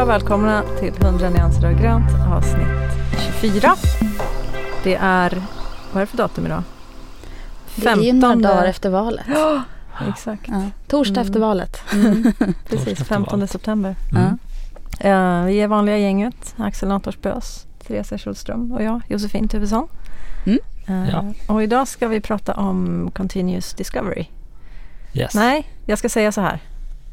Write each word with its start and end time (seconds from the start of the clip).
allihopa, 0.00 0.12
välkomna 0.18 0.62
till 0.80 0.92
100 1.06 1.30
nyanser 1.30 1.66
av 1.66 1.72
grönt 1.80 2.10
avsnitt 2.32 2.66
24. 3.40 3.74
Det 4.84 4.94
är, 4.94 5.42
vad 5.92 5.96
är 5.96 6.00
det 6.00 6.06
för 6.06 6.16
datum 6.16 6.46
idag? 6.46 6.62
Det 7.76 7.86
är 7.88 7.96
ju 7.96 8.12
några 8.12 8.34
dagar 8.36 8.64
efter 8.64 8.90
valet. 8.90 9.26
Ja, 10.02 10.06
exakt. 10.08 10.42
Ja. 10.48 10.62
Torsdag 10.88 11.20
Mm. 11.20 11.26
efter 11.28 11.40
valet. 11.40 11.82
Mm. 11.92 12.32
Precis, 12.68 12.88
efter 12.88 13.04
15 13.04 13.38
valet. 13.38 13.50
september. 13.50 13.96
Mm. 14.12 14.38
Eh, 15.00 15.44
vi 15.46 15.60
är 15.60 15.66
vanliga 15.68 15.98
gänget, 15.98 16.54
Axel 16.56 16.88
Nathors 16.88 17.16
Therese 17.86 18.22
Schulström 18.22 18.72
och 18.72 18.82
jag, 18.82 19.00
Josefin 19.08 19.48
Tuvesson. 19.48 19.88
Mm. 20.46 20.58
Eh, 20.86 21.10
Ja. 21.10 21.24
Och 21.54 21.62
idag 21.62 21.88
ska 21.88 22.08
vi 22.08 22.20
prata 22.20 22.54
om 22.54 23.10
Continuous 23.14 23.74
Discovery. 23.74 24.26
Yes. 25.14 25.34
Nej, 25.34 25.68
jag 25.86 25.98
ska 25.98 26.08
säga 26.08 26.32
så 26.32 26.40
här. 26.40 26.58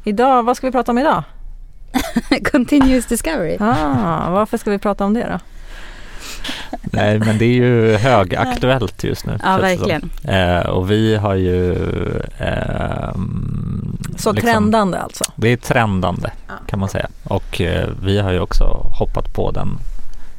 Idag, 0.04 0.42
vad 0.42 0.56
ska 0.56 0.66
vi 0.66 0.72
prata 0.72 0.92
om 0.92 0.98
idag? 0.98 1.22
Continuous 2.52 3.06
discovery. 3.06 3.56
Ah, 3.60 4.30
varför 4.30 4.56
ska 4.58 4.70
vi 4.70 4.78
prata 4.78 5.04
om 5.04 5.14
det 5.14 5.26
då? 5.32 5.38
Nej, 6.82 7.18
men 7.18 7.38
det 7.38 7.44
är 7.44 7.54
ju 7.54 7.96
högaktuellt 7.96 9.04
just 9.04 9.26
nu. 9.26 9.38
Ja, 9.44 9.56
verkligen. 9.58 10.10
Eh, 10.24 10.60
och 10.66 10.90
vi 10.90 11.16
har 11.16 11.34
ju... 11.34 11.72
ehm, 12.38 13.96
Så 14.16 14.32
liksom- 14.32 14.50
trendande 14.52 14.98
alltså. 15.00 15.24
Det 15.36 15.48
är 15.48 15.56
trendande 15.56 16.30
Ja. 16.48 16.54
kan 16.66 16.78
man 16.78 16.88
säga. 16.88 17.08
Och 17.24 17.60
eh, 17.60 17.88
vi 18.02 18.18
har 18.20 18.32
ju 18.32 18.40
också 18.40 18.64
hoppat 18.98 19.34
på 19.34 19.50
den 19.50 19.78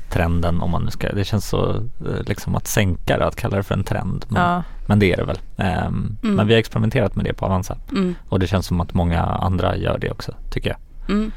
trenden 0.10 0.62
om 0.62 0.72
man 0.72 0.84
nu 0.84 0.92
ska. 0.92 1.12
Det 1.12 1.24
känns 1.24 1.48
så 1.50 1.70
eh, 1.76 2.24
liksom 2.26 2.56
att 2.56 2.68
sänka 2.68 3.18
det, 3.18 3.26
att 3.28 3.36
kalla 3.36 3.58
det 3.58 3.64
för 3.64 3.74
en 3.76 3.84
trend. 3.84 4.26
Men, 4.30 4.42
Ja. 4.42 4.64
men 4.88 5.00
det 5.00 5.14
är 5.14 5.18
det 5.18 5.24
väl. 5.26 5.40
Ehm, 5.58 6.18
Mm. 6.24 6.36
Men 6.36 6.48
vi 6.48 6.54
har 6.54 6.60
experimenterat 6.60 7.16
med 7.16 7.26
det 7.26 7.34
på 7.34 7.46
Avanza. 7.46 7.78
Mm. 7.92 8.16
Och 8.30 8.40
det 8.40 8.48
känns 8.48 8.66
som 8.66 8.82
att 8.82 8.94
många 8.94 9.22
andra 9.24 9.76
gör 9.78 9.98
det 9.98 10.12
också, 10.12 10.34
tycker 10.50 10.70
jag. 10.70 10.78
Mm. 11.10 11.32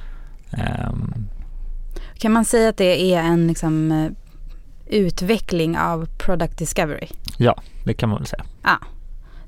Ehm, 0.51 1.15
Kan 2.19 2.33
man 2.33 2.45
säga 2.45 2.69
att 2.69 2.77
det 2.77 3.15
är 3.15 3.23
en 3.23 3.47
liksom, 3.47 3.93
eh, 3.93 4.11
utveckling 4.87 5.79
av 5.79 6.07
product 6.19 6.59
discovery? 6.59 7.09
det 7.85 7.95
kan 7.95 8.09
man 8.09 8.19
väl 8.19 8.27
säga. 8.27 8.45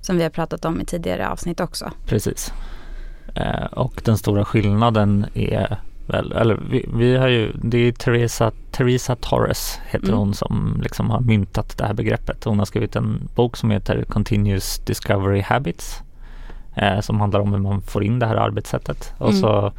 Som 0.01 0.17
vi 0.17 0.23
har 0.23 0.31
pratat 0.31 0.65
om 0.65 0.81
i 0.81 0.85
tidigare 0.85 1.29
avsnitt 1.29 1.61
också. 1.61 1.91
Precis. 2.07 2.53
Eh, 3.35 3.65
och 3.65 4.01
den 4.05 4.19
stora 4.19 4.45
skillnaden 4.45 5.27
är 5.35 5.77
väl, 6.07 6.33
eller 6.33 6.61
vi, 6.71 6.89
vi 6.95 7.17
har 7.17 7.29
ju, 7.29 7.53
det 7.63 7.79
är 7.79 7.93
Teresa, 7.93 8.53
Teresa 8.71 9.17
Torres 9.17 9.81
heter 9.87 10.07
Mm. 10.07 10.19
hon 10.19 10.35
som 10.35 10.81
liksom 10.83 11.11
har 11.11 11.21
myntat 11.21 11.79
det 11.79 11.87
här 11.87 11.95
begreppet. 11.95 12.45
Hon 12.45 12.59
har 12.59 12.67
skrivit 12.67 12.97
en 12.97 13.29
bok 13.35 13.57
som 13.57 13.71
heter 13.71 14.05
Continuous 14.09 14.79
Discovery 14.79 15.41
Habits. 15.41 16.03
Eh, 16.77 17.01
som 17.01 17.21
handlar 17.21 17.41
om 17.41 17.53
hur 17.53 17.61
man 17.61 17.83
får 17.83 18.05
in 18.05 18.19
det 18.19 18.27
här 18.27 18.37
arbetssättet. 18.37 19.13
Och 19.19 19.29
Mm. 19.31 19.41
så 19.41 19.73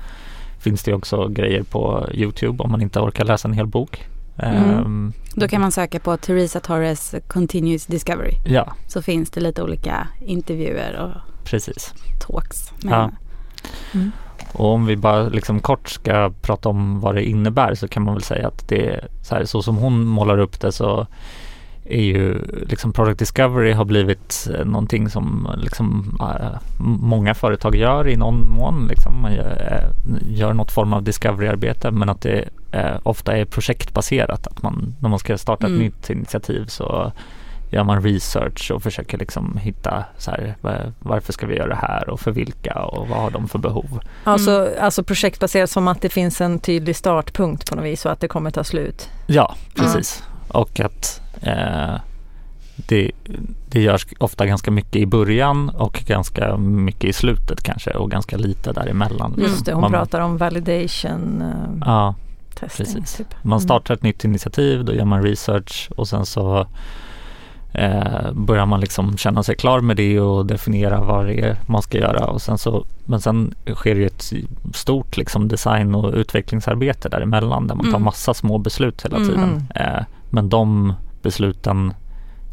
finns 0.65 0.83
det 0.83 0.93
också 0.93 1.27
grejer 1.27 1.63
på 1.63 2.09
Youtube 2.13 2.63
om 2.63 2.71
man 2.71 2.81
inte 2.81 2.99
orkar 2.99 3.25
läsa 3.25 3.47
en 3.47 3.53
hel 3.53 3.67
bok. 3.67 4.05
Mm. 4.37 4.63
Ehm, 4.63 5.13
Då 5.35 5.47
kan 5.47 5.61
man 5.61 5.71
söka 5.71 5.99
på 5.99 6.17
Teresa 6.17 6.59
Torres 6.59 7.15
Continuous 7.27 7.85
Discovery. 7.85 8.33
Ja, 8.45 8.73
Så 8.87 9.01
finns 9.01 9.31
det 9.31 9.41
lite 9.41 9.63
olika 9.63 10.07
intervjuer 10.25 10.99
och 10.99 11.45
precis. 11.45 11.93
talks. 12.27 12.71
med 12.83 12.93
Ja. 12.93 13.11
Mm. 13.93 14.11
Och 14.53 14.73
om 14.73 14.85
vi 14.85 14.97
bara 14.97 15.29
liksom 15.29 15.59
kort 15.59 15.89
ska 15.89 16.31
prata 16.41 16.69
om 16.69 16.99
vad 16.99 17.15
det 17.15 17.23
innebär 17.23 17.75
så 17.75 17.87
kan 17.87 18.03
man 18.03 18.13
väl 18.13 18.23
säga 18.23 18.47
att 18.47 18.67
det 18.67 18.87
är 18.87 19.07
så, 19.21 19.35
här, 19.35 19.45
så 19.45 19.61
som 19.61 19.77
hon 19.77 20.05
målar 20.05 20.37
upp 20.37 20.59
det 20.61 20.71
så 20.71 21.07
är 21.85 22.01
ju 22.01 22.41
liksom 22.69 22.93
product 22.93 23.19
discovery 23.19 23.71
har 23.71 23.85
blivit 23.85 24.47
eh, 24.59 24.65
någonting 24.65 25.09
som 25.09 25.49
liksom 25.57 26.17
eh, 26.21 26.59
många 26.79 27.33
företag 27.33 27.75
gör 27.75 28.07
i 28.07 28.15
någon 28.15 28.49
mån. 28.49 28.87
Liksom. 28.89 29.21
Man 29.21 29.33
gör, 29.33 29.81
eh, 30.05 30.17
gör 30.29 30.53
något 30.53 30.71
form 30.71 30.93
av 30.93 31.03
discovery-arbete 31.03 31.91
men 31.91 32.09
att 32.09 32.21
det 32.21 32.49
eh, 32.71 32.95
ofta 33.03 33.37
är 33.37 33.45
projektbaserat. 33.45 34.47
Att 34.47 34.63
man, 34.63 34.95
när 34.99 35.09
man 35.09 35.19
ska 35.19 35.37
starta 35.37 35.65
ett 35.67 35.71
Mm. 35.71 35.83
nytt 35.83 36.09
initiativ 36.09 36.65
så 36.65 37.11
gör 37.71 37.83
man 37.83 38.01
research 38.01 38.71
och 38.71 38.83
försöker 38.83 39.17
liksom 39.17 39.57
hitta 39.57 40.05
så 40.17 40.31
här, 40.31 40.55
va- 40.61 40.91
varför 40.99 41.33
ska 41.33 41.47
vi 41.47 41.55
göra 41.55 41.67
det 41.69 41.75
här 41.87 42.09
och 42.09 42.19
för 42.19 42.31
vilka 42.31 42.73
och 42.73 43.07
vad 43.07 43.17
har 43.19 43.31
de 43.31 43.47
för 43.47 43.59
behov. 43.59 43.99
Alltså, 44.23 44.69
alltså 44.81 45.03
projektbaserat 45.03 45.69
som 45.69 45.87
att 45.87 46.01
det 46.01 46.09
finns 46.09 46.41
en 46.41 46.59
tydlig 46.59 46.95
startpunkt 46.95 47.69
på 47.69 47.75
något 47.75 47.85
vis 47.85 48.05
och 48.05 48.11
att 48.11 48.19
det 48.19 48.27
kommer 48.27 48.51
ta 48.51 48.63
slut. 48.63 49.09
Ja, 49.27 49.55
precis. 49.75 50.23
Och 50.47 50.79
att 50.79 51.21
eh, 51.45 51.95
det, 52.75 53.11
det 53.69 53.81
görs 53.81 54.07
ofta 54.19 54.45
ganska 54.45 54.71
mycket 54.71 54.95
i 54.95 55.05
början 55.05 55.69
och 55.69 56.03
ganska 56.07 56.57
mycket 56.57 57.03
i 57.09 57.13
slutet 57.13 57.63
kanske 57.63 57.91
och 57.91 58.11
ganska 58.11 58.37
lite 58.37 58.71
däremellan. 58.73 59.33
Mm. 59.33 59.41
Just 59.45 59.65
det, 59.65 59.73
hon 59.73 59.81
Man- 59.81 59.91
pratar 59.91 60.19
om 60.21 60.37
validation 60.37 61.41
uh, 61.41 61.81
Ja, 61.85 62.15
testing. 62.59 62.85
precis. 62.85 63.13
Typ. 63.17 63.27
man 63.43 63.59
startar 63.61 63.93
ett 63.93 64.03
nytt 64.03 64.23
initiativ, 64.23 64.85
då 64.85 64.93
gör 64.93 65.05
man 65.05 65.23
research 65.23 65.89
och 65.95 66.07
sen 66.07 66.25
så 66.25 66.67
eh, 67.73 68.31
börjar 68.33 68.65
man 68.65 68.79
liksom 68.79 69.17
känna 69.17 69.43
sig 69.43 69.55
klar 69.55 69.81
med 69.81 69.97
det 69.97 70.19
och 70.19 70.45
definiera 70.45 71.01
vad 71.01 71.25
det 71.25 71.39
är 71.39 71.57
man 71.67 71.81
ska 71.81 71.97
göra 71.97 72.25
och 72.25 72.41
sen 72.41 72.57
så 72.57 72.85
men 73.05 73.21
sen 73.21 73.53
sker 73.75 73.95
ju 73.95 74.05
ett 74.05 74.33
stort 74.73 75.17
liksom 75.17 75.47
design 75.47 75.95
och 75.95 76.13
utvecklingsarbete 76.13 77.09
däremellan 77.09 77.67
där 77.67 77.75
man 77.75 77.85
tar 77.85 77.89
Mm. 77.89 78.03
massa 78.03 78.33
små 78.33 78.57
beslut 78.57 79.05
hela 79.05 79.17
Mm. 79.17 79.29
tiden. 79.29 79.67
Eh, 79.75 80.03
men 80.29 80.49
de 80.49 80.93
besluten 81.25 81.93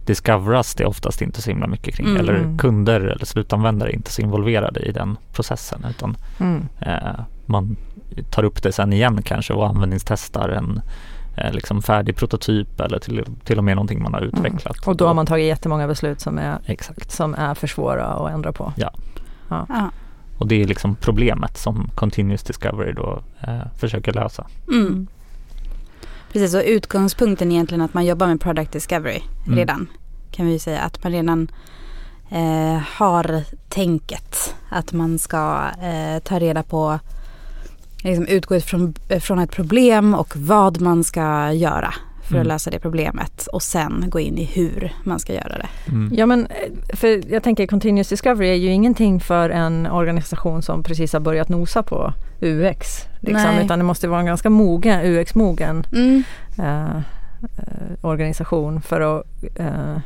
discoveras 0.06 0.74
det 0.74 0.84
oftast 0.84 1.22
inte 1.22 1.42
så 1.42 1.50
himla 1.50 1.66
mycket 1.66 1.94
kring 1.94 2.06
Mm. 2.06 2.20
eller 2.20 2.58
kunder 2.58 3.00
eller 3.00 3.24
slutanvändare 3.26 3.90
är 3.90 3.94
inte 3.94 4.10
så 4.12 4.22
involverade 4.22 4.80
i 4.80 4.92
den 4.92 5.16
processen 5.32 5.86
utan 5.90 6.16
Mm. 6.40 6.68
Eh, 6.80 7.20
man 7.46 7.76
tar 8.30 8.44
upp 8.44 8.62
det 8.62 8.72
sen 8.72 8.92
igen 8.92 9.22
kanske 9.22 9.52
och 9.52 9.68
användningstestar 9.68 10.48
en 10.48 10.80
eh, 11.36 11.52
liksom 11.52 11.82
färdig 11.82 12.16
prototyp 12.16 12.80
eller 12.80 12.98
till, 12.98 13.24
till 13.44 13.58
och 13.58 13.64
med 13.64 13.76
någonting 13.76 14.02
man 14.02 14.14
har 14.14 14.20
utvecklat. 14.20 14.76
Mm. 14.76 14.90
Och 14.90 14.96
då 14.96 15.06
har 15.06 15.14
man 15.14 15.26
tagit 15.26 15.46
jättemånga 15.46 15.86
beslut 15.86 16.20
som 16.20 16.38
är, 16.38 16.58
Exakt. 16.66 17.10
som 17.10 17.34
är 17.34 17.54
för 17.54 17.66
svåra 17.66 18.04
att 18.06 18.30
ändra 18.32 18.52
på. 18.52 18.72
Ja. 18.76 18.90
Och 20.38 20.46
det 20.48 20.62
är 20.62 20.66
liksom 20.66 20.94
problemet 20.94 21.58
som 21.58 21.90
Continuous 21.94 22.42
Discovery 22.42 22.92
då 22.92 23.22
eh, 23.40 23.60
försöker 23.78 24.12
lösa. 24.12 24.46
Precis, 26.32 26.54
och 26.54 26.62
utgångspunkten 26.66 27.48
är 27.50 27.54
egentligen 27.54 27.82
att 27.82 27.94
man 27.94 28.06
jobbar 28.06 28.26
med 28.26 28.40
product 28.40 28.72
discovery 28.72 29.20
Mm. 29.46 29.58
redan. 29.58 29.86
Kan 30.30 30.46
vi 30.46 30.52
ju 30.52 30.58
säga 30.58 30.80
att 30.80 31.02
man 31.04 31.12
redan 31.12 31.48
eh, 32.30 32.82
har 32.96 33.42
tänket 33.68 34.54
att 34.70 34.92
man 34.92 35.18
ska 35.18 35.60
eh, 35.82 36.22
ta 36.22 36.38
reda 36.38 36.62
på, 36.62 36.98
liksom 38.02 38.26
utgå 38.26 38.56
ifrån 38.56 38.94
från 39.20 39.38
ett 39.38 39.50
problem 39.50 40.14
och 40.14 40.36
vad 40.36 40.80
man 40.80 41.04
ska 41.04 41.52
göra 41.52 41.94
för 42.22 42.28
att 42.36 42.44
Mm. 42.44 42.46
lösa 42.46 42.70
det 42.70 42.78
problemet 42.78 43.46
och 43.46 43.62
sen 43.62 44.04
gå 44.08 44.20
in 44.20 44.38
i 44.38 44.44
hur 44.44 44.92
man 45.04 45.18
ska 45.18 45.34
göra 45.34 45.58
det. 45.58 45.68
Mm. 45.88 46.12
Ja 46.16 46.26
men 46.26 46.46
eh, 46.46 46.96
för 46.96 47.32
jag 47.32 47.42
tänker 47.42 47.66
Continuous 47.66 48.08
Discovery 48.08 48.48
är 48.48 48.54
ju 48.54 48.68
ingenting 48.72 49.20
för 49.20 49.50
en 49.50 49.86
organisation 49.86 50.62
som 50.62 50.82
precis 50.82 51.12
har 51.12 51.20
börjat 51.20 51.48
nosa 51.48 51.82
på 51.82 52.12
UX. 52.42 53.06
Liksom, 53.20 53.58
utan 53.64 53.78
det 53.78 53.84
måste 53.84 54.08
vara 54.08 54.20
en 54.20 54.26
ganska 54.26 54.50
mogen, 54.50 55.00
UX-mogen 55.06 55.86
Mm. 55.92 56.22
eh, 56.58 56.96
eh, 56.96 57.02
organisation 58.00 58.82
för 58.82 59.00
att 59.00 59.24
eh, 59.56 59.96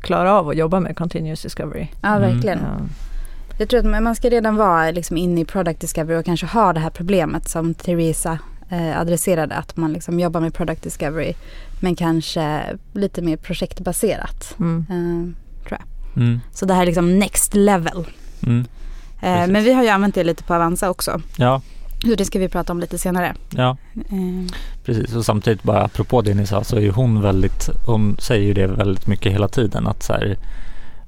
klara 0.00 0.32
av 0.38 0.48
att 0.48 0.56
jobba 0.56 0.80
med 0.80 0.96
Continuous 0.96 1.42
Discovery. 1.42 1.86
Ja, 2.02 2.16
Mm. 2.16 2.20
verkligen. 2.32 2.58
Ja. 2.58 2.86
Jag 3.58 3.68
tror 3.68 3.80
att 3.94 4.02
man- 4.02 4.14
ska 4.16 4.28
redan 4.30 4.56
vara 4.56 4.90
liksom 4.90 5.16
inne 5.16 5.40
i 5.40 5.44
product 5.44 5.80
discovery 5.80 6.20
och 6.20 6.24
kanske 6.24 6.46
ha 6.46 6.72
det 6.72 6.80
här 6.80 6.90
problemet 6.90 7.48
som 7.48 7.74
Theresa 7.74 8.38
eh, 8.70 9.00
adresserade. 9.00 9.54
Att 9.54 9.76
man 9.76 9.92
liksom 9.92 10.20
jobbar 10.20 10.40
med 10.40 10.54
product 10.54 10.82
discovery 10.82 11.34
men 11.80 11.96
kanske 11.96 12.62
lite 12.92 13.22
mer 13.22 13.36
projektbaserat. 13.36 14.54
Mm. 14.58 14.86
Eh, 14.90 15.34
Mm. 16.16 16.40
så 16.52 16.66
det 16.66 16.74
här 16.74 16.82
är 16.82 16.86
liksom 16.86 17.18
next 17.18 17.54
level. 17.54 18.06
Mm. 18.46 18.64
Eh, 19.24 19.34
Precis. 19.34 19.52
men 19.52 19.64
vi 19.64 19.72
har 19.72 19.82
ju 19.82 19.88
använt 19.88 20.14
det 20.14 20.24
lite 20.24 20.44
på 20.44 20.54
Avanza 20.54 20.90
också. 20.90 21.20
Ja, 21.36 21.60
Så 22.02 22.14
det 22.14 22.24
ska 22.24 22.38
vi 22.38 22.48
prata 22.48 22.72
om 22.72 22.80
lite 22.80 22.98
senare. 22.98 23.34
ja, 23.50 23.76
Eh, 23.94 24.54
precis. 24.84 25.16
Och 25.16 25.24
samtidigt 25.24 25.62
bara 25.62 25.82
apropå 25.84 26.22
det 26.22 26.34
ni 26.34 26.46
sa 26.46 26.64
så 26.64 26.76
är 26.78 26.90
hon 26.90 27.22
väldigt, 27.22 27.68
hon 27.86 28.16
säger 28.18 28.46
ju 28.46 28.54
det 28.54 28.66
väldigt 28.66 29.06
mycket 29.06 29.32
hela 29.32 29.48
tiden 29.48 29.86
att 29.86 30.02
så 30.02 30.12
här, 30.12 30.36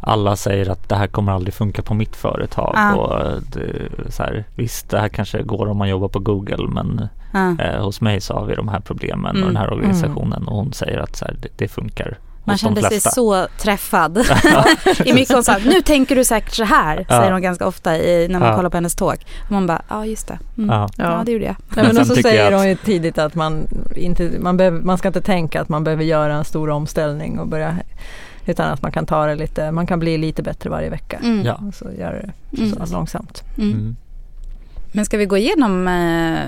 alla 0.01 0.37
säger 0.37 0.69
att 0.71 0.89
det 0.89 0.97
här 0.97 1.07
kommer 1.07 1.33
aldrig 1.33 1.55
funka 1.55 1.83
på 1.83 1.95
mitt 1.95 2.17
företag 2.17 2.73
Ah. 2.77 2.95
och 2.95 3.43
det, 3.53 3.89
så 4.13 4.23
här, 4.23 4.45
visst 4.55 4.91
det 4.91 4.99
här 5.01 5.09
kanske 5.09 5.43
går 5.43 5.67
om 5.69 5.77
man 5.79 5.89
jobbar 5.89 6.09
på 6.09 6.19
Google 6.19 6.69
men 6.69 7.09
ja. 7.33 7.65
Eh, 7.65 7.85
hos 7.85 8.01
mig 8.01 8.21
så 8.21 8.35
har 8.35 8.47
vi 8.47 8.55
de 8.55 8.69
här 8.69 8.81
problemen 8.81 9.31
Mm. 9.37 9.43
och 9.43 9.49
den 9.49 9.57
här 9.57 9.73
organisationen 9.73 10.49
och 10.49 10.57
hon 10.57 10.73
säger 10.73 10.99
att 10.99 11.17
så 11.17 11.25
här, 11.25 11.37
det, 11.43 11.49
det 11.57 11.69
funkar 11.69 12.19
Man 12.47 12.59
kände 12.59 12.83
sig 12.83 13.01
så 13.01 13.47
träffad. 13.59 14.19
I 15.05 15.13
mycket 15.13 15.35
hon 15.35 15.45
sa, 15.45 15.57
nu 15.65 15.81
tänker 15.83 16.17
du 16.17 16.25
säkert 16.25 16.55
så 16.55 16.65
här, 16.65 17.07
Ja. 17.09 17.19
säger 17.19 17.33
hon 17.33 17.43
ganska 17.43 17.67
ofta 17.67 17.97
i, 17.99 18.29
när 18.29 18.39
man 18.41 18.49
Ja. 18.49 18.57
kollar 18.57 18.71
på 18.71 18.77
hennes 18.77 18.95
talk. 18.95 19.27
Och 19.45 19.51
man 19.53 19.67
bara, 19.67 19.83
ja 19.89 20.07
just 20.07 20.29
det. 20.29 20.39
Mm. 20.59 20.71
Ja. 20.71 20.89
Ja. 20.97 21.23
det 21.27 21.33
gjorde 21.33 21.45
jag. 21.45 21.57
Nej, 21.77 21.85
men 21.87 21.99
och 21.99 22.07
så 22.07 22.15
säger 22.15 22.53
hon 22.53 22.69
ju 22.69 22.77
tidigt 22.77 23.19
att 23.19 23.35
man, 23.35 23.67
inte, 23.97 24.31
man, 24.41 24.57
behöver, 24.57 24.81
man 24.81 24.99
ska 24.99 25.09
inte 25.09 25.21
tänka 25.21 25.61
att 25.63 25.69
man 25.69 25.85
behöver 25.85 26.05
göra 26.05 26.35
en 26.35 26.45
stor 26.45 26.71
omställning 26.71 27.39
och 27.39 27.47
börja 27.47 27.77
utan 28.47 28.71
att 28.73 28.83
man 28.83 28.93
kan 28.93 29.07
ta 29.07 29.27
det 29.27 29.35
lite, 29.35 29.71
man 29.73 29.87
kan 29.87 29.99
bli 29.99 30.19
lite 30.19 30.43
bättre 30.43 30.71
varje 30.71 30.91
vecka. 30.91 31.19
Mm. 31.23 31.47
Ja. 31.47 31.55
Och 31.69 31.75
så 31.75 31.87
göra 31.99 32.13
det 32.13 32.33
Mm. 32.63 32.87
så 32.87 32.93
långsamt. 32.93 33.43
Mm. 33.59 33.71
Mm. 33.73 33.97
Men 34.93 35.05
ska 35.05 35.17
vi 35.17 35.27
gå 35.27 35.37
igenom 35.37 35.89
eh, 35.89 36.39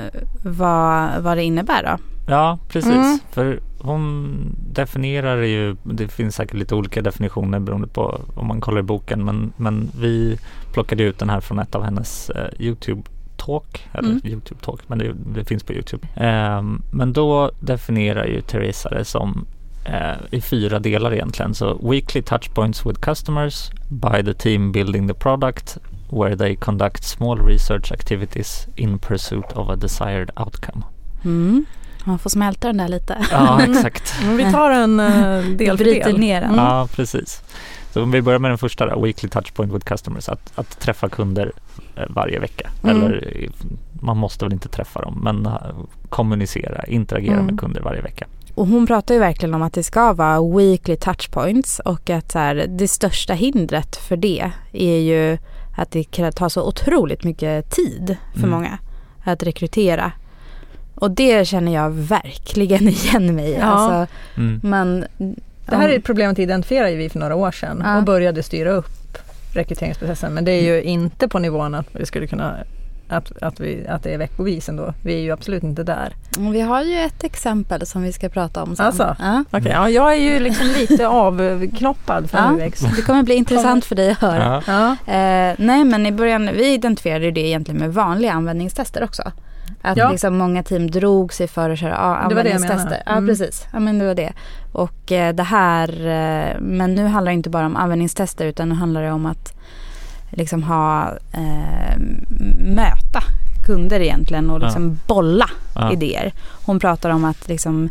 vad, 0.44 1.08
vad 1.22 1.36
det 1.36 1.42
innebär 1.44 1.82
då? 1.82 1.98
Ja, 2.32 2.58
precis. 2.68 2.92
Mm. 2.92 3.18
För 3.32 3.60
hon 3.80 4.56
definierar 4.72 5.42
ju, 5.42 5.76
det 5.82 6.08
finns 6.08 6.34
säkert 6.34 6.54
lite 6.54 6.74
olika 6.74 7.02
definitioner 7.02 7.58
beroende 7.58 7.88
på 7.88 8.20
om 8.34 8.46
man 8.46 8.60
kollar 8.60 8.80
i 8.80 8.82
boken, 8.82 9.24
men, 9.24 9.52
men 9.56 9.90
vi 10.00 10.38
plockade 10.72 11.02
ut 11.02 11.18
den 11.18 11.30
här 11.30 11.40
från 11.40 11.58
ett 11.58 11.74
av 11.74 11.82
hennes 11.82 12.30
eh, 12.30 12.48
Youtube 12.58 13.02
talk, 13.36 13.88
eller 13.92 14.08
Mm. 14.08 14.20
Youtube 14.24 14.60
talk, 14.60 14.80
men 14.86 14.98
det, 14.98 15.14
det 15.34 15.44
finns 15.44 15.62
på 15.62 15.72
Youtube. 15.72 16.08
Ehm, 16.16 16.82
men 16.90 17.12
då 17.12 17.50
definierar 17.60 18.24
ju 18.26 18.40
Teresa 18.40 18.88
det 18.88 19.04
som 19.04 19.46
eh, 19.84 20.16
i 20.30 20.40
fyra 20.40 20.78
delar 20.78 21.12
egentligen. 21.14 21.54
Så 21.54 21.90
weekly 21.90 22.22
touchpoints 22.22 22.86
with 22.86 23.00
customers 23.00 23.70
by 23.88 24.22
the 24.24 24.34
team 24.34 24.72
building 24.72 25.08
the 25.08 25.14
product 25.14 25.78
where 26.10 26.36
they 26.36 26.56
conduct 26.56 27.04
small 27.04 27.38
research 27.38 27.92
activities 27.92 28.66
in 28.76 28.98
pursuit 28.98 29.52
of 29.52 29.68
a 29.68 29.76
desired 29.76 30.30
outcome. 30.36 30.84
Mm. 31.24 31.64
Man 32.08 32.18
får 32.18 32.30
smälta 32.30 32.66
den 32.68 32.76
där 32.76 32.88
lite. 32.88 33.18
Ja, 33.30 33.62
exakt. 33.70 34.14
Men 34.26 34.36
vi 34.36 34.52
tar 34.52 34.70
en 34.70 35.00
uh, 35.00 35.56
del 35.56 35.76
för 35.78 35.84
del. 35.84 36.18
ner 36.18 36.40
den. 36.40 36.50
Mm. 36.50 36.64
Ja, 36.64 36.88
precis. 36.92 37.42
Så 37.92 38.02
om 38.02 38.10
vi 38.10 38.22
börjar 38.22 38.38
med 38.38 38.50
den 38.50 38.58
första 38.58 38.86
då, 38.86 39.00
Weekly 39.00 39.28
Touchpoint 39.28 39.72
with 39.72 39.86
Customers, 39.86 40.28
att, 40.28 40.52
att 40.54 40.80
träffa 40.80 41.08
kunder 41.08 41.52
eh, 41.96 42.02
varje 42.08 42.38
vecka. 42.38 42.70
Mm. 42.84 42.96
Eller 42.96 43.42
eh, 43.42 43.50
man 44.00 44.16
måste 44.16 44.44
väl 44.44 44.52
inte 44.52 44.68
träffa 44.68 45.00
dem, 45.02 45.20
men 45.22 45.46
eh, 45.46 45.52
kommunicera, 46.08 46.84
interagera 46.86 47.32
Mm. 47.34 47.46
med 47.46 47.60
kunder 47.60 47.80
varje 47.80 48.00
vecka. 48.02 48.26
Och 48.54 48.66
hon 48.66 48.86
pratar 48.86 49.14
ju 49.14 49.20
verkligen 49.20 49.54
om 49.54 49.62
att 49.62 49.72
det 49.72 49.82
ska 49.82 50.12
vara 50.12 50.42
weekly 50.56 50.96
touchpoints 50.96 51.78
och 51.84 52.10
att 52.10 52.32
så 52.32 52.38
här, 52.38 52.66
det 52.68 52.88
största 52.88 53.34
hindret 53.34 53.96
för 53.96 54.16
det 54.16 54.52
är 54.72 54.98
ju 54.98 55.38
att 55.76 55.90
det 55.90 56.04
kan 56.04 56.32
ta 56.32 56.50
så 56.50 56.68
otroligt 56.68 57.24
mycket 57.24 57.70
tid 57.70 58.16
för 58.32 58.38
Mm. 58.38 58.50
många 58.50 58.78
att 59.24 59.42
rekrytera. 59.42 60.12
Och 61.00 61.10
det 61.10 61.48
känner 61.48 61.74
jag 61.74 61.90
verkligen 61.90 62.88
igen 62.88 63.34
mig 63.36 63.50
i. 63.50 63.54
Ja. 63.60 63.64
Alltså, 63.64 64.14
Mm. 64.36 64.60
man, 64.62 65.04
Det 65.66 65.76
här 65.76 65.88
är 65.88 65.98
ett 65.98 66.04
problemet 66.04 66.38
identifierade 66.38 66.96
vi 66.96 67.08
för 67.10 67.18
några 67.18 67.34
år 67.34 67.50
sedan 67.50 67.82
Ja. 67.84 67.96
och 67.98 68.04
började 68.04 68.42
styra 68.42 68.70
upp 68.70 69.18
rekryteringsprocessen. 69.54 70.32
Men 70.34 70.44
det 70.44 70.52
är 70.52 70.62
ju 70.62 70.82
inte 70.82 71.28
på 71.28 71.38
nivån 71.38 71.74
att 71.74 71.86
vi 71.92 72.06
skulle 72.06 72.26
kunna 72.26 72.56
att, 73.10 73.42
att, 73.42 73.60
vi, 73.60 73.86
att 73.88 74.02
det 74.02 74.14
är 74.14 74.18
veckovis 74.18 74.68
ändå. 74.68 74.94
Vi 75.04 75.14
är 75.14 75.18
ju 75.18 75.30
absolut 75.30 75.62
inte 75.62 75.82
där. 75.82 76.12
Vi 76.52 76.60
har 76.60 76.82
ju 76.82 76.98
ett 76.98 77.24
exempel 77.24 77.86
som 77.86 78.02
vi 78.02 78.12
ska 78.12 78.28
prata 78.28 78.62
om 78.62 78.76
sen. 78.76 78.86
Alltså? 78.86 79.16
Ja. 79.18 79.44
Okej, 79.50 79.72
ja, 79.72 79.88
jag 79.90 80.12
är 80.12 80.16
ju 80.20 80.40
liksom 80.40 80.66
lite 80.66 81.08
avknoppad 81.62 82.30
från 82.30 82.58
Ja. 82.60 82.66
UX. 82.66 82.80
Det 82.96 83.02
kommer 83.02 83.22
bli 83.22 83.34
intressant 83.34 83.84
för 83.84 83.94
dig 83.94 84.10
att 84.10 84.18
höra. 84.18 84.62
Ja. 84.66 84.96
Ja. 85.06 85.12
Eh, 85.14 85.54
nej 85.58 85.84
men 85.84 86.06
i 86.06 86.12
början, 86.12 86.50
vi 86.54 86.72
identifierade 86.74 87.30
det 87.30 87.40
egentligen 87.40 87.80
med 87.80 87.94
vanliga 87.94 88.32
användningstester 88.32 89.04
också. 89.04 89.32
Att 89.82 89.96
Ja. 89.96 90.10
liksom 90.10 90.36
många 90.38 90.62
team 90.62 90.90
drog 90.90 91.32
sig 91.32 91.48
för 91.48 91.70
att 91.70 91.78
köra 91.78 91.90
ja, 91.90 92.28
Det 92.28 92.34
var 92.34 92.42
det 92.44 92.50
jag 92.50 92.54
användningstester. 92.56 92.84
menade. 92.84 93.02
Ja 93.06 93.12
Mm. 93.12 93.26
precis, 93.26 93.66
ja 93.72 93.78
men 93.80 93.98
det 93.98 94.06
var 94.06 94.14
det. 94.14 94.32
Och 94.72 95.12
eh, 95.12 95.34
det 95.34 95.42
här, 95.42 95.88
eh, 96.06 96.60
men 96.60 96.94
nu 96.94 97.06
handlar 97.06 97.32
det 97.32 97.34
inte 97.36 97.50
bara 97.50 97.66
om 97.66 97.76
användningstester 97.76 98.46
utan 98.46 98.68
nu 98.68 98.74
handlar 98.74 99.02
det 99.02 99.12
om 99.12 99.26
att 99.26 99.52
liksom 100.30 100.62
ha, 100.62 101.12
eh, 101.32 101.98
möta 102.58 103.22
kunder 103.66 104.00
egentligen 104.00 104.50
och 104.50 104.60
liksom 104.60 104.98
bolla 105.06 105.46
Ja. 105.74 105.92
idéer. 105.92 106.32
Hon 106.66 106.78
pratar 106.80 107.10
om 107.10 107.24
att 107.24 107.48
liksom 107.48 107.90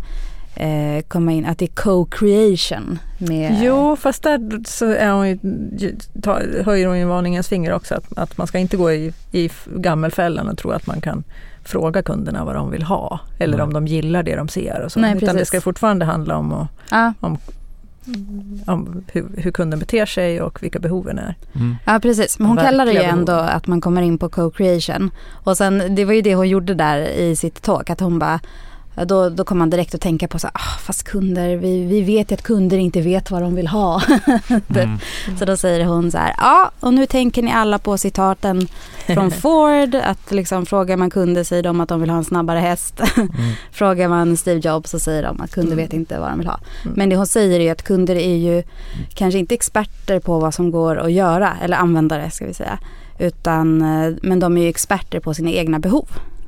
eh, 0.59 1.01
komma 1.07 1.31
in, 1.31 1.45
att 1.45 1.57
det 1.57 1.65
är 1.65 1.75
co-creation 1.75 2.99
med 3.17 3.59
Jo, 3.61 3.95
fast 3.95 4.23
där 4.23 4.63
så 4.67 4.85
är 4.85 5.11
hon 5.11 5.27
ju, 5.27 5.37
ta, 6.21 6.39
höjer 6.65 6.87
hon 6.87 6.99
ju 6.99 7.05
varningens 7.05 7.47
finger 7.47 7.73
också. 7.73 7.95
Att, 7.95 8.17
att 8.17 8.37
man 8.37 8.47
ska 8.47 8.57
inte 8.57 8.77
gå 8.77 8.91
i, 8.91 9.13
i 9.31 9.49
gammelfällan 9.65 10.49
och 10.49 10.57
tro 10.57 10.71
att 10.71 10.87
man 10.87 11.01
kan 11.01 11.23
fråga 11.63 12.01
kunderna 12.01 12.45
vad 12.45 12.55
de 12.55 12.71
vill 12.71 12.83
ha. 12.83 13.19
Eller 13.39 13.57
Nej. 13.57 13.63
om 13.63 13.73
de 13.73 13.87
gillar 13.87 14.23
det 14.23 14.35
de 14.35 14.47
ser. 14.47 14.81
Och 14.85 14.91
så. 14.91 14.99
Nej, 14.99 15.17
Utan 15.17 15.35
det 15.35 15.45
ska 15.45 15.61
fortfarande 15.61 16.05
handla 16.05 16.37
om, 16.37 16.53
att, 16.53 16.67
Ja. 16.91 17.13
om 17.21 17.37
hur, 19.11 19.25
hur 19.37 19.51
kunden 19.51 19.79
beter 19.79 20.05
sig 20.05 20.41
och 20.41 20.63
vilka 20.63 20.79
behoven 20.79 21.19
är. 21.19 21.35
Mm. 21.55 21.75
Ja 21.85 21.99
precis, 21.99 22.39
men 22.39 22.47
hon 22.47 22.57
kallar 22.57 22.85
det 22.85 22.91
ju 22.91 22.99
behov. 22.99 23.19
ändå 23.19 23.33
att 23.33 23.67
man 23.67 23.81
kommer 23.81 24.01
in 24.01 24.17
på 24.17 24.29
co-creation. 24.29 25.11
Och 25.43 25.57
sen, 25.57 25.95
det 25.95 26.05
var 26.05 26.13
ju 26.13 26.21
det 26.21 26.35
hon 26.35 26.49
gjorde 26.49 26.73
där 26.73 26.97
i 26.99 27.35
sitt 27.35 27.61
talk, 27.61 27.89
att 27.89 27.99
hon 27.99 28.19
bara 28.19 28.39
då, 29.05 29.29
då 29.29 29.43
kommer 29.43 29.59
man 29.59 29.69
direkt 29.69 29.95
att 29.95 30.01
tänka 30.01 30.27
på 30.27 30.39
så 30.39 30.47
ah, 30.47 30.77
fast 30.81 31.03
kunder, 31.03 31.55
vi, 31.55 31.83
vi 31.85 32.01
vet 32.01 32.31
ju 32.31 32.33
att 32.35 32.41
kunder 32.43 32.77
inte 32.77 33.01
vet 33.01 33.31
vad 33.31 33.41
de 33.41 33.55
vill 33.55 33.67
ha. 33.67 34.01
Mm. 34.69 34.99
Så 35.39 35.45
då 35.45 35.57
säger 35.57 35.85
hon 35.85 36.11
så 36.11 36.17
här, 36.17 36.33
ja 36.37 36.71
och 36.79 36.93
nu 36.93 37.05
tänker 37.05 37.41
ni 37.43 37.51
alla 37.51 37.79
på 37.79 37.97
citaten 37.97 38.67
från 39.07 39.31
Ford, 39.41 39.95
att 39.95 40.31
liksom 40.31 40.65
frågar 40.65 40.97
man 40.97 41.09
kunder 41.09 41.43
säger 41.43 41.63
de 41.63 41.81
att 41.81 41.89
de 41.89 42.01
vill 42.01 42.09
ha 42.09 42.17
en 42.17 42.23
snabbare 42.23 42.59
häst. 42.59 43.01
Mm. 43.17 43.29
Frågar 43.71 44.09
man 44.09 44.37
Steve 44.37 44.59
Jobs 44.59 44.91
så 44.91 44.99
säger 44.99 45.23
de 45.23 45.41
att 45.41 45.51
kunder 45.51 45.73
Mm. 45.73 45.85
vet 45.85 45.93
inte 45.93 46.19
vad 46.19 46.29
de 46.29 46.37
vill 46.39 46.47
ha. 46.47 46.59
Mm. 46.85 46.93
Men 46.97 47.09
det 47.09 47.15
hon 47.15 47.27
säger 47.27 47.59
är 47.59 47.71
att 47.71 47.83
kunder 47.83 48.15
är 48.15 48.35
ju 48.35 48.63
kanske 49.13 49.39
inte 49.39 49.55
experter 49.55 50.19
på 50.19 50.39
vad 50.39 50.53
som 50.53 50.71
går 50.71 50.97
att 50.97 51.11
göra, 51.11 51.53
eller 51.63 51.77
användare 51.77 52.31
ska 52.31 52.45
vi 52.45 52.53
säga. 52.53 52.79
Utan, 53.19 53.81
eh, 53.81 54.13
men 54.21 54.39
de 54.39 54.57
är 54.57 54.61
ju 54.61 54.69
experter 54.69 55.19
på 55.19 55.33
sina 55.33 55.49
egna 55.51 55.79
behov. 55.79 56.07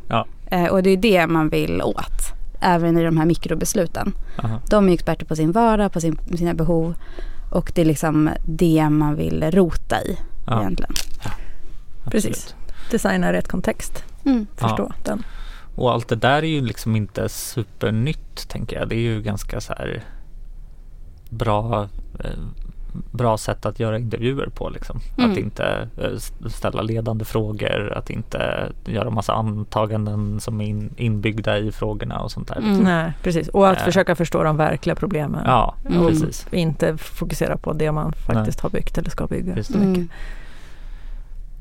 Ja. 0.10 0.26
Eh, 0.52 0.66
Och 0.66 0.84
det 0.84 0.90
är 0.90 0.98
det 0.98 1.28
man 1.28 1.50
vill 1.50 1.82
åt, 1.82 2.34
även 2.60 2.98
i 2.98 3.04
de 3.04 3.18
här 3.18 3.26
mikrobesluten. 3.26 4.14
Aha. 4.44 4.62
De 4.70 4.84
är 4.86 4.88
ju 4.90 4.94
experter 4.94 5.26
på 5.26 5.36
sin 5.36 5.52
vardag, 5.52 5.92
på 5.92 6.02
sin, 6.02 6.20
sina 6.38 6.54
behov. 6.54 6.96
Och 7.52 7.72
det 7.76 7.82
är 7.82 7.86
liksom 7.86 8.30
det 8.46 8.90
man 8.90 9.16
vill 9.16 9.52
rota 9.52 10.02
i 10.04 10.18
Ja, 10.48 10.60
egentligen. 10.60 10.92
absolut. 12.04 12.12
Precis. 12.12 12.56
Designa 12.92 13.34
rätt 13.34 13.48
kontext. 13.48 14.04
Mm. 14.26 14.48
Förstå 14.56 14.92
den. 15.04 15.24
Och 15.76 15.92
allt 15.92 16.08
det 16.08 16.16
där 16.16 16.38
är 16.44 16.48
ju 16.48 16.62
liksom 16.62 16.96
inte 16.96 17.30
supernytt 17.30 18.48
tänker 18.50 18.80
jag. 18.80 18.90
Det 18.90 18.96
är 18.96 19.00
ju 19.00 19.22
ganska 19.22 19.62
så 19.62 19.74
här 19.74 20.04
bra, 21.30 21.90
eh, 22.20 22.30
bra 23.12 23.38
sätt 23.38 23.66
att 23.66 23.80
göra 23.80 23.98
intervjuer 24.00 24.48
på 24.56 24.70
liksom. 24.70 25.00
Mm. 25.18 25.32
Att 25.32 25.38
inte 25.38 25.88
eh, 25.98 26.50
ställa 26.50 26.82
ledande 26.82 27.26
frågor, 27.26 27.94
att 27.98 28.10
inte 28.10 28.72
göra 28.86 29.10
massa 29.10 29.34
antaganden 29.34 30.40
som 30.40 30.62
är 30.62 30.66
in, 30.66 30.94
inbyggda 30.98 31.58
i 31.58 31.72
frågorna 31.72 32.20
och 32.20 32.32
sånt 32.32 32.48
där. 32.48 32.56
Mm. 32.56 32.68
Liksom. 32.70 32.84
Nej, 32.86 33.14
precis. 33.24 33.48
Och 33.48 33.70
att 33.70 33.78
Eh. 33.78 33.84
försöka 33.84 34.16
förstå 34.16 34.44
de 34.44 34.58
verkliga 34.58 34.96
problemen. 34.96 35.42
Ja, 35.46 35.76
Mm. 35.86 36.08
precis. 36.08 36.46
Och 36.48 36.54
inte 36.54 36.98
fokusera 36.98 37.58
på 37.58 37.74
det 37.74 37.92
man 37.92 38.14
faktiskt 38.14 38.60
har 38.60 38.70
byggt 38.70 38.98
eller 38.98 39.10
ska 39.10 39.28
bygga. 39.28 39.56
Just 39.58 39.72
så 39.72 39.78
det. 39.78 39.86
mycket. 39.86 39.98
Mm. 39.98 40.10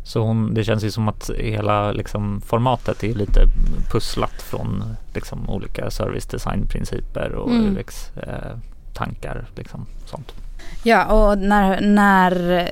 Så 0.04 0.20
hon, 0.20 0.54
det 0.54 0.64
känns 0.64 0.84
ju 0.84 0.90
som 0.90 1.08
att 1.08 1.30
hela 1.38 1.92
liksom, 1.92 2.40
formatet 2.40 3.04
är 3.04 3.14
lite 3.14 3.40
pusslat 3.92 4.42
från 4.42 4.84
liksom, 5.14 5.50
olika 5.50 5.90
service 5.90 6.26
design-principer 6.26 7.32
och 7.32 7.50
Mm. 7.50 7.78
UX-tankar. 8.98 9.46
liksom, 9.56 9.86
sånt. 10.06 10.32
Ja, 10.82 11.04
och 11.04 11.38
när, 11.38 11.80
när 11.80 12.68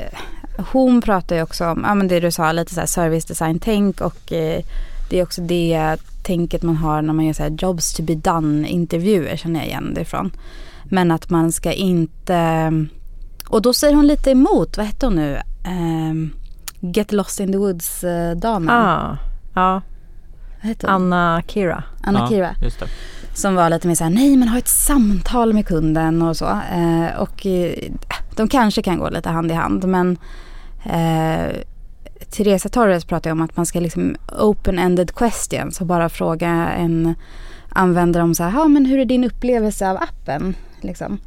hon 0.72 1.00
pratar 1.00 1.36
ju 1.36 1.42
också 1.42 1.66
om, 1.66 1.84
ja 1.88 1.94
men 1.94 2.08
det 2.08 2.20
du 2.20 2.30
sa, 2.30 2.52
lite 2.52 2.74
så 2.74 2.80
här 2.80 2.86
service 2.86 3.24
design 3.24 3.58
tänk 3.58 4.00
och 4.00 4.32
eh, 4.32 4.62
det 5.10 5.18
är 5.18 5.22
också 5.22 5.40
det 5.40 5.96
tänket 6.22 6.62
man 6.62 6.76
har 6.76 7.02
när 7.02 7.12
man 7.12 7.24
gör 7.24 7.32
så 7.32 7.42
här 7.42 7.56
jobs 7.58 7.94
to 7.94 8.02
be 8.02 8.14
done 8.14 8.68
intervjuer 8.68 9.36
känner 9.36 9.60
jag 9.60 9.66
igen 9.68 9.92
det 9.94 10.00
ifrån. 10.00 10.32
Men 10.84 11.10
att 11.10 11.30
man 11.30 11.52
ska 11.52 11.72
inte, 11.72 12.72
och 13.48 13.62
då 13.62 13.72
säger 13.72 13.94
hon 13.94 14.06
lite 14.06 14.30
emot, 14.30 14.76
vad 14.76 14.86
hette 14.86 15.06
hon 15.06 15.14
nu? 15.16 15.38
Ehm, 15.64 16.30
Get 16.80 17.12
lost 17.12 17.40
in 17.40 17.52
the 17.52 17.58
woods 17.58 18.04
eh, 18.04 18.36
damen. 18.36 18.70
Ah, 18.70 19.16
ja, 19.54 19.82
Vad 20.60 20.68
hette 20.68 20.86
hon? 20.86 20.94
Anna 20.94 21.42
Kira. 21.46 21.84
Anna 22.02 22.18
ja, 22.18 22.28
Kira. 22.28 22.54
Just 22.62 22.80
det. 22.80 22.86
Som 23.36 23.54
var 23.54 23.70
lite 23.70 23.88
mer 23.88 23.94
såhär, 23.94 24.10
nej 24.10 24.36
men 24.36 24.48
ha 24.48 24.58
ett 24.58 24.68
samtal 24.68 25.52
med 25.52 25.66
kunden 25.66 26.22
och 26.22 26.36
så. 26.36 26.44
Eh, 26.46 27.20
och 27.20 27.46
eh, 27.46 27.72
de 28.36 28.48
kanske 28.48 28.82
kan 28.82 28.98
gå 28.98 29.10
lite 29.10 29.28
hand 29.28 29.50
i 29.50 29.54
hand 29.54 29.84
men 29.88 30.18
eh, 30.84 31.56
Teresa 32.30 32.68
Torres 32.68 33.04
pratar 33.04 33.30
om 33.30 33.40
att 33.42 33.56
man 33.56 33.66
ska 33.66 33.80
liksom 33.80 34.16
open-ended 34.38 35.12
questions 35.14 35.80
och 35.80 35.86
bara 35.86 36.08
fråga 36.08 36.48
en 36.78 37.14
användare 37.68 38.22
om 38.22 38.34
så 38.34 38.42
här, 38.42 38.58
ja 38.58 38.68
men 38.68 38.86
hur 38.86 38.98
är 38.98 39.04
din 39.04 39.24
upplevelse 39.24 39.90
av 39.90 39.96
appen? 39.96 40.54
Liksom. 40.80 41.18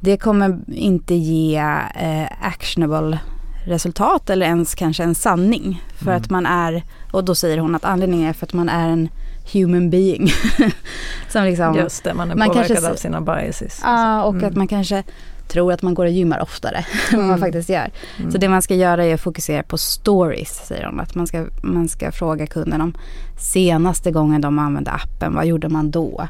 Det 0.00 0.16
kommer 0.16 0.58
inte 0.68 1.14
ge 1.14 1.56
eh, 2.00 2.46
actionable 2.46 3.18
resultat 3.66 4.30
eller 4.30 4.46
ens 4.46 4.74
kanske 4.74 5.02
en 5.04 5.14
sanning. 5.14 5.82
För 5.98 6.10
Mm. 6.10 6.16
att 6.22 6.30
man 6.30 6.46
är, 6.46 6.82
och 7.12 7.24
då 7.24 7.34
säger 7.34 7.58
hon 7.58 7.74
att 7.74 7.84
anledningen 7.84 8.28
är 8.28 8.32
för 8.32 8.46
att 8.46 8.52
man 8.52 8.68
är 8.68 8.88
en 8.88 9.08
human 9.52 9.90
being. 9.90 10.30
Som 11.28 11.44
liksom, 11.44 11.74
Just 11.76 12.04
det, 12.04 12.14
man 12.14 12.30
är 12.30 12.34
Man 12.34 12.48
påverkad 12.48 12.68
kanske 12.76 12.90
av 12.92 12.94
sina 12.96 13.20
biases. 13.20 13.80
Ja, 13.84 14.22
och 14.22 14.34
Mm. 14.34 14.48
att 14.48 14.56
man 14.56 14.68
kanske 14.68 15.02
tror 15.48 15.72
att 15.72 15.82
man 15.82 15.94
går 15.94 16.04
och 16.04 16.10
gymmar 16.10 16.40
oftare 16.42 16.76
än 17.12 17.18
vad 17.18 17.18
man 17.20 17.28
Mm. 17.28 17.40
faktiskt 17.40 17.68
gör. 17.68 17.90
Mm. 18.18 18.30
Så 18.32 18.38
det 18.38 18.48
man 18.48 18.62
ska 18.62 18.74
göra 18.74 19.04
är 19.04 19.14
att 19.14 19.20
fokusera 19.20 19.62
på 19.62 19.78
stories, 19.78 20.66
säger 20.66 20.84
de. 20.84 21.00
Att 21.00 21.14
man 21.14 21.26
ska, 21.26 21.46
man 21.62 21.88
ska 21.88 22.12
fråga 22.12 22.46
kunden 22.46 22.80
om 22.80 22.94
senaste 23.38 24.10
gången 24.10 24.40
de 24.40 24.58
använde 24.58 24.90
appen, 24.90 25.34
vad 25.34 25.46
gjorde 25.46 25.68
man 25.68 25.90
då? 25.90 26.28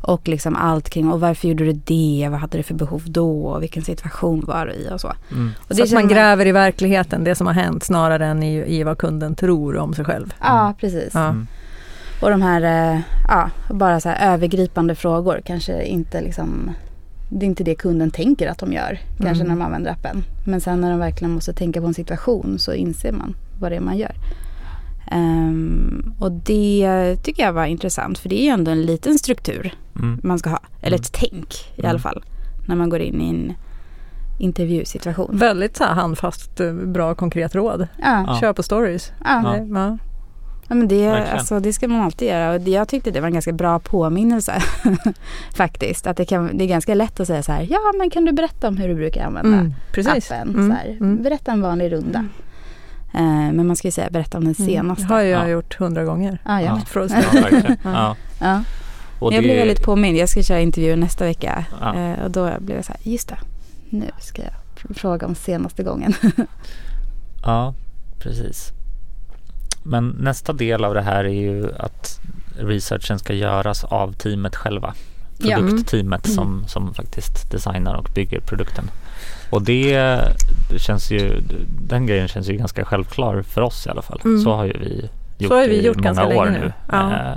Och 0.00 0.28
liksom 0.28 0.56
allt 0.56 0.90
kring, 0.90 1.10
och 1.10 1.20
varför 1.20 1.48
gjorde 1.48 1.64
du 1.64 1.72
det? 1.72 2.28
Vad 2.30 2.40
hade 2.40 2.56
du 2.58 2.62
för 2.62 2.74
behov 2.74 3.02
då? 3.06 3.44
Och 3.44 3.62
vilken 3.62 3.82
situation 3.82 4.44
var 4.46 4.66
du 4.66 4.72
i 4.72 4.88
och 4.92 5.00
så. 5.00 5.12
Mm. 5.32 5.50
Och 5.68 5.76
så 5.76 5.82
att 5.82 5.92
man 5.92 6.08
gräver 6.08 6.46
i 6.46 6.52
verkligheten, 6.52 7.24
det 7.24 7.34
som 7.34 7.46
har 7.46 7.54
hänt, 7.54 7.84
snarare 7.84 8.26
än 8.26 8.42
i, 8.42 8.78
i 8.78 8.82
vad 8.82 8.98
kunden 8.98 9.34
tror 9.34 9.76
om 9.76 9.94
sig 9.94 10.04
själv. 10.04 10.34
Ja, 10.40 10.74
precis. 10.80 11.10
Ja. 11.14 11.24
Mm. 11.24 11.46
Och 12.24 12.30
de 12.30 12.42
här, 12.42 12.94
eh, 12.94 13.00
ja, 13.28 13.50
bara 13.70 14.00
så 14.00 14.08
här 14.08 14.34
övergripande 14.34 14.94
frågor 14.94 15.40
kanske 15.44 15.84
inte 15.84 16.20
liksom 16.20 16.70
det 17.28 17.46
är 17.46 17.48
inte 17.48 17.64
det 17.64 17.74
kunden 17.74 18.10
tänker 18.10 18.48
att 18.48 18.58
de 18.58 18.72
gör, 18.72 18.98
kanske 19.18 19.44
Mm. 19.44 19.46
när 19.48 19.54
de 19.54 19.62
använder 19.62 19.90
appen. 19.90 20.24
Men 20.46 20.60
sen 20.60 20.80
när 20.80 20.90
de 20.90 20.98
verkligen 20.98 21.30
måste 21.34 21.52
tänka 21.52 21.80
på 21.80 21.86
en 21.86 21.94
situation 21.94 22.58
så 22.58 22.72
inser 22.72 23.12
man 23.12 23.34
vad 23.60 23.72
det 23.72 23.76
är 23.76 23.80
man 23.80 23.98
gör. 23.98 24.12
Ehm, 25.10 26.14
och 26.20 26.32
det 26.32 27.16
tycker 27.22 27.42
jag 27.42 27.52
var 27.52 27.64
intressant 27.66 28.18
för 28.18 28.28
det 28.28 28.40
är 28.40 28.44
ju 28.44 28.48
ändå 28.50 28.70
en 28.70 28.82
liten 28.82 29.18
struktur 29.18 29.74
Mm. 29.96 30.20
man 30.22 30.38
ska 30.38 30.50
ha. 30.50 30.58
Eller 30.82 30.96
ett 30.96 31.12
tänk 31.12 31.54
i 31.76 31.80
Mm. 31.80 31.90
alla 31.90 31.98
fall. 31.98 32.24
När 32.68 32.76
man 32.76 32.88
går 32.90 33.00
in 33.00 33.20
i 33.20 33.28
en 33.28 33.52
intervjusituation. 34.38 35.38
Väldigt 35.38 35.76
så 35.76 35.84
här 35.84 35.94
handfast, 35.94 36.60
eh, 36.60 36.72
bra 36.72 37.14
konkret 37.14 37.54
råd. 37.54 37.86
Ja, 38.02 38.24
Ja. 38.26 38.38
Kör 38.40 38.52
på 38.52 38.62
stories. 38.62 39.12
ja. 39.24 39.56
Ja. 39.56 39.98
Det- 40.68 40.74
Ja. 40.74 40.74
Men 40.74 40.88
det, 40.88 41.08
Verkligen. 41.08 41.38
alltså, 41.38 41.60
det 41.60 41.72
ska 41.72 41.88
man 41.88 42.00
alltid 42.00 42.28
göra 42.28 42.50
och 42.54 42.68
jag 42.68 42.88
tyckte 42.88 43.10
det 43.10 43.20
var 43.20 43.26
en 43.26 43.32
ganska 43.32 43.52
bra 43.52 43.78
påminnelse 43.78 44.62
faktiskt. 45.56 46.06
Att 46.06 46.16
det, 46.16 46.24
kan, 46.24 46.58
det 46.58 46.64
är 46.64 46.68
ganska 46.68 46.94
lätt 46.94 47.20
att 47.20 47.26
säga 47.26 47.42
så 47.42 47.52
här, 47.52 47.66
ja 47.70 47.78
men 47.98 48.10
kan 48.10 48.24
du 48.24 48.32
berätta 48.32 48.68
om 48.68 48.76
hur 48.76 48.88
du 48.88 48.94
brukar 48.94 49.24
använda 49.26 49.58
Mm, 49.58 49.74
precis. 49.92 50.30
appen? 50.30 50.48
Mm, 50.48 50.70
Så 50.70 50.76
här, 50.76 50.86
mm. 50.90 51.22
Berätta 51.22 51.52
en 51.52 51.60
vanlig 51.62 51.92
runda. 51.92 52.26
Eh, 53.14 53.22
men 53.52 53.66
man 53.66 53.76
ska 53.76 53.88
ju 53.88 53.92
säga 53.92 54.10
berätta 54.10 54.38
om 54.38 54.44
den 54.44 54.54
Mm. 54.58 54.70
senaste. 54.70 55.04
Det 55.04 55.14
har 55.14 55.20
jag 55.20 55.44
Ja. 55.44 55.48
gjort 55.48 55.74
hundra 55.78 56.04
gånger. 56.04 56.38
Jag 56.44 56.62
Ja. 56.62 56.80
Ja. 56.94 57.08
Ja. 57.10 57.76
Ja. 57.84 58.16
Ja. 58.40 58.62
Och 59.18 59.32
jag 59.32 59.42
det- 59.42 59.46
blev 59.46 59.56
väldigt 59.56 59.82
påmind, 59.84 60.16
jag 60.18 60.28
ska 60.28 60.42
köra 60.42 60.60
intervju 60.60 60.96
nästa 60.96 61.24
vecka 61.24 61.64
Ja. 61.80 61.94
eh, 61.94 62.24
och 62.24 62.30
då 62.30 62.50
blev 62.58 62.76
jag 62.78 62.84
så 62.84 62.92
här, 62.92 63.00
just 63.12 63.28
det, 63.28 63.36
nu 63.90 64.06
ska 64.20 64.42
jag 64.42 64.52
fr- 64.76 64.94
fråga 64.94 65.26
om 65.26 65.34
senaste 65.34 65.82
gången. 65.82 66.14
Ja, 67.46 67.74
precis. 68.18 68.72
Men 69.86 70.08
nästa 70.08 70.52
del 70.52 70.84
av 70.84 70.94
det 70.94 71.02
här 71.02 71.24
är 71.24 71.28
ju 71.28 71.72
att 71.78 72.20
researchen 72.58 73.18
ska 73.18 73.32
göras 73.32 73.84
av 73.84 74.12
teamet 74.12 74.56
själva. 74.56 74.94
Ja. 75.38 75.56
Produktteamet 75.56 76.26
Mm. 76.26 76.34
som, 76.36 76.64
som 76.68 76.94
faktiskt 76.94 77.50
designar 77.50 77.94
och 77.94 78.08
bygger 78.14 78.40
produkten. 78.40 78.90
Och 79.50 79.62
det, 79.62 80.20
känns 80.76 81.10
ju, 81.10 81.40
den 81.88 82.06
grejen 82.06 82.28
känns 82.28 82.48
ju 82.48 82.56
ganska 82.56 82.84
självklar 82.84 83.42
för 83.42 83.60
oss 83.60 83.86
i 83.86 83.90
alla 83.90 84.02
fall. 84.02 84.20
Mm. 84.24 84.40
Så 84.42 84.52
har 84.54 84.64
ju 84.64 84.78
vi 84.78 85.08
gjort 85.38 85.52
har 85.52 85.68
vi 85.68 85.74
i 85.74 85.86
gjort 85.86 85.96
många 85.96 86.12
ganska 86.12 86.26
år 86.36 86.44
nu. 86.46 86.58
nu. 86.58 86.72
Ja. 86.92 87.34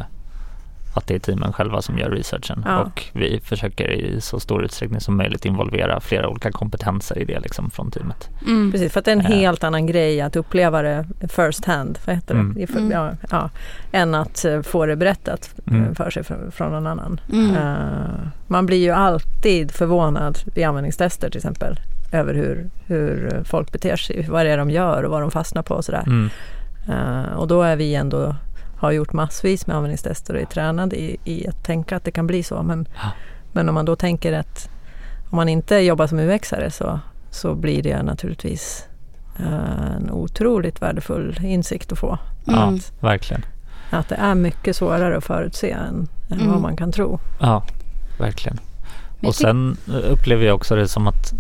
Eh, 0.98 1.00
att 1.00 1.08
det 1.08 1.16
är 1.16 1.20
teamen 1.20 1.54
själva 1.54 1.82
som 1.82 1.98
gör 1.98 2.10
researchen 2.10 2.64
Ja. 2.66 2.80
och 2.80 3.04
vi 3.14 3.40
försöker 3.44 3.92
i 3.92 4.22
så 4.22 4.40
stor 4.40 4.64
utsträckning 4.66 5.02
som 5.02 5.18
möjligt 5.18 5.46
involvera 5.46 6.00
flera 6.00 6.30
olika 6.30 6.52
kompetenser 6.52 7.18
i 7.20 7.26
det 7.26 7.40
liksom 7.40 7.70
från 7.70 7.92
teamet. 7.92 8.30
Mm. 8.48 8.72
Precis, 8.72 8.94
för 8.94 9.00
att 9.00 9.06
det 9.06 9.12
är 9.12 9.16
en 9.16 9.22
Ja. 9.22 9.30
helt 9.36 9.64
annan 9.64 9.86
grej 9.86 10.22
att 10.22 10.36
uppleva 10.36 10.82
det 10.82 11.06
first 11.30 11.66
hand, 11.66 12.00
vad 12.06 12.16
heter 12.16 12.34
det? 12.34 12.40
Mm. 12.40 12.68
För, 12.68 12.80
Mm. 12.80 12.92
ja, 12.92 13.12
ja, 13.32 13.50
än 13.92 14.16
att 14.16 14.46
eh, 14.46 14.62
få 14.62 14.86
det 14.86 14.96
berättat 14.96 15.54
eh, 15.68 15.74
Mm. 15.74 15.96
för 15.96 16.10
sig 16.10 16.24
från, 16.24 16.52
från 16.52 16.72
någon 16.72 16.88
annan. 16.88 17.20
Mm. 17.34 17.56
Eh, 17.56 18.28
man 18.48 18.66
blir 18.66 18.78
ju 18.78 18.92
alltid 18.92 19.72
förvånad 19.72 20.38
i 20.56 20.64
användningstester 20.64 21.30
till 21.30 21.38
exempel 21.38 21.80
över 22.12 22.34
hur, 22.34 22.70
hur 22.86 23.42
folk 23.46 23.72
beter 23.72 23.96
sig, 23.96 24.26
vad 24.30 24.46
det 24.46 24.52
är 24.52 24.58
de 24.58 24.70
gör 24.72 25.04
och 25.04 25.12
vad 25.12 25.22
de 25.22 25.32
fastnar 25.32 25.62
på 25.62 25.76
och 25.76 25.86
sådär. 25.86 26.04
Mm. 26.08 26.30
Eh, 26.90 27.34
och 27.38 27.48
då 27.48 27.62
är 27.62 27.76
vi 27.76 27.96
ändå, 27.96 28.36
har 28.78 28.92
gjort 28.92 29.14
massvis 29.14 29.68
med 29.68 29.76
användningstester 29.76 30.34
och 30.34 30.40
är 30.42 30.46
tränade 30.46 30.96
i, 30.96 31.18
i 31.24 31.48
att 31.48 31.64
tänka 31.64 31.96
att 31.98 32.04
det 32.04 32.12
kan 32.12 32.28
bli 32.28 32.44
så. 32.44 32.64
Men, 32.64 32.88
Ja. 32.96 33.12
men 33.52 33.70
om 33.70 33.76
man 33.76 33.86
då 33.86 33.96
tänker 33.96 34.34
att 34.34 34.70
om 35.30 35.36
man 35.36 35.50
inte 35.50 35.76
jobbar 35.76 36.08
som 36.08 36.20
UX-are 36.20 36.70
så, 36.70 37.00
så 37.32 37.56
blir 37.56 37.84
det 37.84 38.04
naturligtvis 38.04 38.88
eh, 39.40 39.96
en 39.96 40.12
otroligt 40.12 40.82
värdefull 40.82 41.40
insikt 41.44 41.92
att 41.92 42.00
få. 42.00 42.18
Ja, 42.46 42.64
Mm. 42.68 42.80
verkligen. 43.00 43.46
Att 43.90 44.10
det 44.10 44.16
är 44.16 44.36
mycket 44.36 44.76
svårare 44.76 45.18
att 45.18 45.24
förutse 45.24 45.72
än, 45.72 46.08
än 46.30 46.40
Mm. 46.40 46.52
vad 46.52 46.62
man 46.62 46.78
kan 46.78 46.92
tro. 46.92 47.20
Ja, 47.40 47.64
verkligen. 48.20 48.60
Och 49.24 49.36
sen 49.36 49.78
eh, 49.88 50.12
upplever 50.12 50.46
jag 50.46 50.56
också 50.56 50.76
det 50.76 50.88
som 50.88 51.08
att 51.08 51.34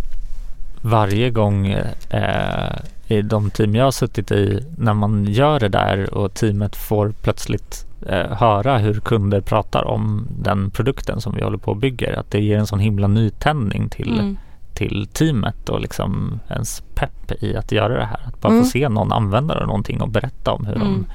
varje 0.81 1.29
gång 1.29 1.67
eh, 2.09 2.75
i 3.07 3.21
de 3.21 3.49
team 3.49 3.75
jag 3.75 3.83
har 3.83 3.91
suttit 3.91 4.31
i, 4.31 4.59
när 4.77 4.93
man 4.93 5.25
gör 5.25 5.59
det 5.59 5.69
där 5.69 6.13
och 6.13 6.33
teamet 6.33 6.75
får 6.75 7.13
plötsligt 7.21 7.85
eh, 8.07 8.31
höra 8.37 8.77
hur 8.77 8.99
kunder 8.99 9.41
pratar 9.41 9.83
om 9.83 10.27
den 10.39 10.69
produkten 10.71 11.21
som 11.21 11.35
vi 11.35 11.43
håller 11.43 11.57
på 11.57 11.71
och 11.71 11.77
bygger, 11.77 12.19
att 12.19 12.31
det 12.31 12.39
ger 12.39 12.57
en 12.57 12.67
sån 12.67 12.79
himla 12.79 13.07
nytändning 13.07 13.89
till, 13.89 14.19
Mm. 14.19 14.37
till 14.73 15.07
teamet 15.13 15.69
och 15.69 15.79
liksom 15.81 16.39
ens 16.49 16.83
pepp 16.95 17.31
i 17.43 17.55
att 17.55 17.71
göra 17.71 17.97
det 17.97 18.05
här. 18.05 18.19
Att 18.27 18.41
bara 18.41 18.53
Mm. 18.53 18.63
få 18.63 18.69
se 18.69 18.89
någon 18.89 19.11
använda 19.11 19.65
någonting 19.65 20.01
och 20.01 20.09
berätta 20.09 20.51
om 20.51 20.65
hur, 20.65 20.75
Mm. 20.75 20.87
de, 20.87 21.05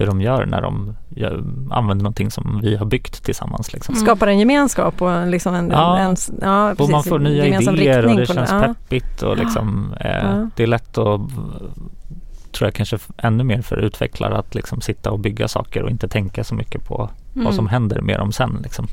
hur 0.00 0.06
de 0.06 0.20
gör 0.20 0.46
när 0.46 0.62
de 0.62 0.96
gör, 1.08 1.44
använder 1.70 2.02
någonting 2.02 2.30
som 2.30 2.60
vi 2.62 2.76
har 2.76 2.86
byggt 2.86 3.24
tillsammans. 3.24 3.72
Liksom. 3.72 3.94
Mm. 3.94 4.06
Skapar 4.06 4.26
en 4.26 4.38
gemenskap 4.38 5.02
och 5.02 5.12
en, 5.12 5.30
liksom 5.30 5.54
en, 5.54 5.70
Ja. 5.70 5.98
en, 5.98 6.16
ja, 6.40 6.70
Och 6.70 6.76
precis, 6.76 6.92
man 6.92 7.04
får 7.04 7.18
nya 7.18 7.46
idéer 7.46 8.06
och 8.06 8.16
det 8.16 8.26
känns 8.26 8.50
ja. 8.50 8.60
peppigt 8.60 9.22
och 9.22 9.36
liksom 9.36 9.94
eh, 10.00 10.10
Ja. 10.10 10.48
det 10.56 10.62
är 10.62 10.66
lätt 10.66 10.98
att 10.98 11.20
tror 12.52 12.66
jag 12.66 12.74
kanske 12.74 12.98
ännu 13.16 13.44
mer 13.44 13.62
för 13.62 13.76
utvecklare 13.76 14.36
att 14.38 14.54
liksom 14.54 14.80
sitta 14.80 15.10
och 15.10 15.18
bygga 15.18 15.48
saker 15.48 15.82
och 15.82 15.90
inte 15.90 16.08
tänka 16.08 16.44
så 16.44 16.54
mycket 16.54 16.84
på 16.88 17.10
vad 17.32 17.54
som 17.54 17.64
Mm. 17.64 17.72
händer 17.72 18.00
med 18.00 18.18
dem 18.18 18.32
sen. 18.32 18.60
Liksom. 18.62 18.86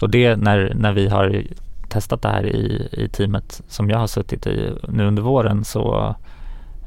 Och 0.00 0.10
det 0.10 0.36
när, 0.36 0.72
när 0.74 0.92
vi 0.92 1.08
har 1.08 1.42
testat 1.88 2.22
det 2.22 2.28
här 2.28 2.46
i, 2.46 2.88
i 2.92 3.08
teamet 3.08 3.62
som 3.68 3.90
jag 3.90 3.98
har 3.98 4.06
suttit 4.06 4.46
i 4.46 4.72
nu 4.88 5.06
under 5.06 5.22
våren 5.22 5.64
så 5.64 6.14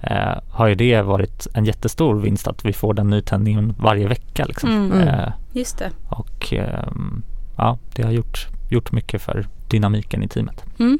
eh, 0.02 0.40
har 0.50 0.68
ju 0.68 0.76
det 0.76 1.02
varit 1.02 1.48
en 1.54 1.66
jättestor 1.66 2.16
vinst 2.16 2.48
att 2.48 2.66
vi 2.66 2.74
får 2.74 2.94
den 2.94 3.10
nytändningen 3.10 3.76
varje 3.80 4.08
vecka. 4.08 4.46
Liksom. 4.46 4.70
Mm. 4.70 4.92
Mm. 4.92 5.08
Eh, 5.08 5.32
Just 5.52 5.78
det. 5.78 5.92
och 6.10 6.54
ehm, 6.54 7.24
ja, 7.58 7.78
det 7.96 8.04
har 8.04 8.12
gjort, 8.12 8.48
gjort 8.70 8.92
mycket 8.92 9.22
för 9.22 9.48
dynamiken 9.68 10.24
i 10.24 10.28
teamet. 10.28 10.66
Mm. 10.80 11.00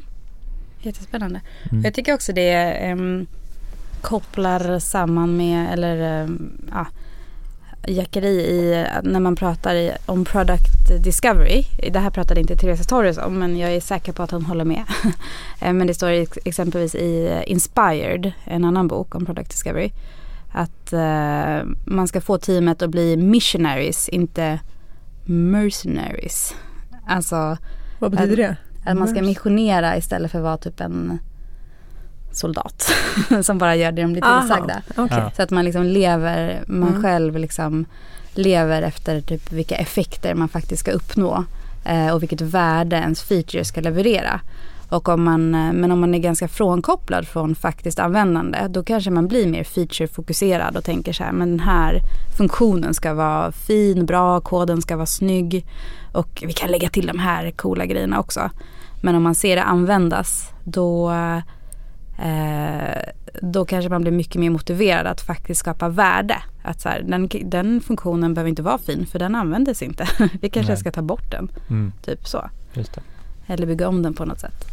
Jättespännande. 0.80 1.40
Mm. 1.70 1.84
Jag 1.84 1.94
tycker 1.94 2.14
också 2.14 2.32
det 2.32 2.52
ehm, 2.52 3.26
kopplar 4.00 4.78
samman 4.78 5.36
med, 5.36 5.72
eller 5.72 6.22
um, 6.22 6.52
ja, 6.72 6.86
jackeri 7.88 8.28
i 8.28 8.86
när 9.02 9.20
man 9.20 9.36
pratar 9.36 9.96
om 10.06 10.24
product 10.24 11.04
discovery. 11.04 11.64
Det 11.92 11.98
här 11.98 12.10
pratade 12.10 12.40
inte 12.40 12.56
Teresa 12.56 12.84
Torres 12.84 13.18
om 13.18 13.38
men 13.38 13.58
jag 13.58 13.72
är 13.74 13.80
säker 13.80 14.12
på 14.12 14.22
att 14.22 14.30
hon 14.30 14.44
håller 14.44 14.64
med. 14.64 14.84
Eh, 15.60 15.72
men 15.72 15.86
det 15.86 15.94
står 15.94 16.08
ex- 16.08 16.38
exempelvis 16.44 16.94
i 16.94 17.42
Inspired, 17.46 18.32
en 18.44 18.64
annan 18.64 18.88
bok 18.88 19.14
om 19.14 19.26
product 19.26 19.50
discovery. 19.50 19.90
Att 20.52 20.92
eh, 20.92 21.60
man 21.84 22.08
ska 22.08 22.20
få 22.20 22.38
teamet 22.38 22.82
att 22.82 22.90
bli 22.90 23.16
missionaries, 23.16 24.08
inte 24.08 24.58
mercenaries. 25.24 26.54
Alltså 27.06 27.56
Vad 27.98 28.10
betyder 28.10 28.36
det? 28.36 28.56
att 28.84 28.96
man 28.96 29.08
ska 29.08 29.22
missionera 29.22 29.96
istället 29.96 30.30
för 30.30 30.38
att 30.38 30.44
vara 30.44 30.56
typ 30.56 30.80
en 30.80 31.18
soldat 32.38 32.92
som 33.42 33.58
bara 33.58 33.76
gör 33.76 33.92
det 33.92 34.02
de 34.02 34.12
blir 34.12 34.22
tillsagda. 34.40 34.82
Ja. 34.96 35.30
Så 35.36 35.42
att 35.42 35.50
man 35.50 35.64
liksom 35.64 35.84
lever, 35.84 36.62
man 36.66 36.88
Mm. 36.88 37.02
själv 37.02 37.36
liksom 37.38 37.84
lever 38.34 38.82
efter 38.82 39.20
typ 39.20 39.52
vilka 39.52 39.76
effekter 39.76 40.34
man 40.34 40.48
faktiskt 40.48 40.80
ska 40.80 40.90
uppnå 40.90 41.44
eh, 41.84 42.14
och 42.14 42.22
vilket 42.22 42.40
värde 42.40 42.96
ens 42.96 43.22
feature 43.22 43.64
ska 43.64 43.80
leverera. 43.80 44.40
Och 44.90 45.08
om 45.08 45.24
man, 45.24 45.54
eh, 45.54 45.72
men 45.72 45.90
om 45.92 46.00
man 46.00 46.14
är 46.14 46.18
ganska 46.18 46.48
frånkopplad 46.48 47.28
från 47.28 47.54
faktiskt 47.54 47.98
användande 47.98 48.58
då 48.68 48.84
kanske 48.84 49.10
man 49.10 49.28
blir 49.28 49.46
mer 49.46 49.64
feature-fokuserad 49.64 50.76
och 50.76 50.84
tänker 50.84 51.12
så 51.12 51.24
här 51.24 51.32
men 51.32 51.50
den 51.50 51.60
här 51.60 52.00
funktionen 52.38 52.94
ska 52.94 53.14
vara 53.14 53.52
fin, 53.52 54.06
bra, 54.06 54.40
koden 54.40 54.82
ska 54.82 54.96
vara 54.96 55.06
snygg 55.06 55.66
och 56.12 56.42
vi 56.46 56.52
kan 56.52 56.70
lägga 56.70 56.88
till 56.88 57.06
de 57.06 57.18
här 57.18 57.50
coola 57.50 57.86
grejerna 57.86 58.20
också. 58.20 58.50
Men 59.02 59.14
om 59.14 59.22
man 59.22 59.34
ser 59.34 59.56
det 59.56 59.62
användas 59.62 60.50
då 60.64 61.10
eh, 61.10 61.38
då 63.42 63.64
kanske 63.64 63.88
man 63.88 64.00
blir 64.02 64.12
mycket 64.12 64.40
mer 64.40 64.50
motiverad 64.50 65.06
att 65.06 65.20
faktiskt 65.20 65.60
skapa 65.60 65.88
värde. 65.88 66.36
Att 66.62 66.80
så 66.80 66.88
här, 66.88 67.02
den, 67.02 67.28
den 67.44 67.80
funktionen 67.80 68.34
behöver 68.34 68.48
inte 68.48 68.62
vara 68.62 68.78
fin 68.78 69.06
för 69.06 69.18
den 69.18 69.34
användes 69.34 69.82
inte. 69.82 70.08
Vi 70.40 70.50
kanske 70.50 70.72
Nej. 70.72 70.80
ska 70.80 70.90
ta 70.90 71.02
bort 71.02 71.30
den. 71.30 71.48
Mm, 71.70 71.92
Typ 72.04 72.28
så. 72.28 72.50
Eller 73.46 73.66
bygga 73.66 73.88
om 73.88 74.02
den 74.02 74.14
på 74.14 74.24
något 74.24 74.40
sätt. 74.40 74.64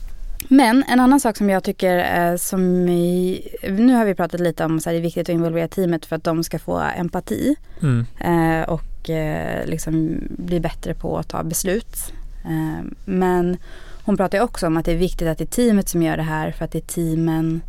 Men 0.50 0.84
en 0.88 1.00
annan 1.00 1.20
sak 1.20 1.38
som 1.38 1.50
jag 1.50 1.64
tycker 1.64 1.98
eh, 2.32 2.36
som 2.36 2.90
i, 2.90 3.42
nu 3.70 3.94
har 3.94 4.06
vi 4.06 4.16
pratat 4.16 4.40
lite 4.40 4.66
om 4.66 4.78
att 4.78 4.84
det 4.84 4.92
är 4.92 5.02
viktigt 5.02 5.30
att 5.30 5.34
involvera 5.34 5.68
teamet 5.68 6.06
för 6.06 6.16
att 6.16 6.24
de 6.24 6.44
ska 6.44 6.60
få 6.60 6.80
empati 6.80 7.56
Mm, 7.82 8.06
eh, 8.20 8.70
och 8.70 9.10
eh, 9.10 9.66
liksom 9.66 10.20
bli 10.30 10.60
bättre 10.60 10.94
på 10.94 11.18
att 11.18 11.28
ta 11.28 11.44
beslut. 11.44 12.14
Eh, 12.46 12.86
men 13.06 13.58
hon 14.06 14.18
pratar 14.18 14.38
ju 14.38 14.44
också 14.44 14.68
om 14.68 14.78
att 14.78 14.86
det 14.86 14.92
är 14.92 14.96
viktigt 14.98 15.28
att 15.28 15.38
det 15.38 15.44
är 15.44 15.66
teamet 15.66 15.90
som 15.90 16.02
gör 16.04 16.18
det 16.18 16.24
här 16.24 16.52
för 16.52 16.66
att 16.66 16.72
det 16.72 16.78
är 16.78 16.82
teamen 16.82 17.62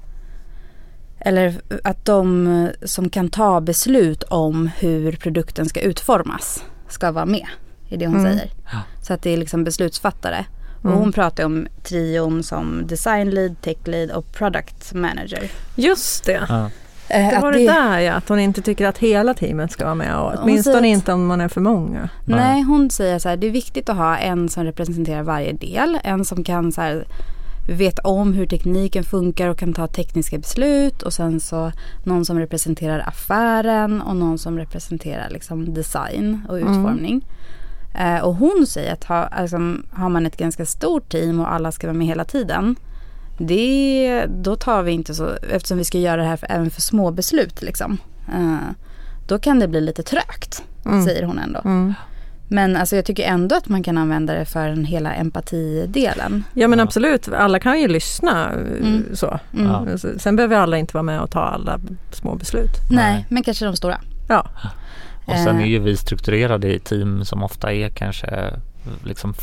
eller 1.18 1.54
att 1.84 2.04
de 2.04 2.68
som 2.82 3.08
kan 3.10 3.28
ta 3.30 3.60
beslut 3.60 4.22
om 4.22 4.70
hur 4.78 5.12
produkten 5.16 5.66
ska 5.68 5.80
utformas 5.80 6.64
ska 6.88 7.12
vara 7.12 7.26
med 7.26 7.46
i 7.88 7.96
det 7.96 8.06
hon 8.06 8.16
Mm. 8.20 8.32
säger. 8.32 8.50
Ja. 8.72 8.80
Så 9.02 9.12
att 9.12 9.22
det 9.22 9.30
är 9.30 9.36
liksom 9.36 9.64
beslutsfattare. 9.64 10.44
Och 10.78 10.84
Mm. 10.84 10.98
hon 10.98 11.12
pratar 11.12 11.44
om 11.44 11.66
trion 11.82 12.42
som 12.42 12.86
design 12.86 13.30
lead, 13.30 13.60
tech 13.62 13.76
lead 13.84 14.10
och 14.10 14.32
product 14.32 14.94
manager. 14.94 15.50
Just 15.74 16.24
det. 16.24 16.46
Ja. 16.48 16.70
Eh, 17.08 17.28
Det 17.28 17.36
att 17.36 17.42
var 17.42 17.52
det 17.52 17.66
där 17.66 17.98
ja, 17.98 18.12
att 18.14 18.28
hon 18.28 18.38
inte 18.38 18.62
tycker 18.62 18.86
att 18.86 18.98
hela 18.98 19.34
teamet 19.34 19.72
ska 19.72 19.84
vara 19.84 19.94
med 19.94 20.16
och 20.18 20.32
åtminstone 20.42 20.88
inte 20.88 21.12
om 21.12 21.26
man 21.26 21.40
är 21.40 21.48
för 21.48 21.60
många. 21.60 22.08
Nej, 22.24 22.62
hon 22.62 22.90
säger 22.90 23.18
så 23.18 23.28
här, 23.28 23.36
det 23.36 23.46
är 23.46 23.50
viktigt 23.50 23.88
att 23.88 23.96
ha 23.96 24.16
en 24.16 24.48
som 24.48 24.64
representerar 24.64 25.22
varje 25.22 25.52
del. 25.52 25.98
En 26.04 26.24
som 26.24 26.44
kan 26.44 26.72
så 26.72 26.80
här, 26.80 27.06
vet 27.68 27.98
om 27.98 28.32
hur 28.32 28.46
tekniken 28.46 29.04
funkar 29.04 29.48
och 29.48 29.58
kan 29.58 29.72
ta 29.74 29.86
tekniska 29.86 30.38
beslut. 30.38 31.02
Och 31.02 31.12
sen 31.12 31.40
så 31.40 31.72
någon 32.04 32.24
som 32.24 32.38
representerar 32.38 33.04
affären 33.08 34.02
och 34.02 34.16
någon 34.16 34.38
som 34.38 34.58
representerar 34.58 35.30
liksom 35.30 35.74
design 35.74 36.40
och 36.48 36.58
Mm. 36.58 36.72
utformning. 36.72 37.26
Eh, 37.98 38.24
och 38.24 38.34
hon 38.34 38.66
säger 38.68 38.92
att 38.92 39.04
ha, 39.04 39.16
alltså, 39.16 39.56
har 39.90 40.08
man 40.08 40.26
ett 40.26 40.36
ganska 40.36 40.66
stort 40.66 41.08
team 41.08 41.40
och 41.40 41.52
alla 41.52 41.72
ska 41.72 41.86
vara 41.86 41.96
med 41.96 42.06
hela 42.06 42.24
tiden. 42.24 42.76
Det, 43.38 44.26
då 44.28 44.56
tar 44.56 44.82
vi 44.82 44.92
inte 44.92 45.14
så, 45.14 45.30
eftersom 45.50 45.78
vi 45.78 45.84
ska 45.84 45.98
göra 45.98 46.22
det 46.22 46.28
här 46.28 46.36
för, 46.36 46.46
även 46.52 46.70
för 46.70 46.80
små 46.82 47.10
beslut 47.10 47.62
liksom. 47.62 47.98
Eh, 48.34 48.56
då 49.28 49.38
kan 49.38 49.58
det 49.58 49.68
bli 49.68 49.80
lite 49.80 50.02
trögt, 50.02 50.62
Mm. 50.86 51.04
säger 51.04 51.22
hon 51.22 51.38
ändå. 51.38 51.60
Mm. 51.64 51.94
Men 52.48 52.76
alltså 52.76 52.96
jag 52.96 53.04
tycker 53.04 53.22
ändå 53.24 53.56
att 53.56 53.68
man 53.68 53.82
kan 53.82 53.98
använda 53.98 54.34
det 54.34 54.44
för 54.44 54.68
den 54.68 54.84
hela 54.84 55.12
empatidelen. 55.14 56.44
Ja 56.54 56.68
men 56.68 56.78
Ja. 56.78 56.82
absolut, 56.84 57.28
alla 57.28 57.58
kan 57.60 57.80
ju 57.80 57.88
lyssna 57.88 58.50
eh, 58.52 58.86
Mm. 58.86 59.04
så. 59.16 59.38
Mm. 59.58 59.98
Sen 60.18 60.36
behöver 60.36 60.56
alla 60.56 60.78
inte 60.78 60.94
vara 60.94 61.02
med 61.02 61.20
och 61.20 61.30
ta 61.30 61.40
alla 61.40 61.80
små 62.12 62.34
beslut. 62.34 62.70
Nej, 62.90 63.12
Nej. 63.14 63.26
men 63.28 63.42
kanske 63.42 63.64
de 63.64 63.76
stora. 63.76 64.00
Ja, 64.28 64.46
Och 65.26 65.34
sen 65.38 65.56
Eh. 65.56 65.62
är 65.62 65.66
ju 65.66 65.78
vi 65.78 65.96
strukturerade 65.96 66.74
i 66.74 66.78
team 66.78 67.24
som 67.24 67.42
ofta 67.42 67.72
är 67.72 67.88
kanske 67.88 68.54
liksom 69.04 69.34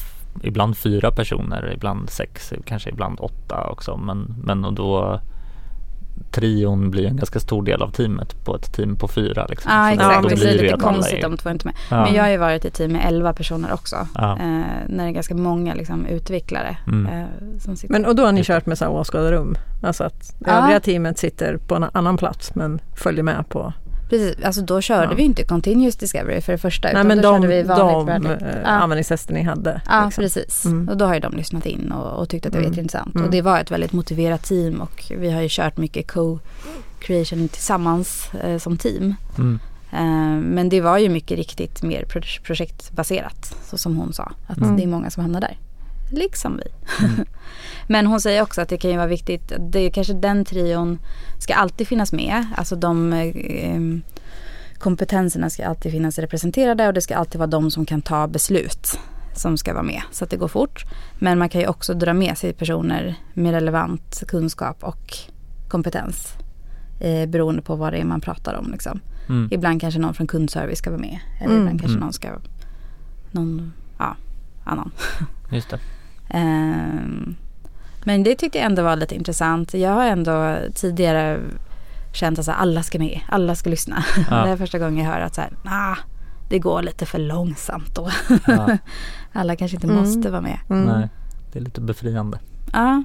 ibland 0.41 0.77
fyra 0.77 1.11
personer, 1.11 1.71
ibland 1.75 2.09
sex, 2.09 2.53
kanske 2.65 2.89
ibland 2.89 3.19
åtta 3.19 3.67
också. 3.71 3.97
Men, 3.97 4.35
men 4.43 4.65
och 4.65 4.73
då 4.73 5.19
trion 6.31 6.91
blir 6.91 7.05
en 7.07 7.15
ganska 7.17 7.39
stor 7.39 7.63
del 7.63 7.81
av 7.81 7.91
teamet 7.91 8.45
på 8.45 8.55
ett 8.55 8.73
team 8.73 8.95
på 8.95 9.07
fyra. 9.07 9.45
Liksom. 9.49 9.71
Ja, 9.71 9.87
Så 9.87 9.93
exakt. 9.93 10.29
det 10.29 10.35
blir 10.35 10.61
lite 10.63 10.77
konstigt 10.77 11.23
är- 11.23 11.27
om 11.27 11.37
två 11.37 11.49
inte 11.49 11.67
med. 11.67 11.75
Ja. 11.91 12.03
Men 12.05 12.13
jag 12.13 12.23
har 12.23 12.29
ju 12.29 12.37
varit 12.37 12.65
i 12.65 12.67
ett 12.67 12.73
team 12.73 12.91
med 12.91 13.05
elva 13.07 13.33
personer 13.33 13.73
också. 13.73 13.95
Ja. 14.15 14.31
Eh, 14.31 14.37
när 14.87 15.03
det 15.03 15.09
är 15.09 15.11
ganska 15.11 15.35
många 15.35 15.73
liksom, 15.73 16.05
utvecklare 16.05 16.77
Mm. 16.87 17.05
eh, 17.05 17.25
som 17.59 17.75
sitter. 17.75 17.91
men 17.93 18.05
och 18.05 18.15
då 18.15 18.25
har 18.25 18.31
ni 18.31 18.43
kört 18.43 18.65
med 18.65 18.77
så 18.77 18.85
här 18.85 18.91
åskådarrum. 18.91 19.55
Alltså 19.83 20.03
att 20.03 20.35
det 20.39 20.49
Ja. 20.51 20.57
övriga 20.63 20.79
teamet 20.79 21.17
sitter 21.17 21.57
på 21.57 21.75
en 21.75 21.85
annan 21.93 22.17
plats 22.17 22.55
men 22.55 22.79
följer 22.95 23.23
med 23.23 23.49
på. 23.49 23.73
Precis, 24.13 24.45
alltså 24.45 24.61
då 24.61 24.81
körde 24.81 25.11
Ja. 25.11 25.15
vi 25.15 25.23
inte 25.23 25.43
Continuous 25.43 25.95
Discovery 25.95 26.41
för 26.41 26.51
det 26.51 26.57
första. 26.57 26.87
Nej 26.87 26.93
utan 26.93 27.07
men 27.07 27.17
då 27.21 27.31
de, 27.31 27.41
körde 27.41 27.55
vi 27.55 27.63
vanligt 27.63 28.23
de 28.23 28.45
eh, 28.45 28.55
Ja. 28.63 28.67
användningstester 28.67 29.33
ni 29.33 29.43
hade. 29.43 29.81
Ja, 29.89 30.05
liksom. 30.05 30.21
precis. 30.23 30.65
Mm. 30.65 30.89
Och 30.89 30.97
då 30.97 31.05
har 31.05 31.13
ju 31.13 31.19
de 31.19 31.33
lyssnat 31.33 31.65
in 31.65 31.91
och, 31.91 32.19
och 32.21 32.29
tyckt 32.29 32.45
att 32.45 32.51
det 32.51 32.57
var 32.57 32.63
Mm. 32.63 32.71
jätteintressant. 32.71 33.15
Mm. 33.15 33.25
Och 33.25 33.31
det 33.31 33.41
var 33.41 33.59
ett 33.59 33.71
väldigt 33.71 33.93
motiverat 33.93 34.43
team 34.43 34.81
och 34.81 35.03
vi 35.17 35.31
har 35.31 35.41
ju 35.41 35.47
kört 35.51 35.77
mycket 35.77 36.07
co-creation 36.11 37.47
tillsammans 37.47 38.33
eh, 38.43 38.57
som 38.57 38.77
team. 38.77 39.15
Mm. 39.37 39.59
Eh, 39.91 40.41
men 40.55 40.69
det 40.69 40.81
var 40.81 40.97
ju 40.97 41.09
mycket 41.09 41.37
riktigt 41.37 41.83
mer 41.83 42.05
pro- 42.05 42.43
projektbaserat. 42.43 43.55
Så 43.65 43.77
som 43.77 43.97
hon 43.97 44.13
sa. 44.13 44.31
Att 44.47 44.57
Mm. 44.57 44.75
det 44.77 44.83
är 44.83 44.87
många 44.87 45.09
som 45.09 45.21
hamnar 45.23 45.41
där. 45.41 45.57
Liksom 46.13 46.57
vi. 46.57 46.63
Mm. 47.05 47.25
men 47.87 48.07
hon 48.07 48.21
säger 48.21 48.41
också 48.41 48.61
att 48.61 48.69
det 48.69 48.77
kan 48.77 48.91
ju 48.91 48.97
vara 48.97 49.07
viktigt. 49.07 49.53
Det 49.59 49.79
är 49.79 49.89
kanske 49.89 50.13
den 50.13 50.45
trion 50.45 50.99
ska 51.39 51.55
alltid 51.55 51.87
finnas 51.87 52.13
med. 52.13 52.45
Alltså 52.57 52.75
de 52.75 53.13
eh, 53.13 53.81
kompetenserna 54.79 55.49
ska 55.49 55.67
alltid 55.67 55.91
finnas 55.91 56.19
representerade 56.19 56.87
och 56.87 56.93
det 56.93 57.01
ska 57.01 57.15
alltid 57.15 57.39
vara 57.39 57.47
de 57.47 57.71
som 57.71 57.85
kan 57.85 58.01
ta 58.01 58.27
beslut 58.27 58.99
som 59.35 59.57
ska 59.57 59.73
vara 59.73 59.83
med 59.83 60.01
så 60.11 60.23
att 60.23 60.29
det 60.29 60.37
går 60.37 60.47
fort. 60.47 60.85
Men 61.19 61.37
man 61.39 61.49
kan 61.49 61.61
ju 61.61 61.67
också 61.67 61.93
dra 61.93 62.13
med 62.13 62.37
sig 62.37 62.53
personer 62.53 63.15
med 63.33 63.53
relevant 63.53 64.23
kunskap 64.27 64.83
och 64.83 65.17
kompetens 65.67 66.33
eh, 66.99 67.29
beroende 67.29 67.61
på 67.61 67.75
vad 67.75 67.93
det 67.93 67.99
är 67.99 68.03
man 68.03 68.21
pratar 68.21 68.53
om. 68.53 68.71
Liksom. 68.71 68.99
Mm. 69.29 69.49
Ibland 69.51 69.81
kanske 69.81 69.99
någon 69.99 70.13
från 70.13 70.27
kundservice 70.27 70.77
ska 70.77 70.89
vara 70.89 71.01
med 71.01 71.19
eller 71.39 71.53
Mm. 71.55 71.61
ibland 71.61 71.79
kanske 71.79 71.95
Mm. 71.97 72.03
någon 72.03 72.13
ska, 72.13 72.29
någon 73.31 73.73
ja, 73.97 74.15
annan. 74.63 74.91
Just 75.51 75.69
det. 75.69 75.79
Ehm, 76.33 77.35
men 78.03 78.23
det 78.23 78.35
tyckte 78.35 78.57
jag 78.57 78.65
ändå 78.65 78.83
var 78.83 78.95
lite 78.95 79.15
intressant. 79.15 79.73
Jag 79.73 79.91
har 79.91 80.05
ändå 80.05 80.57
tidigare 80.75 81.39
känt 82.13 82.39
att 82.39 82.49
alla 82.49 82.83
ska 82.83 82.99
med, 82.99 83.19
alla 83.29 83.55
ska 83.55 83.69
lyssna. 83.69 84.03
Ja. 84.29 84.45
det 84.45 84.49
är 84.51 84.57
första 84.57 84.79
gången 84.79 85.05
jag 85.05 85.11
hör 85.11 85.19
att 85.21 85.35
så 85.35 85.41
här, 85.41 85.51
ah, 85.65 85.95
det 86.49 86.59
går 86.59 86.81
lite 86.81 87.05
för 87.05 87.19
långsamt 87.19 87.95
då. 87.95 88.09
Ja. 88.47 88.77
alla 89.33 89.55
kanske 89.55 89.77
inte 89.77 89.87
Mm. 89.87 89.99
måste 89.99 90.29
vara 90.29 90.41
med. 90.41 90.57
Mm. 90.69 90.85
Nej, 90.85 91.09
det 91.51 91.59
är 91.59 91.63
lite 91.63 91.81
befriande. 91.81 92.39
Ja, 92.73 93.03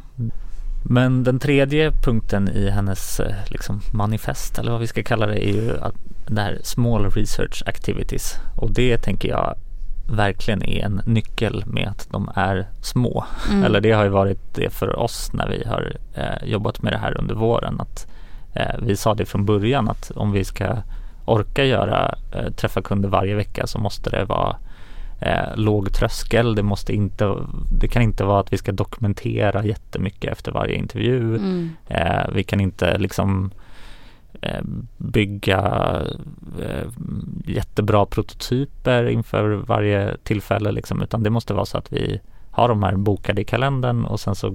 Men 0.84 1.24
den 1.24 1.38
tredje 1.38 1.92
punkten 1.92 2.48
i 2.48 2.70
hennes 2.70 3.20
eh, 3.20 3.34
liksom, 3.46 3.80
manifest 3.92 4.58
eller 4.58 4.72
vad 4.72 4.80
vi 4.80 4.86
ska 4.86 5.02
kalla 5.02 5.26
det 5.26 5.48
är 5.48 5.52
ju 5.54 5.78
att 5.80 5.94
det 6.26 6.40
här 6.40 6.58
small 6.62 7.10
research 7.10 7.62
activities 7.66 8.34
och 8.56 8.70
det 8.72 8.98
tänker 8.98 9.28
jag 9.28 9.54
verkligen 10.09 10.62
är 10.62 10.85
en 10.85 11.01
nyckel 11.07 11.64
med 11.66 11.88
att 11.88 12.09
de 12.11 12.31
är 12.35 12.66
små. 12.81 13.25
mm. 13.51 13.64
Eller 13.64 13.81
det 13.81 13.92
har 13.92 14.05
ju 14.05 14.11
varit 14.11 14.55
det 14.55 14.71
för 14.71 14.99
oss 14.99 15.31
när 15.33 15.49
vi 15.49 15.64
har 15.64 15.97
eh, 16.14 16.49
jobbat 16.49 16.83
med 16.83 16.92
det 16.92 16.99
här 16.99 17.18
under 17.18 17.35
våren 17.35 17.81
att 17.81 18.07
eh, 18.55 18.75
vi 18.83 18.97
sa 18.97 19.14
det 19.14 19.27
från 19.27 19.44
början 19.44 19.88
att 19.88 20.11
om 20.11 20.33
vi 20.33 20.44
ska 20.44 20.77
orka 21.25 21.64
göra 21.64 22.14
eh, 22.33 22.53
träffa 22.53 22.83
kunder 22.83 23.09
varje 23.09 23.35
vecka 23.35 23.66
så 23.66 23.79
måste 23.79 24.11
det 24.11 24.25
vara 24.25 24.57
eh, 25.21 25.57
låg 25.57 25.92
tröskel. 25.92 26.55
Det, 26.55 26.62
måste 26.62 26.92
inte, 26.92 27.35
det 27.81 27.88
kan 27.88 28.03
inte 28.03 28.25
vara 28.25 28.40
att 28.40 28.53
vi 28.53 28.59
ska 28.59 28.73
dokumentera 28.73 29.64
jättemycket 29.64 30.33
efter 30.33 30.53
varje 30.53 30.75
intervju. 30.75 31.37
Mm. 31.37 31.71
Eh, 31.88 32.29
vi 32.33 32.44
kan 32.44 32.61
inte 32.61 32.99
liksom 32.99 33.51
bygga 34.96 35.92
eh, 36.62 36.87
jättebra 37.46 38.07
prototyper 38.07 39.09
inför 39.09 39.48
varje 39.48 40.16
tillfälle 40.22 40.72
liksom, 40.72 41.03
utan 41.03 41.22
det 41.22 41.31
måste 41.31 41.55
vara 41.55 41.64
så 41.66 41.79
att 41.79 41.92
vi 41.92 42.20
har 42.51 42.68
de 42.68 42.83
här 42.83 42.96
bokade 42.96 43.40
i 43.40 43.44
kalendern 43.44 44.05
och 44.05 44.20
sen 44.20 44.35
så 44.35 44.55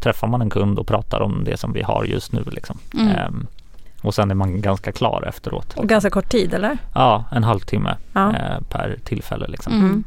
träffar 0.00 0.28
man 0.28 0.42
en 0.42 0.50
kund 0.50 0.78
och 0.78 0.86
pratar 0.86 1.20
om 1.20 1.44
det 1.44 1.56
som 1.56 1.72
vi 1.72 1.82
har 1.82 2.04
just 2.04 2.32
nu 2.32 2.44
liksom. 2.52 2.78
Mm. 2.94 3.08
Ehm, 3.08 3.46
och 4.02 4.14
sen 4.14 4.30
är 4.30 4.34
man 4.34 4.60
ganska 4.60 4.92
klar 4.92 5.24
efteråt. 5.28 5.74
Och 5.76 5.88
ganska 5.88 6.10
kort 6.10 6.28
tid 6.28 6.54
eller? 6.54 6.78
Ja, 6.94 7.24
en 7.32 7.44
halvtimme 7.44 7.96
Ja. 8.12 8.36
eh, 8.36 8.60
per 8.68 8.96
tillfälle 9.04 9.46
liksom. 9.48 9.72
Mm. 9.72 10.04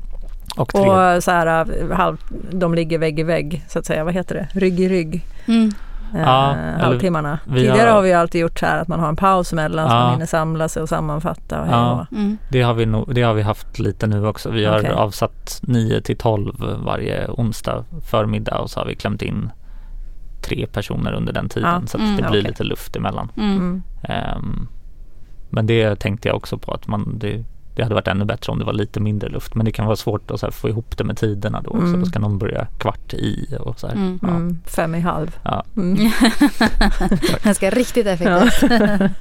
Och 0.58 0.70
tre, 0.70 0.82
Och 1.16 1.24
så 1.24 1.32
här, 1.32 1.66
eh, 1.82 1.98
halv, 1.98 2.18
de 2.52 2.74
ligger 2.74 2.98
vägg 3.00 3.20
i 3.20 3.24
vägg 3.24 3.64
så 3.70 3.80
att 3.80 3.86
säga, 3.86 4.04
vad 4.04 4.14
heter 4.14 4.36
det? 4.36 4.60
Rygg 4.60 4.80
i 4.80 4.90
rygg. 4.90 5.26
Mm. 5.46 5.72
Eh, 6.14 6.22
Ja, 6.22 6.52
eller 6.56 6.84
halvtimmarna. 6.84 7.40
Tidigare 7.46 7.88
har- 7.88 7.96
har 7.96 8.02
vi 8.02 8.14
alltid 8.14 8.42
gjort 8.42 8.60
så 8.60 8.66
här 8.66 8.82
att 8.82 8.88
man 8.88 9.00
har 9.00 9.10
en 9.10 9.16
paus 9.16 9.54
emellan 9.54 9.90
så 9.90 9.96
Ja. 9.96 10.00
man 10.00 10.12
hinner 10.12 10.26
samla 10.26 10.70
sig 10.70 10.82
och 10.82 10.90
sammanfatta. 10.90 11.62
Och 11.62 11.68
Ja. 11.68 12.08
Mm. 12.12 12.38
det, 12.50 12.62
har 12.62 12.74
vi 12.74 12.86
nog, 12.86 13.16
det 13.16 13.22
har 13.22 13.34
vi 13.34 13.42
haft 13.42 13.80
lite 13.80 14.08
nu 14.08 14.28
också. 14.28 14.50
Vi 14.50 14.66
har 14.66 14.80
Okej. 14.80 14.92
avsatt 14.92 15.60
9 15.64 16.02
till 16.02 16.18
12 16.18 16.54
varje 16.86 17.28
onsdag 17.28 17.84
förmiddag 18.06 18.58
och 18.60 18.70
så 18.70 18.80
har 18.80 18.86
vi 18.88 18.96
klämt 18.96 19.22
in 19.22 19.50
tre 20.42 20.68
personer 20.68 21.14
under 21.14 21.34
den 21.34 21.50
tiden 21.50 21.70
Ja. 21.82 21.88
så 21.88 21.98
att 21.98 22.02
Mm, 22.04 22.16
det 22.16 22.22
blir 22.22 22.30
okej. 22.42 22.42
lite 22.42 22.64
luft 22.64 22.96
emellan. 22.96 23.32
Mm. 23.38 23.84
Ehm, 24.04 24.68
men 25.50 25.68
det 25.68 25.96
tänkte 26.00 26.28
jag 26.28 26.38
också 26.38 26.58
på 26.58 26.74
att 26.74 26.88
man, 26.88 27.18
det, 27.20 27.44
det 27.76 27.84
hade 27.84 27.96
varit 27.96 28.08
ännu 28.08 28.26
bättre 28.26 28.52
om 28.52 28.60
det 28.60 28.66
var 28.66 28.74
lite 28.74 29.00
mindre 29.00 29.30
luft. 29.30 29.56
Men 29.56 29.66
det 29.66 29.72
kan 29.72 29.86
vara 29.86 29.96
svårt 29.96 30.32
att 30.32 30.40
så 30.40 30.46
här 30.46 30.52
få 30.52 30.70
ihop 30.70 30.98
det 30.98 31.04
med 31.04 31.18
tiderna 31.18 31.62
då. 31.62 31.74
Mm. 31.74 32.00
Då 32.00 32.06
ska 32.06 32.20
någon 32.20 32.38
börja 32.38 32.68
kvart 32.78 33.14
i 33.14 33.58
och 33.60 33.80
så 33.80 33.88
här. 33.88 33.96
Mm. 33.96 34.20
Ja. 34.22 34.28
Mm. 34.28 34.60
Fem 34.66 34.96
i 34.96 35.00
halv. 35.00 35.38
Ja. 35.44 35.64
Mm. 35.78 35.98
Ganska 37.44 37.70
riktigt 37.70 38.08
effektivt. 38.08 38.72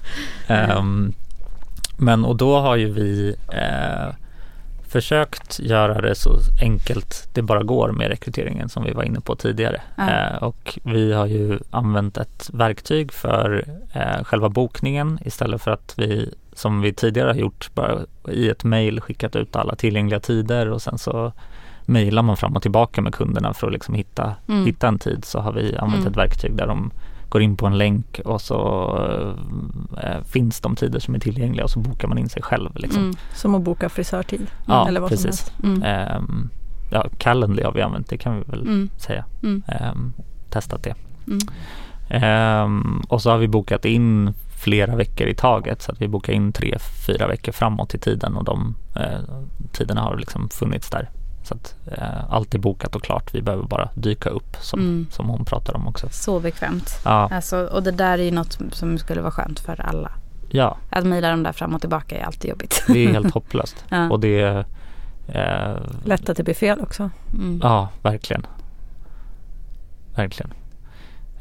Ehm, 0.46 1.12
men 1.96 2.24
och 2.24 2.36
då 2.36 2.60
har 2.60 2.76
ju 2.76 2.92
vi 2.92 3.36
eh, 3.48 4.14
försökt 4.94 5.60
göra 5.60 6.00
det 6.00 6.14
så 6.14 6.38
enkelt 6.60 7.28
det 7.32 7.42
bara 7.42 7.62
går 7.62 7.92
med 7.92 8.08
rekryteringen 8.08 8.68
som 8.68 8.84
vi 8.84 8.92
var 8.92 9.02
inne 9.02 9.20
på 9.20 9.36
tidigare. 9.36 9.80
Ja. 9.96 10.10
Eh, 10.10 10.42
och 10.42 10.78
vi 10.82 11.12
har 11.12 11.26
ju 11.26 11.58
använt 11.70 12.16
ett 12.16 12.50
verktyg 12.52 13.12
för 13.12 13.64
eh, 13.92 14.24
själva 14.24 14.48
bokningen 14.48 15.18
istället 15.24 15.62
för 15.62 15.70
att 15.70 15.94
vi 15.96 16.34
som 16.54 16.80
vi 16.80 16.92
tidigare 16.92 17.28
har 17.28 17.34
gjort 17.34 17.70
bara 17.74 17.98
i 18.28 18.48
ett 18.48 18.64
mejl 18.64 19.00
skickat 19.00 19.36
ut 19.36 19.56
alla 19.56 19.74
tillgängliga 19.74 20.20
tider 20.20 20.70
och 20.70 20.82
sen 20.82 20.98
så 20.98 21.32
mejlar 21.86 22.22
man 22.22 22.36
fram 22.36 22.56
och 22.56 22.62
tillbaka 22.62 23.02
med 23.02 23.14
kunderna 23.14 23.54
för 23.54 23.66
att 23.66 23.72
liksom 23.72 23.94
hitta, 23.94 24.34
Mm. 24.48 24.66
hitta 24.66 24.88
en 24.88 24.98
tid 24.98 25.24
så 25.24 25.38
har 25.40 25.52
vi 25.52 25.76
använt 25.76 26.00
Mm. 26.00 26.12
ett 26.12 26.16
verktyg 26.18 26.56
där 26.56 26.66
de 26.66 26.90
går 27.28 27.42
in 27.42 27.56
på 27.56 27.66
en 27.66 27.78
länk 27.78 28.20
och 28.24 28.40
så 28.40 28.58
eh, 30.02 30.22
finns 30.24 30.60
de 30.60 30.76
tider 30.76 31.00
som 31.00 31.14
är 31.14 31.18
tillgängliga 31.18 31.64
och 31.64 31.70
så 31.70 31.78
bokar 31.78 32.08
man 32.08 32.18
in 32.18 32.28
sig 32.28 32.42
själv. 32.42 32.70
Liksom. 32.74 33.02
Mm. 33.02 33.14
Som 33.34 33.54
att 33.54 33.62
boka 33.62 33.88
frisörtid. 33.88 34.46
Ja, 34.66 34.88
Eller 34.88 35.00
vad 35.00 35.10
som 35.10 35.16
precis. 35.16 35.24
helst. 35.48 35.52
Mm. 35.64 35.82
Ehm, 35.82 36.48
ja, 36.90 37.06
Calendly 37.18 37.62
har 37.62 37.72
vi 37.72 37.82
använt, 37.82 38.08
det 38.08 38.16
kan 38.18 38.36
vi 38.36 38.42
väl 38.46 38.60
Mm. 38.60 38.88
säga. 38.96 39.24
Mm. 39.42 39.62
Ehm, 39.68 40.12
testat 40.50 40.82
det. 40.82 40.94
Mm. 41.26 41.38
Ehm, 42.08 43.02
och 43.08 43.22
så 43.22 43.30
har 43.30 43.38
vi 43.38 43.48
bokat 43.48 43.84
in 43.84 44.34
flera 44.64 44.96
veckor 44.96 45.26
i 45.26 45.34
taget 45.34 45.82
så 45.82 45.92
att 45.92 46.00
vi 46.00 46.08
bokar 46.08 46.32
in 46.32 46.52
tre, 46.52 46.78
fyra 47.06 47.26
veckor 47.26 47.52
framåt 47.52 47.94
i 47.94 47.98
tiden 47.98 48.36
och 48.36 48.44
de 48.44 48.74
eh, 48.96 49.20
tiderna 49.72 50.00
har 50.00 50.16
liksom 50.16 50.48
funnits 50.48 50.90
där. 50.90 51.10
Så 51.42 51.54
att 51.54 51.76
eh, 51.86 52.32
allt 52.32 52.54
är 52.54 52.58
bokat 52.58 52.96
och 52.96 53.02
klart. 53.02 53.34
Vi 53.34 53.42
behöver 53.42 53.64
bara 53.64 53.88
dyka 53.94 54.30
upp 54.30 54.56
som, 54.60 54.80
Mm. 54.80 55.06
som 55.10 55.28
hon 55.28 55.44
pratar 55.44 55.76
om 55.76 55.88
också. 55.88 56.08
Så 56.10 56.40
bekvämt. 56.40 56.90
Ja, 57.04 57.28
Alltså, 57.32 57.66
och 57.66 57.82
det 57.82 57.90
där 57.90 58.18
är 58.18 58.22
ju 58.22 58.30
något 58.30 58.58
som 58.72 58.98
skulle 58.98 59.20
vara 59.20 59.30
skönt 59.32 59.60
för 59.60 59.80
alla. 59.80 60.12
ja 60.50 60.76
Att 60.90 61.04
mejla 61.06 61.30
dem 61.30 61.42
där 61.42 61.52
fram 61.52 61.74
och 61.74 61.80
tillbaka 61.80 62.18
är 62.18 62.24
alltid 62.24 62.50
jobbigt. 62.50 62.84
det 62.86 63.04
är 63.04 63.12
helt 63.12 63.34
hopplöst. 63.34 63.84
Ja. 63.88 64.10
Och 64.10 64.20
det 64.20 64.40
är 64.40 64.64
eh, 65.28 65.80
Lätt 66.04 66.28
att 66.28 66.36
det 66.36 66.42
blir 66.44 66.54
fel 66.54 66.80
också. 66.80 67.10
Mm. 67.34 67.60
Ja, 67.62 67.88
verkligen. 68.02 68.46
Verkligen. 70.14 70.50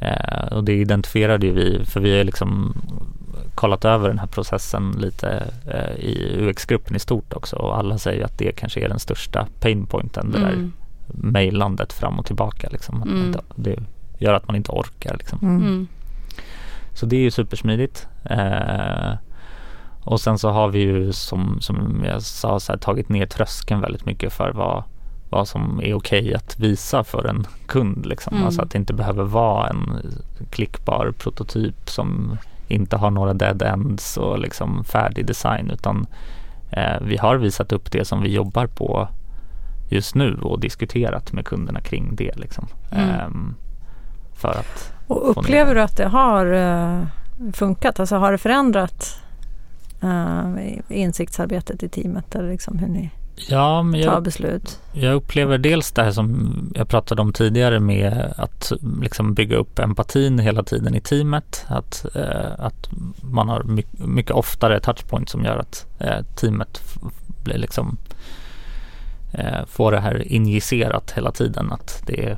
Eh, 0.04 0.54
och 0.54 0.64
det 0.64 0.74
identifierade 0.74 1.46
ju 1.46 1.54
vi, 1.54 1.86
för 1.86 2.00
vi 2.00 2.18
har 2.18 2.24
liksom 2.24 2.76
kollat 3.56 3.86
över 3.86 4.08
den 4.10 4.20
här 4.20 4.28
processen 4.28 4.92
lite 5.00 5.44
eh, 5.68 6.06
i 6.06 6.36
UX-gruppen 6.40 6.96
i 6.96 7.00
stort 7.00 7.34
också 7.34 7.56
och 7.56 7.78
alla 7.78 7.98
säger 7.98 8.26
att 8.26 8.38
det 8.38 8.52
kanske 8.52 8.80
är 8.86 8.90
den 8.90 9.00
största 9.00 9.48
painpointen, 9.60 10.32
det 10.32 10.40
där 10.40 10.48
Mm. 10.54 10.74
mejlandet 11.08 11.94
fram 11.94 12.20
och 12.20 12.26
tillbaka. 12.26 12.70
Liksom. 12.72 12.96
Att 13.02 13.08
man 13.08 13.16
Mm. 13.18 13.28
inte, 13.28 13.42
det 13.56 13.80
gör 14.18 14.34
att 14.34 14.48
man 14.48 14.56
inte 14.56 14.72
orkar. 14.72 15.16
Liksom. 15.18 15.40
Mm. 15.42 15.62
Mm. 15.62 15.88
Så 16.94 17.06
det 17.06 17.16
är 17.16 17.20
ju 17.22 17.32
supersmidigt. 17.32 18.08
Eh, 18.24 19.14
och 20.04 20.22
sen 20.22 20.38
så 20.40 20.50
har 20.50 20.68
vi 20.68 20.80
ju 20.80 21.14
som, 21.14 21.58
som 21.62 22.04
jag 22.06 22.22
sa 22.22 22.60
så 22.60 22.72
här, 22.72 22.80
tagit 22.80 23.10
ner 23.10 23.26
tröskeln 23.26 23.82
väldigt 23.82 24.06
mycket 24.06 24.34
för 24.34 24.52
vad, 24.52 24.84
vad 25.34 25.48
som 25.48 25.82
är 25.84 25.94
okej 25.94 26.34
att 26.34 26.60
visa 26.60 27.04
för 27.04 27.28
en 27.28 27.48
kund. 27.68 28.06
Liksom. 28.06 28.34
Mm. 28.34 28.46
Alltså 28.46 28.62
att 28.62 28.72
det 28.72 28.78
inte 28.78 28.94
behöver 28.94 29.24
vara 29.24 29.70
en 29.70 30.12
klickbar 30.50 31.14
prototyp 31.18 31.90
som 31.90 32.38
inte 32.68 32.98
har 32.98 33.12
några 33.12 33.34
dead 33.34 33.62
ends 33.62 34.18
och 34.18 34.40
liksom 34.40 34.84
färdig 34.84 35.26
design 35.26 35.70
utan 35.70 36.08
eh, 36.72 37.02
vi 37.02 37.18
har 37.18 37.36
visat 37.36 37.72
upp 37.72 37.92
det 37.92 38.06
som 38.06 38.22
vi 38.22 38.34
jobbar 38.34 38.68
på 38.68 39.08
just 39.90 40.16
nu 40.16 40.38
och 40.42 40.60
diskuterat 40.60 41.34
med 41.34 41.46
kunderna 41.46 41.82
kring 41.82 42.16
det. 42.16 42.36
Liksom. 42.36 42.68
Mm. 42.92 43.10
Ehm, 43.10 43.56
för 44.34 44.50
att 44.50 44.94
Och 45.08 45.30
upplever 45.30 45.76
du 45.76 45.82
att 45.82 45.98
det 45.98 46.08
har 46.08 46.46
eh, 46.46 47.06
funkat? 47.54 48.00
Alltså 48.00 48.16
har 48.16 48.32
det 48.32 48.38
förändrat 48.38 49.22
eh, 50.02 50.54
insiktsarbetet 50.90 51.84
i 51.84 51.90
teamet 51.90 52.36
eller 52.36 52.50
liksom 52.50 52.78
hur 52.78 52.88
ni 52.88 53.12
Ja, 53.36 53.84
men 53.84 54.00
jag, 54.00 54.24
beslut? 54.24 54.80
jag 54.92 55.14
upplever 55.14 55.58
dels 55.58 55.92
det 55.92 56.04
här 56.04 56.12
som 56.12 56.52
jag 56.76 56.88
pratade 56.88 57.22
om 57.22 57.34
tidigare 57.34 57.80
med 57.80 58.34
att 58.38 58.72
liksom 59.02 59.34
bygga 59.34 59.58
upp 59.58 59.80
empatin 59.80 60.40
hela 60.40 60.64
tiden 60.64 60.96
i 60.96 61.02
teamet. 61.02 61.66
Att, 61.68 62.06
eh, 62.16 62.52
att 62.58 62.90
man 63.22 63.50
har 63.50 63.64
mycket, 63.64 64.00
mycket 64.00 64.32
oftare 64.32 64.80
touchpoints 64.80 65.32
som 65.32 65.46
gör 65.46 65.58
att 65.58 65.86
eh, 66.00 66.26
teamet 66.36 66.82
blir 67.44 67.58
liksom 67.58 67.98
eh, 69.32 69.66
får 69.68 69.92
det 69.92 70.00
här 70.00 70.32
injicerat 70.32 71.12
hela 71.12 71.32
tiden. 71.32 71.72
Att 71.72 72.04
det 72.06 72.26
är 72.26 72.32
eh, 72.32 72.38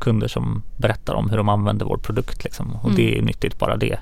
kunder 0.00 0.28
som 0.28 0.62
berättar 0.76 1.14
om 1.14 1.30
hur 1.30 1.36
de 1.36 1.48
använder 1.48 1.86
vår 1.86 1.98
produkt 1.98 2.44
liksom. 2.44 2.72
och 2.72 2.84
Mm. 2.84 2.96
det 2.96 3.18
är 3.18 3.22
nyttigt 3.22 3.58
bara 3.58 3.76
det. 3.76 3.98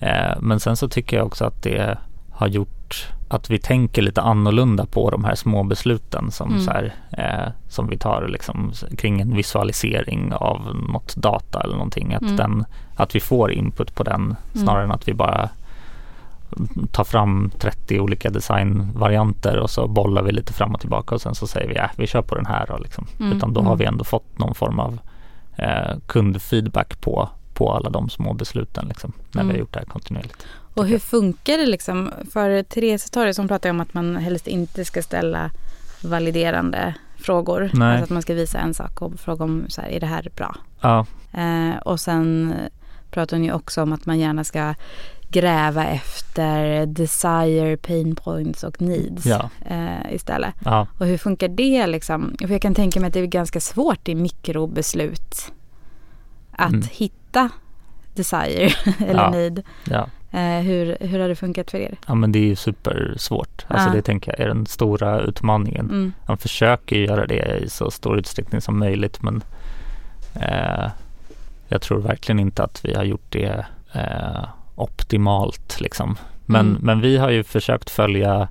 Eh, 0.00 0.40
men 0.40 0.60
sen 0.60 0.76
så 0.76 0.88
tycker 0.88 1.16
jag 1.16 1.26
också 1.26 1.44
att 1.44 1.62
det 1.62 1.98
har 2.30 2.48
gjort 2.48 3.08
att 3.30 3.50
vi 3.50 3.58
tänker 3.58 4.02
lite 4.02 4.20
annorlunda 4.22 4.86
på 4.86 5.10
de 5.10 5.24
här 5.24 5.34
små 5.34 5.62
besluten 5.64 6.30
som, 6.30 6.50
Mm. 6.50 6.62
så 6.62 6.70
här, 6.70 6.94
eh, 7.10 7.52
som 7.68 7.88
vi 7.88 7.98
tar 7.98 8.28
liksom, 8.28 8.72
kring 8.98 9.20
en 9.20 9.36
visualisering 9.36 10.32
av 10.34 10.76
något 10.92 11.16
data 11.16 11.60
eller 11.60 11.74
någonting. 11.74 12.14
Att, 12.14 12.22
Mm. 12.22 12.36
den, 12.36 12.64
att 12.96 13.14
vi 13.14 13.20
får 13.20 13.52
input 13.52 13.94
på 13.94 14.02
den 14.02 14.36
snarare 14.54 14.84
än 14.84 14.90
att 14.90 15.08
vi 15.08 15.14
bara 15.14 15.48
tar 16.92 17.04
fram 17.04 17.50
30 17.58 18.00
olika 18.00 18.30
designvarianter 18.30 19.58
och 19.58 19.70
så 19.70 19.88
bollar 19.88 20.22
vi 20.22 20.32
lite 20.32 20.52
fram 20.52 20.74
och 20.74 20.80
tillbaka 20.80 21.14
och 21.14 21.20
sen 21.20 21.34
så 21.34 21.46
säger 21.46 21.68
vi 21.68 21.78
att 21.78 21.98
vi 21.98 22.06
kör 22.06 22.22
på 22.22 22.34
den 22.34 22.46
här. 22.46 22.78
Liksom. 22.82 23.06
Mm. 23.20 23.36
Utan 23.36 23.52
då 23.52 23.60
har 23.60 23.66
Mm. 23.66 23.78
vi 23.78 23.84
ändå 23.84 24.04
fått 24.04 24.38
någon 24.38 24.54
form 24.54 24.80
av 24.80 24.98
eh, 25.56 25.96
kundfeedback 26.06 27.00
på, 27.00 27.28
på 27.60 27.72
alla 27.72 27.90
de 27.90 28.08
små 28.10 28.34
besluten 28.34 28.88
liksom, 28.88 29.12
när 29.32 29.42
vi 29.42 29.44
Mm. 29.44 29.54
har 29.54 29.58
gjort 29.60 29.72
det 29.72 29.78
här 29.78 29.86
kontinuerligt. 29.86 30.46
Och 30.74 30.86
hur 30.86 30.98
funkar 30.98 31.58
det 31.58 31.66
liksom? 31.66 32.10
För 32.32 32.62
Therese 32.62 33.10
Torre 33.10 33.34
som 33.34 33.48
pratar 33.48 33.70
om 33.70 33.80
att 33.80 33.94
man 33.94 34.16
helst 34.16 34.46
inte 34.46 34.84
ska 34.84 35.02
ställa 35.02 35.50
validerande 36.02 36.94
frågor. 37.18 37.70
Nej. 37.74 37.88
Alltså 37.90 38.04
att 38.04 38.10
man 38.10 38.22
ska 38.22 38.34
visa 38.34 38.58
en 38.58 38.74
sak 38.74 39.02
och 39.02 39.20
fråga 39.20 39.44
om 39.44 39.64
så 39.68 39.80
här, 39.80 39.88
är 39.88 40.00
det 40.00 40.06
här 40.06 40.28
bra? 40.36 40.56
Ja, 40.80 41.06
Eh, 41.32 41.76
och 41.84 42.00
sen 42.00 42.54
pratar 43.10 43.36
hon 43.36 43.44
ju 43.44 43.52
också 43.52 43.82
om 43.82 43.92
att 43.92 44.06
man 44.06 44.18
gärna 44.18 44.44
ska 44.44 44.74
gräva 45.28 45.84
efter 45.86 46.86
desire, 46.86 47.76
pain 47.76 48.14
points 48.16 48.64
och 48.64 48.82
needs 48.82 49.26
Ja. 49.26 49.50
eh, 49.66 50.14
istället. 50.14 50.54
ja, 50.64 50.86
Och 50.98 51.06
hur 51.06 51.18
funkar 51.18 51.48
det 51.48 51.86
liksom? 51.86 52.34
För 52.40 52.48
jag 52.50 52.62
kan 52.62 52.74
tänka 52.74 53.00
mig 53.00 53.08
att 53.08 53.14
det 53.14 53.20
är 53.20 53.26
ganska 53.26 53.60
svårt 53.60 54.08
i 54.08 54.14
mikrobeslut 54.14 55.52
att 56.52 56.68
Mm. 56.72 56.82
hitta 56.90 57.14
desire 58.14 58.70
eller 59.08 59.22
Ja. 59.22 59.30
need. 59.30 59.62
ja. 59.84 60.06
Eh, 60.32 60.60
hur, 60.62 60.96
hur 61.00 61.18
har 61.20 61.28
det 61.28 61.36
funkat 61.36 61.70
för 61.70 61.78
er? 61.78 61.98
Ja 62.06 62.14
men 62.14 62.32
det 62.32 62.38
är 62.38 62.44
ju 62.46 62.56
supersvårt. 62.56 63.64
Alltså 63.68 63.88
Ja. 63.88 63.94
det 63.94 64.02
tänker 64.02 64.32
jag 64.32 64.40
är 64.40 64.48
den 64.48 64.66
stora 64.66 65.20
utmaningen. 65.20 65.86
Mm. 65.90 66.12
Man 66.26 66.38
försöker 66.38 66.96
göra 66.96 67.26
det 67.26 67.58
i 67.64 67.68
så 67.70 67.90
stor 67.90 68.18
utsträckning 68.18 68.60
som 68.60 68.78
möjligt 68.78 69.22
men 69.22 69.42
eh, 70.34 70.90
jag 71.68 71.82
tror 71.82 71.98
verkligen 72.00 72.38
inte 72.40 72.62
att 72.64 72.84
vi 72.84 72.94
har 72.94 73.04
gjort 73.04 73.26
det 73.32 73.66
eh, 73.92 74.44
optimalt 74.74 75.80
liksom. 75.80 76.16
Men, 76.46 76.68
Mm. 76.70 76.82
men 76.82 77.00
vi 77.00 77.16
har 77.16 77.30
ju 77.30 77.44
försökt 77.44 77.90
följa 77.90 78.48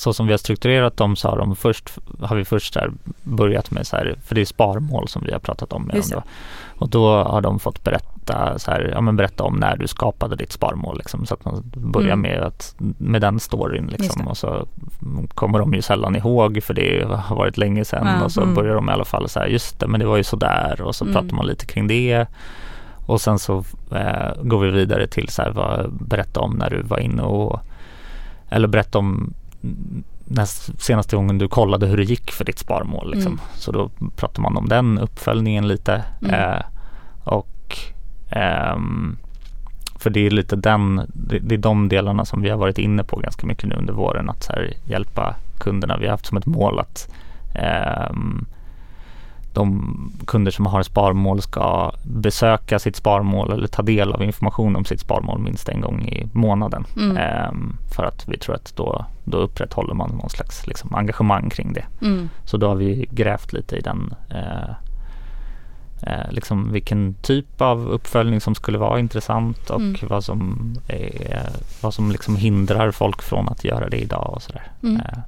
så 0.00 0.12
som 0.12 0.26
vi 0.26 0.32
har 0.32 0.38
strukturerat 0.38 0.96
dem 0.96 1.16
så 1.16 1.28
har, 1.28 1.38
de 1.38 1.56
först, 1.56 1.90
har 2.20 2.36
vi 2.36 2.44
först 2.44 2.76
börjat 3.22 3.70
med 3.70 3.86
så 3.86 3.96
här, 3.96 4.14
för 4.24 4.34
det 4.34 4.40
är 4.40 4.44
sparmål 4.44 5.08
som 5.08 5.22
vi 5.26 5.32
har 5.32 5.38
pratat 5.38 5.72
om 5.72 5.82
med 5.82 5.96
Just 5.96 6.10
dem 6.12 6.22
då. 6.24 6.30
Och 6.84 6.88
då 6.88 7.22
har 7.24 7.40
de 7.40 7.58
fått 7.58 7.84
berätta, 7.84 8.58
så 8.58 8.70
här, 8.70 8.90
ja, 8.94 9.00
men 9.00 9.16
berätta 9.16 9.44
om 9.44 9.56
när 9.56 9.76
du 9.76 9.86
skapade 9.86 10.36
ditt 10.36 10.52
sparmål. 10.52 10.98
Liksom, 10.98 11.26
så 11.26 11.34
att 11.34 11.44
man 11.44 11.62
börjar 11.74 12.12
Mm. 12.12 12.20
med, 12.20 12.40
att, 12.42 12.74
med 12.98 13.20
den 13.20 13.40
storyn. 13.40 13.86
Liksom, 13.86 14.28
och 14.28 14.36
så 14.36 14.66
kommer 15.34 15.58
de 15.58 15.74
ju 15.74 15.82
sällan 15.82 16.16
ihåg 16.16 16.62
för 16.62 16.74
det 16.74 17.04
har 17.08 17.36
varit 17.36 17.58
länge 17.58 17.84
sedan. 17.84 18.06
Ja, 18.06 18.24
och 18.24 18.32
så 18.32 18.42
mm. 18.42 18.54
börjar 18.54 18.74
de 18.74 18.88
i 18.88 18.92
alla 18.92 19.04
fall 19.04 19.28
så 19.28 19.40
här, 19.40 19.46
just 19.46 19.80
det 19.80 19.86
men 19.86 20.00
det 20.00 20.06
var 20.06 20.16
ju 20.16 20.24
sådär. 20.24 20.80
Och 20.82 20.94
så 20.94 21.04
Mm. 21.04 21.14
pratar 21.14 21.36
man 21.36 21.46
lite 21.46 21.66
kring 21.66 21.88
det. 21.88 22.26
Och 23.06 23.20
sen 23.20 23.38
så 23.38 23.64
eh, 23.92 24.42
går 24.42 24.60
vi 24.60 24.70
vidare 24.70 25.06
till 25.06 25.28
så 25.28 25.42
här, 25.42 25.50
vad, 25.50 25.92
berätta 25.92 26.40
om 26.40 26.52
när 26.56 26.70
du 26.70 26.82
var 26.82 26.98
inne 26.98 27.22
och 27.22 27.60
eller 28.52 28.68
berätta 28.68 28.98
om 28.98 29.34
näst, 30.24 30.82
senaste 30.82 31.16
gången 31.16 31.38
du 31.38 31.48
kollade 31.48 31.86
hur 31.86 31.96
det 31.96 32.04
gick 32.04 32.30
för 32.30 32.44
ditt 32.44 32.58
sparmål. 32.58 33.10
Liksom. 33.10 33.32
Mm. 33.32 33.44
Så 33.54 33.72
då 33.72 33.90
pratar 34.16 34.42
man 34.42 34.56
om 34.56 34.68
den 34.68 34.98
uppföljningen 34.98 35.68
lite. 35.68 36.04
Mm. 36.22 36.34
Eh, 36.34 36.62
och 37.24 37.76
ehm, 38.30 39.16
för 39.98 40.10
det 40.10 40.26
är 40.26 40.30
lite 40.30 40.56
den, 40.56 40.96
det, 41.14 41.38
det 41.38 41.54
är 41.54 41.58
de 41.58 41.88
delarna 41.88 42.24
som 42.24 42.42
vi 42.42 42.50
har 42.50 42.56
varit 42.56 42.78
inne 42.78 43.04
på 43.04 43.16
ganska 43.16 43.46
mycket 43.46 43.68
nu 43.68 43.74
under 43.74 43.92
våren. 43.92 44.30
Att 44.30 44.50
hjälpa 44.84 45.34
kunderna. 45.58 45.96
Vi 45.96 46.04
har 46.04 46.10
haft 46.10 46.26
som 46.26 46.38
ett 46.38 46.46
mål 46.46 46.78
att 46.78 47.08
ehm, 47.54 48.46
de 49.52 50.12
kunder 50.26 50.50
som 50.50 50.66
har 50.66 50.82
sparmål 50.82 51.42
ska 51.42 51.92
besöka 52.02 52.78
sitt 52.78 52.96
sparmål 52.96 53.52
eller 53.52 53.66
ta 53.66 53.82
del 53.82 54.12
av 54.12 54.22
information 54.22 54.76
om 54.76 54.84
sitt 54.84 55.00
sparmål 55.00 55.38
minst 55.38 55.68
en 55.68 55.80
gång 55.80 56.02
i 56.02 56.26
månaden. 56.32 56.84
Mm. 56.96 57.16
Ehm, 57.16 57.76
för 57.94 58.04
att 58.04 58.28
vi 58.28 58.38
tror 58.38 58.54
att 58.54 58.76
då, 58.76 59.04
då 59.24 59.38
upprätthåller 59.38 59.94
man 59.94 60.10
någon 60.10 60.30
slags 60.30 60.66
liksom, 60.66 60.94
engagemang 60.94 61.50
kring 61.50 61.72
det. 61.72 61.84
Mm. 62.02 62.28
Så 62.44 62.56
då 62.56 62.68
har 62.68 62.74
vi 62.74 63.08
grävt 63.10 63.52
lite 63.52 63.76
i 63.76 63.80
den 63.80 64.14
eh, 64.30 64.70
eh, 66.02 66.30
liksom 66.30 66.72
vilken 66.72 67.14
typ 67.14 67.60
av 67.60 67.88
uppföljning 67.88 68.40
som 68.40 68.54
skulle 68.54 68.78
vara 68.78 68.98
intressant 68.98 69.70
och 69.70 69.80
Mm. 69.80 69.96
vad 70.08 70.24
som, 70.24 70.74
är, 70.88 71.48
vad 71.80 71.94
som 71.94 72.10
liksom 72.10 72.36
hindrar 72.36 72.90
folk 72.90 73.22
från 73.22 73.48
att 73.48 73.64
göra 73.64 73.88
det 73.88 73.96
idag 73.98 74.30
och 74.34 74.42
sådär. 74.42 74.62
Mm. 74.82 74.96
Eh, 74.96 75.18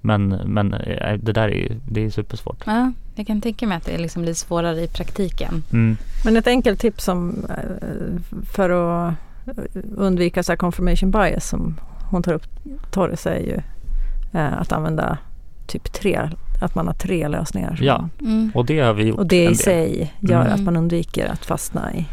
men 0.00 0.28
men 0.28 0.74
eh, 0.74 1.18
det 1.18 1.32
där 1.32 1.48
är 1.48 1.76
det 1.88 2.04
är 2.04 2.10
supersvårt. 2.10 2.62
Ja, 2.66 2.92
jag 3.14 3.26
kan 3.26 3.40
tänka 3.40 3.66
mig 3.66 3.76
att 3.76 3.84
det 3.84 3.98
liksom 3.98 4.22
blir 4.22 4.34
svårare 4.34 4.80
i 4.82 4.88
praktiken. 4.88 5.62
Mm. 5.72 5.96
Men 6.24 6.36
ett 6.36 6.46
enkelt 6.46 6.80
tips 6.80 7.04
som, 7.04 7.44
eh, 7.48 8.42
för 8.52 8.70
att 8.70 9.14
undvika 9.96 10.42
så 10.42 10.52
här 10.52 10.56
confirmation 10.56 11.10
bias 11.10 11.48
som 11.48 11.76
hon 12.10 12.22
tar 12.22 12.32
upp, 12.32 12.46
Torres, 12.90 13.26
är 13.26 13.38
ju 13.38 13.60
eh, 14.32 14.52
att 14.60 14.72
använda 14.72 15.18
typ 15.66 15.92
tre, 15.92 16.30
att 16.60 16.74
man 16.74 16.86
har 16.86 16.94
tre 16.94 17.28
lösningar. 17.28 17.78
Ja. 17.82 18.08
Mm. 18.20 18.52
Och 18.54 18.66
det 18.66 18.80
har 18.80 18.94
vi 18.94 19.04
gjort 19.04 19.18
Och 19.18 19.26
det 19.26 19.44
i 19.44 19.54
sig 19.54 20.12
gör 20.20 20.40
Mm. 20.40 20.52
att 20.54 20.60
man 20.60 20.76
undviker 20.76 21.26
att 21.26 21.44
fastna 21.46 21.94
i... 21.94 22.06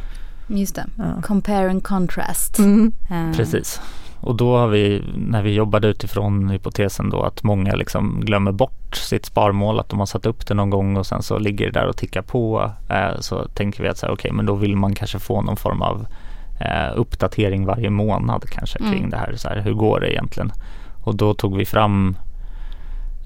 Just 0.48 0.76
det. 0.76 0.86
Ja. 0.98 1.22
Compare 1.22 1.70
and 1.70 1.84
contrast. 1.84 2.60
Mm. 2.60 2.92
Eh, 3.12 3.32
Precis. 3.38 3.82
Och 4.22 4.36
då 4.36 4.58
har 4.58 4.68
vi, 4.68 5.04
när 5.16 5.42
vi 5.44 5.54
jobbade 5.54 5.88
utifrån 5.88 6.50
hypotesen 6.50 7.10
då 7.10 7.22
att 7.22 7.44
många 7.44 7.76
liksom 7.76 8.20
glömmer 8.22 8.52
bort 8.52 8.96
sitt 8.96 9.26
sparmål, 9.26 9.80
att 9.80 9.90
de 9.90 10.00
har 10.00 10.06
satt 10.06 10.26
upp 10.26 10.48
det 10.48 10.54
någon 10.54 10.70
gång 10.70 10.98
och 10.98 11.06
sen 11.06 11.22
så 11.24 11.40
ligger 11.40 11.66
det 11.72 11.80
där 11.80 11.88
och 11.88 11.98
tickar 11.98 12.22
på. 12.22 12.72
Eh, 12.90 13.20
så 13.20 13.46
tänker 13.46 13.84
vi 13.84 13.90
att 13.90 13.98
så 13.98 14.06
här, 14.06 14.14
okay, 14.14 14.32
men 14.32 14.46
då 14.46 14.54
vill 14.56 14.76
man 14.76 14.96
kanske 14.96 15.20
få 15.20 15.42
någon 15.42 15.58
form 15.58 15.82
av 15.82 16.06
eh, 16.60 16.92
uppdatering 16.96 17.66
varje 17.66 17.90
månad 17.90 18.44
kanske 18.50 18.78
kring 18.78 18.98
Mm. 18.98 19.10
det 19.10 19.18
här. 19.18 19.34
Så 19.36 19.48
här. 19.50 19.62
Hur 19.62 19.74
går 19.74 20.00
det 20.00 20.14
egentligen? 20.14 20.52
Och 21.04 21.16
då 21.16 21.34
tog 21.34 21.58
vi 21.58 21.66
fram 21.66 22.16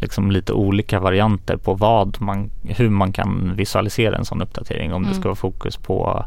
liksom 0.02 0.32
lite 0.32 0.54
olika 0.54 1.00
varianter 1.00 1.58
på 1.58 1.74
vad 1.74 2.22
man, 2.22 2.52
hur 2.64 2.90
man 2.90 3.12
kan 3.14 3.54
visualisera 3.56 4.16
en 4.18 4.26
sån 4.26 4.42
uppdatering. 4.42 4.94
Om 4.94 5.02
det 5.04 5.10
Mm. 5.10 5.20
ska 5.20 5.30
vara 5.30 5.36
fokus 5.36 5.78
på 5.78 6.26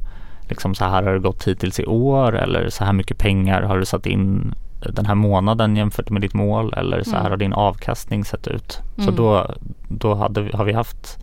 liksom 0.48 0.74
så 0.74 0.84
här 0.84 1.02
har 1.02 1.12
det 1.12 1.18
gått 1.18 1.44
hittills 1.48 1.80
i 1.80 1.86
år 1.86 2.36
eller 2.36 2.68
så 2.68 2.84
här 2.84 2.92
mycket 2.92 3.18
pengar 3.18 3.62
har 3.62 3.78
du 3.78 3.84
satt 3.84 4.06
in 4.06 4.54
den 4.94 5.06
här 5.06 5.14
månaden 5.14 5.76
jämfört 5.76 6.10
med 6.10 6.22
ditt 6.22 6.34
mål 6.34 6.74
eller 6.76 7.02
så 7.02 7.10
här 7.10 7.20
Mm. 7.20 7.30
har 7.30 7.36
din 7.36 7.52
avkastning 7.52 8.24
sett 8.24 8.46
ut. 8.46 8.80
Så 8.96 9.02
Mm. 9.02 9.16
då, 9.16 9.54
då 9.88 10.14
hade 10.14 10.56
har 10.56 10.64
vi 10.64 10.72
haft 10.72 11.18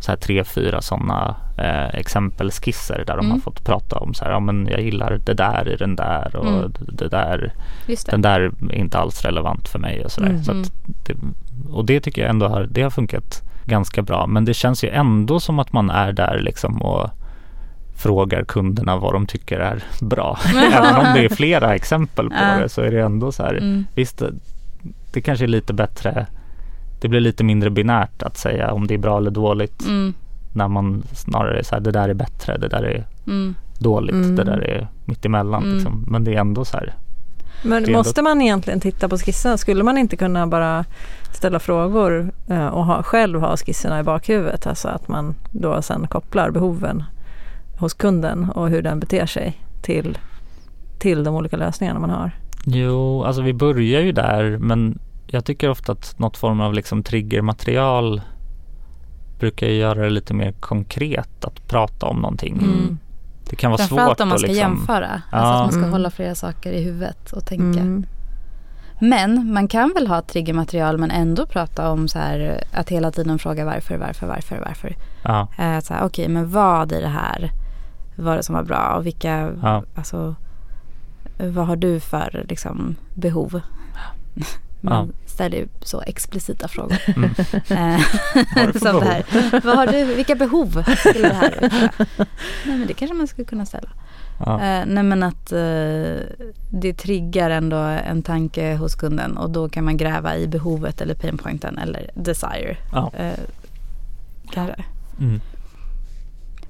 så 0.00 0.10
här 0.12 0.16
tre, 0.16 0.44
fyra 0.44 0.82
sådana 0.82 1.34
eh, 1.58 1.88
exempelskisser 1.94 3.04
där 3.06 3.16
de 3.16 3.20
Mm. 3.26 3.30
har 3.30 3.38
fått 3.38 3.64
prata 3.64 3.96
om 3.98 4.14
så 4.14 4.24
här, 4.24 4.30
ja 4.32 4.40
men 4.40 4.68
jag 4.70 4.80
gillar 4.82 5.18
det 5.26 5.34
där 5.34 5.68
i 5.68 5.76
den 5.76 5.96
där 5.96 6.36
och 6.36 6.46
Mm. 6.46 6.72
det 6.92 7.08
där, 7.08 7.52
det. 7.86 8.06
den 8.10 8.22
där 8.22 8.40
är 8.70 8.74
inte 8.74 8.98
alls 8.98 9.22
relevant 9.24 9.68
för 9.68 9.78
mig 9.78 10.04
och 10.04 10.10
sådär. 10.10 10.28
Mm. 10.28 10.44
Så 10.44 10.52
att 10.52 10.72
det, 11.06 11.14
och 11.72 11.84
det 11.84 12.00
tycker 12.00 12.22
jag 12.22 12.30
ändå 12.30 12.48
har, 12.48 12.62
det 12.70 12.82
har 12.82 12.90
funkat 12.90 13.42
ganska 13.64 14.02
bra. 14.02 14.26
Men 14.26 14.44
det 14.44 14.54
känns 14.54 14.84
ju 14.84 14.88
ändå 14.88 15.40
som 15.40 15.58
att 15.58 15.72
man 15.72 15.90
är 15.90 16.12
där 16.12 16.38
liksom 16.40 16.82
och 16.82 17.10
frågar 17.96 18.44
kunderna 18.44 18.96
vad 18.96 19.12
de 19.12 19.26
tycker 19.26 19.60
är 19.60 19.84
bra. 20.00 20.38
Även 20.72 20.96
om 20.96 21.06
det 21.14 21.24
är 21.24 21.28
flera 21.28 21.74
exempel 21.74 22.28
på 22.30 22.34
Ja. 22.36 22.58
det 22.62 22.68
så 22.68 22.80
är 22.82 22.90
det 22.90 23.00
ändå 23.02 23.32
så 23.32 23.42
här, 23.42 23.54
Mm. 23.54 23.84
visst 23.94 24.18
det, 24.18 24.32
det 25.12 25.20
kanske 25.20 25.44
är 25.44 25.48
lite 25.48 25.72
bättre, 25.72 26.26
det 27.00 27.08
blir 27.08 27.20
lite 27.20 27.44
mindre 27.44 27.70
binärt 27.70 28.22
att 28.22 28.36
säga 28.36 28.72
om 28.72 28.86
det 28.86 28.94
är 28.94 28.98
bra 28.98 29.18
eller 29.18 29.30
dåligt 29.30 29.86
Mm. 29.86 30.14
när 30.52 30.68
man 30.68 31.02
snarare 31.12 31.58
är 31.58 31.62
så 31.62 31.74
här, 31.74 31.80
det 31.82 31.90
där 31.90 32.08
är 32.08 32.14
bättre, 32.14 32.58
det 32.58 32.68
där 32.68 32.82
är 32.82 33.04
Mm. 33.26 33.54
dåligt, 33.78 34.14
Mm. 34.14 34.36
det 34.36 34.44
där 34.44 34.58
är 34.58 34.88
mittemellan 35.04 35.62
Mm. 35.62 35.74
liksom. 35.74 36.04
Men 36.08 36.24
det 36.24 36.34
är 36.34 36.40
ändå 36.40 36.64
så 36.64 36.76
här, 36.76 36.94
Men 37.62 37.92
måste 37.92 38.22
man 38.22 38.42
egentligen 38.42 38.80
titta 38.80 39.08
på 39.08 39.18
skisserna? 39.18 39.56
Skulle 39.56 39.82
man 39.82 39.98
inte 39.98 40.16
kunna 40.16 40.46
bara 40.46 40.84
ställa 41.32 41.58
frågor 41.58 42.30
eh, 42.48 42.66
och 42.66 42.84
ha, 42.84 43.02
själv 43.02 43.40
ha 43.40 43.56
skisserna 43.56 44.00
i 44.00 44.02
bakhuvudet? 44.02 44.66
Alltså 44.66 44.88
att 44.88 45.08
man 45.08 45.34
då 45.50 45.82
sen 45.82 46.06
kopplar 46.06 46.50
behoven 46.50 47.02
hos 47.78 47.94
kunden 47.94 48.50
och 48.50 48.68
hur 48.68 48.82
den 48.82 49.00
beter 49.00 49.26
sig 49.26 49.60
till, 49.82 50.18
till 50.98 51.24
de 51.24 51.34
olika 51.34 51.56
lösningarna 51.56 52.00
man 52.00 52.10
har. 52.10 52.30
Jo, 52.66 53.24
alltså 53.24 53.42
vi 53.42 53.54
börjar 53.54 54.00
ju 54.00 54.12
där 54.12 54.58
men 54.58 54.98
jag 55.26 55.44
tycker 55.44 55.70
ofta 55.70 55.92
att 55.92 56.18
något 56.18 56.36
form 56.36 56.60
av 56.60 56.74
liksom 56.74 57.02
triggermaterial 57.02 58.20
brukar 59.38 59.66
ju 59.66 59.74
göra 59.74 60.02
det 60.02 60.10
lite 60.10 60.34
mer 60.34 60.52
konkret 60.52 61.44
att 61.44 61.68
prata 61.68 62.06
om 62.06 62.16
någonting. 62.16 62.56
Mm. 62.56 62.98
Det 63.50 63.56
kan 63.56 63.70
vara 63.70 63.78
svårt 63.78 63.88
Framförallt 63.88 64.20
om 64.20 64.28
man 64.28 64.34
att 64.34 64.40
ska 64.40 64.48
liksom, 64.48 64.70
jämföra. 64.70 65.06
Alltså 65.10 65.26
Ja. 65.32 65.54
att 65.54 65.60
man 65.62 65.72
ska 65.72 65.78
Mm. 65.78 65.90
hålla 65.92 66.10
flera 66.10 66.34
saker 66.34 66.72
i 66.72 66.82
huvudet 66.84 67.32
och 67.32 67.46
tänka. 67.46 67.80
Mm. 67.80 68.06
Men 69.00 69.52
man 69.52 69.68
kan 69.68 69.92
väl 69.94 70.06
ha 70.06 70.22
triggermaterial 70.22 70.98
men 70.98 71.10
ändå 71.10 71.46
prata 71.46 71.90
om 71.90 72.08
så 72.08 72.18
här 72.18 72.64
att 72.72 72.88
hela 72.88 73.10
tiden 73.10 73.38
fråga 73.38 73.64
varför, 73.64 73.96
varför, 73.98 74.26
varför, 74.26 74.58
varför. 74.66 74.96
Ja, 75.22 75.48
här, 75.56 75.82
Okej, 76.02 76.28
men 76.28 76.50
vad 76.50 76.92
i 76.92 77.00
det 77.00 77.08
här 77.08 77.50
var 78.16 78.36
det 78.36 78.42
som 78.42 78.54
var 78.54 78.62
bra 78.62 78.94
och 78.96 79.06
vilka, 79.06 79.52
Ja. 79.62 79.82
alltså 79.94 80.34
vad 81.38 81.66
har 81.66 81.76
du 81.76 82.00
för 82.00 82.44
liksom 82.48 82.96
behov? 83.14 83.60
Man 84.80 85.12
ställer 85.26 85.56
ju 85.58 85.68
så 85.82 86.02
explicita 86.02 86.68
frågor. 86.68 86.98
Mm. 87.16 87.30
Eh, 87.68 88.00
Vad 88.54 88.64
har 88.64 88.66
du 88.66 88.72
för 88.72 88.78
som 88.78 89.00
det 89.00 89.06
här. 89.06 89.24
Vad 89.64 89.76
har 89.76 89.86
du, 89.86 90.04
vilka 90.04 90.34
behov 90.34 90.82
skulle 90.98 91.28
det 91.28 91.34
här? 91.34 91.58
Nej 92.66 92.78
men 92.78 92.86
det 92.86 92.94
kanske 92.94 93.14
man 93.16 93.26
skulle 93.26 93.44
kunna 93.44 93.66
ställa. 93.66 93.88
ja, 94.40 94.54
Eh, 94.60 94.84
nej 94.86 95.02
men 95.04 95.22
att 95.22 95.52
eh, 95.52 96.16
det 96.70 96.94
triggar 96.98 97.50
ändå 97.50 97.76
en 97.76 98.22
tanke 98.22 98.74
hos 98.76 98.94
kunden 98.94 99.36
och 99.36 99.50
då 99.50 99.68
kan 99.68 99.84
man 99.84 99.96
gräva 99.96 100.36
i 100.36 100.48
behovet 100.48 101.00
eller 101.00 101.14
painpointen 101.14 101.78
eller 101.78 102.10
desire. 102.14 102.76
ja. 102.92 103.12
Eh, 103.16 103.38
kanske. 104.52 104.84
Mm. 105.20 105.40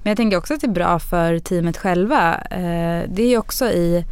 Men 0.05 0.11
jag 0.11 0.17
tänker 0.17 0.37
också 0.37 0.53
att 0.53 0.61
det 0.61 0.67
är 0.67 0.71
bra 0.71 0.99
för 0.99 1.39
teamet 1.39 1.77
själva. 1.77 2.35
Eh, 2.51 3.03
det 3.09 3.23
är 3.23 3.29
ju 3.29 3.37
också 3.37 3.65
i 3.65 4.05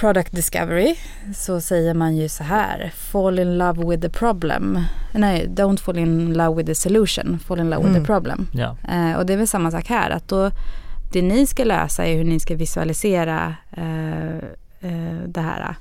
Product 0.00 0.32
Discovery 0.32 0.94
så 1.34 1.60
säger 1.60 1.94
man 1.94 2.16
ju 2.16 2.28
så 2.28 2.44
här. 2.44 2.92
Fall 2.96 3.38
in 3.38 3.58
love 3.58 3.84
with 3.90 4.02
the 4.02 4.08
problem. 4.08 4.84
Nej, 5.12 5.46
don't 5.48 5.76
fall 5.76 5.98
in 5.98 6.32
love 6.34 6.56
with 6.56 6.66
the 6.66 6.74
solution. 6.74 7.38
Fall 7.38 7.60
in 7.60 7.70
love 7.70 7.82
with 7.82 7.90
Mm. 7.90 8.02
the 8.02 8.06
problem. 8.06 8.48
ja. 8.52 8.76
Eh, 8.92 9.18
och 9.18 9.26
det 9.26 9.32
är 9.32 9.36
väl 9.36 9.48
samma 9.48 9.70
sak 9.70 9.86
här. 9.88 10.10
Att 10.10 10.28
då, 10.28 10.50
det 11.12 11.22
ni 11.22 11.46
ska 11.46 11.64
lösa 11.64 12.06
är 12.06 12.16
hur 12.16 12.24
ni 12.24 12.40
ska 12.40 12.54
visualisera 12.56 13.54
eh, 13.76 14.36
eh, 14.80 15.18
det 15.26 15.40
här 15.40 15.74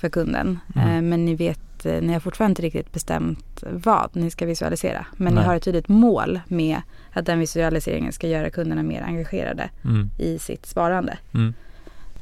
för 0.00 0.08
kunden. 0.08 0.58
Mm. 0.76 1.08
Men 1.08 1.24
ni 1.24 1.34
vet, 1.34 1.60
eh, 1.86 2.00
ni 2.02 2.12
har 2.12 2.20
fortfarande 2.20 2.50
inte 2.50 2.62
riktigt 2.62 2.92
bestämt 2.92 3.64
vad 3.70 4.10
ni 4.12 4.30
ska 4.30 4.46
visualisera. 4.46 5.06
Men 5.12 5.34
Nej. 5.34 5.42
ni 5.42 5.46
har 5.48 5.54
ett 5.56 5.62
tydligt 5.62 5.88
mål 5.88 6.40
med 6.48 6.80
att 7.12 7.26
den 7.26 7.38
visualiseringen 7.38 8.12
ska 8.12 8.26
göra 8.28 8.50
kunderna 8.50 8.82
mer 8.82 9.02
engagerade 9.02 9.70
Mm. 9.84 10.10
i 10.18 10.38
sitt 10.38 10.66
sparande. 10.66 11.18
Mm. 11.34 11.54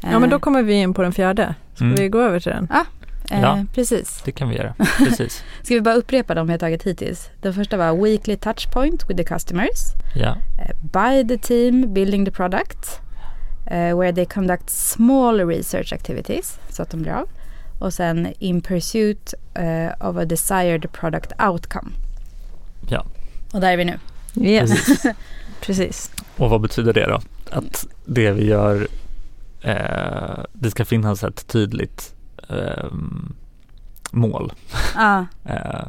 Ja 0.01 0.19
men 0.19 0.31
då 0.31 0.39
kommer 0.39 0.63
vi 0.63 0.73
in 0.75 0.95
på 0.95 1.03
den 1.03 1.13
fjärde. 1.13 1.55
Ska 1.75 1.85
Mm. 1.85 1.97
vi 1.97 2.09
gå 2.09 2.21
över 2.21 2.41
till 2.41 2.53
den? 2.53 2.69
Eh, 2.71 3.41
Ja. 3.43 3.65
Precis. 3.75 4.23
Det 4.25 4.33
kan 4.33 4.49
vi 4.49 4.57
göra, 4.57 4.75
precis. 4.99 5.45
Ska 5.63 5.75
vi 5.75 5.81
bara 5.81 5.95
upprepa 5.95 6.35
de 6.35 6.47
vi 6.47 6.53
har 6.53 6.59
tagit 6.59 6.83
hittills? 6.83 7.31
Den 7.43 7.55
första 7.55 7.77
var 7.77 8.03
Weekly 8.05 8.37
Touchpoint 8.37 9.11
with 9.11 9.17
the 9.17 9.25
customers. 9.35 9.79
Ja, 10.15 10.37
Eh, 10.59 10.77
by 10.83 11.29
the 11.29 11.39
team 11.39 11.95
building 11.95 12.25
the 12.25 12.31
product 12.31 13.01
eh, 13.67 13.99
where 13.99 14.13
they 14.13 14.27
conduct 14.27 14.71
small 14.71 15.41
research 15.49 15.93
activities 15.93 16.59
så 16.71 16.83
att 16.83 16.91
de 16.91 17.03
blir 17.03 17.13
av. 17.13 17.29
Och 17.79 17.93
sen 17.93 18.33
in 18.39 18.61
pursuit 18.61 19.35
eh, 19.55 20.09
of 20.09 20.17
a 20.17 20.25
desired 20.25 20.93
product 20.93 21.33
outcome. 21.49 21.91
ja. 22.89 23.07
Och 23.53 23.61
där 23.61 23.73
är 23.73 23.77
vi 23.77 23.85
nu. 23.85 23.99
Yes. 24.41 24.71
Precis. 24.71 25.07
Precis. 25.61 26.11
Och 26.37 26.51
vad 26.51 26.61
betyder 26.61 26.93
det 26.93 27.07
då? 27.07 27.21
Att 27.51 27.87
det 28.05 28.31
vi 28.31 28.47
gör, 28.47 28.89
eh, 29.63 30.45
det 30.53 30.71
ska 30.71 30.85
finnas 30.85 31.25
ett 31.25 31.47
tydligt 31.47 32.15
ehm, 32.49 33.35
mål. 34.11 34.53
Ah, 34.95 35.25
Eh, 35.45 35.89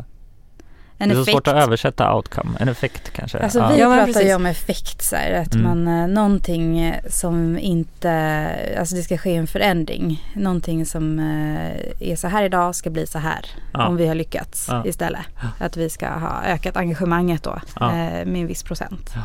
en 1.00 1.10
det 1.10 1.14
är 1.14 1.16
så 1.16 1.22
effekt. 1.22 1.32
svårt 1.34 1.48
att 1.48 1.64
översätta 1.64 2.16
outcome, 2.16 2.50
en 2.60 2.70
effekt 2.70 3.10
kanske. 3.14 3.40
Alltså 3.40 3.60
ja. 3.60 3.68
vi 3.76 3.80
Ja, 3.82 4.04
pratar 4.06 4.22
ju 4.22 4.36
om 4.36 4.46
effekt 4.46 5.02
så 5.04 5.16
här, 5.16 5.32
att 5.42 5.56
Mm. 5.56 5.64
man, 5.86 6.02
eh, 6.02 6.08
någonting 6.08 6.80
eh, 6.80 6.96
som 7.10 7.58
inte, 7.60 8.48
alltså 8.80 8.96
det 8.96 9.02
ska 9.02 9.18
ske 9.18 9.36
en 9.36 9.48
förändring. 9.48 10.32
Någonting 10.36 10.86
som 10.86 11.20
eh, 11.20 12.10
är 12.12 12.16
så 12.16 12.28
här 12.28 12.44
idag 12.44 12.76
ska 12.76 12.90
bli 12.90 13.08
så 13.08 13.20
här. 13.20 13.46
Ja. 13.74 13.88
Om 13.88 13.96
vi 13.98 14.08
har 14.08 14.16
lyckats 14.16 14.68
Ja. 14.72 14.86
istället. 14.86 15.22
Att 15.60 15.78
vi 15.78 15.90
ska 15.90 16.08
ha 16.10 16.44
ökat 16.46 16.78
engagemanget 16.78 17.44
då 17.44 17.60
Ja. 17.80 17.92
med 17.92 18.28
en 18.42 18.48
viss 18.48 18.64
procent. 18.64 19.12
Ja. 19.16 19.22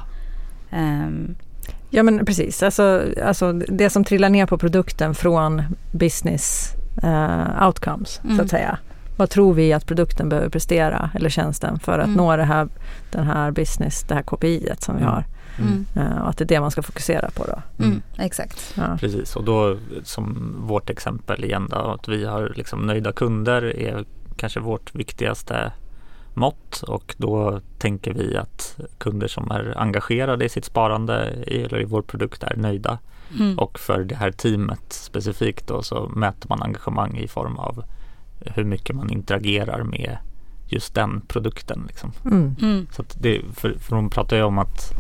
Ehm, 0.79 1.35
Ja 1.95 2.03
men 2.03 2.27
precis, 2.27 2.63
alltså, 2.63 3.03
alltså 3.25 3.53
det 3.53 3.91
som 3.91 4.05
trillar 4.05 4.29
ner 4.29 4.47
på 4.47 4.59
produkten 4.59 5.15
från 5.15 5.63
business 5.91 6.73
eh, 7.03 7.67
outcomes 7.67 8.11
så 8.23 8.29
Mm. 8.29 8.41
att 8.41 8.51
säga. 8.51 8.79
Vad 9.17 9.31
tror 9.31 9.55
vi 9.55 9.73
att 9.73 9.87
produkten 9.87 10.29
behöver 10.29 10.49
prestera 10.49 11.11
eller 11.15 11.29
tjänsten 11.31 11.79
för 11.79 11.99
att 11.99 12.05
Mm. 12.07 12.17
nå 12.17 12.37
det 12.37 12.45
här, 12.45 12.69
den 13.11 13.27
här 13.27 13.51
business, 13.51 14.03
det 14.09 14.15
här 14.15 14.23
KPI 14.23 14.69
som 14.79 14.97
vi 14.97 15.03
Mm. 15.03 15.15
har. 15.15 15.25
mm. 15.59 15.87
Eh, 15.97 16.23
och 16.23 16.29
att 16.29 16.39
det 16.39 16.45
är 16.45 16.49
det 16.49 16.61
man 16.61 16.71
ska 16.71 16.83
fokusera 16.83 17.31
på 17.31 17.45
då. 17.45 17.85
Mm, 17.85 18.03
exakt. 18.19 18.75
Ja. 18.77 18.97
Precis, 19.01 19.37
och 19.37 19.45
då 19.45 19.77
som 20.05 20.55
vårt 20.67 20.91
exempel 20.91 21.45
igen 21.45 21.69
då, 21.71 21.77
att 21.77 22.09
vi 22.09 22.25
har 22.27 22.53
liksom 22.57 22.87
nöjda 22.87 23.13
kunder 23.13 23.77
är 23.81 24.05
kanske 24.37 24.61
vårt 24.61 24.95
viktigaste 24.95 25.73
mått 26.35 26.83
och 26.89 27.15
då 27.19 27.61
tänker 27.79 28.15
vi 28.15 28.37
att 28.37 28.81
kunder 28.99 29.29
som 29.29 29.51
är 29.51 29.75
engagerade 29.79 30.45
i 30.45 30.49
sitt 30.49 30.65
sparande 30.65 31.33
i, 31.47 31.63
eller 31.63 31.81
i 31.81 31.85
vår 31.85 32.03
produkt 32.03 32.43
är 32.43 32.57
nöjda. 32.57 32.99
Mm. 33.41 33.59
Och 33.59 33.79
för 33.79 34.05
det 34.05 34.15
här 34.15 34.31
teamet 34.31 34.93
specifikt 34.93 35.67
då 35.67 35.83
så 35.83 36.09
mäter 36.09 36.49
man 36.49 36.63
engagemang 36.63 37.17
i 37.19 37.29
form 37.29 37.57
av 37.59 37.85
hur 38.47 38.65
mycket 38.65 38.97
man 38.97 39.11
interagerar 39.11 39.83
med 39.83 40.17
just 40.69 40.95
den 40.95 41.21
produkten. 41.29 41.85
Liksom. 41.89 42.13
Mm. 42.25 42.57
Mm. 42.63 42.87
Så 42.93 43.03
att 43.03 43.17
det, 43.21 43.41
för, 43.57 43.75
för 43.79 43.97
hon 43.97 44.11
pratar 44.11 44.37
ju 44.37 44.43
om 44.43 44.59
att 44.59 44.93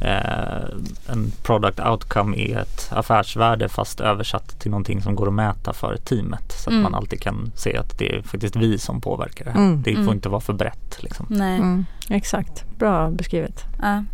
eh, 0.00 0.68
en 1.12 1.30
product 1.42 1.80
outcome 1.80 2.36
är 2.36 2.58
ett 2.58 2.88
affärsvärde 2.92 3.68
fast 3.68 4.00
översatt 4.00 4.60
till 4.60 4.70
någonting 4.70 5.02
som 5.02 5.14
går 5.14 5.26
att 5.28 5.34
mäta 5.34 5.72
för 5.72 5.96
teamet. 5.96 6.52
Så 6.52 6.70
att 6.70 6.72
Mm. 6.72 6.82
man 6.82 6.94
alltid 6.94 7.20
kan 7.20 7.52
se 7.54 7.76
att 7.76 7.98
det 7.98 8.16
är 8.16 8.22
faktiskt 8.22 8.56
vi 8.56 8.78
som 8.78 9.00
påverkar 9.00 9.44
det 9.44 9.50
här. 9.50 9.58
Mm. 9.60 9.82
Det 9.82 9.92
får 9.94 10.00
Mm. 10.02 10.14
inte 10.14 10.28
vara 10.28 10.40
för 10.40 10.52
brett. 10.52 11.02
Liksom. 11.02 11.26
Nej. 11.28 11.56
Mm. 11.56 11.84
Exakt, 12.10 12.64
bra 12.78 13.10
beskrivet. 13.10 13.64
Ja. 13.82 14.04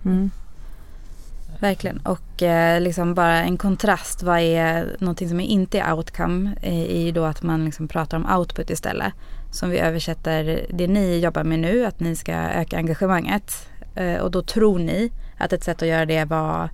Verkligen. 1.60 1.98
Och 1.98 2.42
eh, 2.42 2.80
liksom 2.80 3.14
bara 3.14 3.42
en 3.42 3.56
kontrast. 3.56 4.22
Vad 4.22 4.38
är 4.38 4.96
någonting 4.98 5.28
som 5.28 5.40
inte 5.40 5.78
är 5.78 5.92
outcome? 5.92 6.56
eh, 6.62 6.78
är 6.96 7.00
ju 7.00 7.12
då 7.12 7.24
att 7.24 7.42
man 7.42 7.64
liksom 7.64 7.88
pratar 7.88 8.16
om 8.16 8.38
output 8.38 8.70
istället. 8.70 9.12
Som 9.50 9.70
vi 9.70 9.78
översätter 9.78 10.66
det 10.70 10.86
ni 10.86 11.18
jobbar 11.18 11.44
med 11.44 11.58
nu. 11.58 11.86
Att 11.86 12.00
ni 12.00 12.16
ska 12.16 12.32
öka 12.32 12.76
engagemanget. 12.76 13.68
Eh, 13.94 14.16
och 14.20 14.30
då 14.30 14.42
tror 14.42 14.78
ni 14.78 15.12
att 15.38 15.52
ett 15.52 15.64
sätt 15.64 15.82
att 15.82 15.88
göra 15.88 16.06
det 16.06 16.24
var 16.24 16.70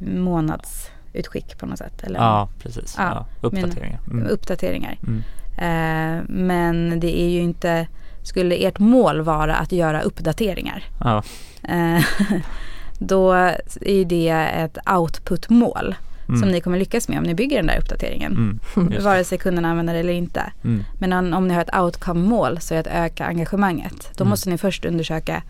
månadsutskick 0.00 1.58
på 1.58 1.66
något 1.66 1.78
sätt. 1.78 2.02
Eller 2.02 2.18
Ja, 2.20 2.48
precis. 2.62 2.94
Ja, 2.98 3.04
Ja, 3.04 3.46
uppdateringar. 3.48 4.00
Mm. 4.10 4.26
uppdateringar. 4.26 4.98
Mm. 5.06 5.22
Eh, 5.58 6.24
men 6.28 7.00
det 7.00 7.20
är 7.20 7.28
ju 7.28 7.40
inte, 7.40 7.86
skulle 8.22 8.54
ert 8.56 8.78
mål 8.78 9.20
vara 9.20 9.54
att 9.56 9.72
göra 9.72 10.00
uppdateringar. 10.02 10.84
Ja, 11.00 11.22
Eh, 11.68 12.02
då 13.06 13.32
är 13.32 14.04
det 14.04 14.28
ett 14.30 14.78
output-mål 14.90 15.94
mm. 16.28 16.40
som 16.40 16.48
ni 16.48 16.60
kommer 16.60 16.78
lyckas 16.78 17.08
med 17.08 17.18
om 17.18 17.24
ni 17.24 17.34
bygger 17.34 17.56
den 17.56 17.66
där 17.66 17.78
uppdateringen. 17.78 18.60
Mm. 18.76 19.02
Vare 19.04 19.24
sig 19.24 19.38
kunderna 19.38 19.70
använder 19.70 19.94
det 19.94 20.00
eller 20.00 20.12
inte. 20.12 20.52
Mm. 20.64 20.84
Men 20.98 21.12
om, 21.12 21.32
om 21.34 21.48
ni 21.48 21.54
har 21.54 21.62
ett 21.62 21.74
outcome-mål 21.76 22.60
så 22.60 22.74
är 22.74 22.82
det 22.82 22.90
att 22.90 22.96
öka 23.12 23.24
engagemanget. 23.26 24.10
Då 24.16 24.24
Mm. 24.24 24.30
måste 24.30 24.50
ni 24.50 24.58
först 24.58 24.84
undersöka 24.84 25.42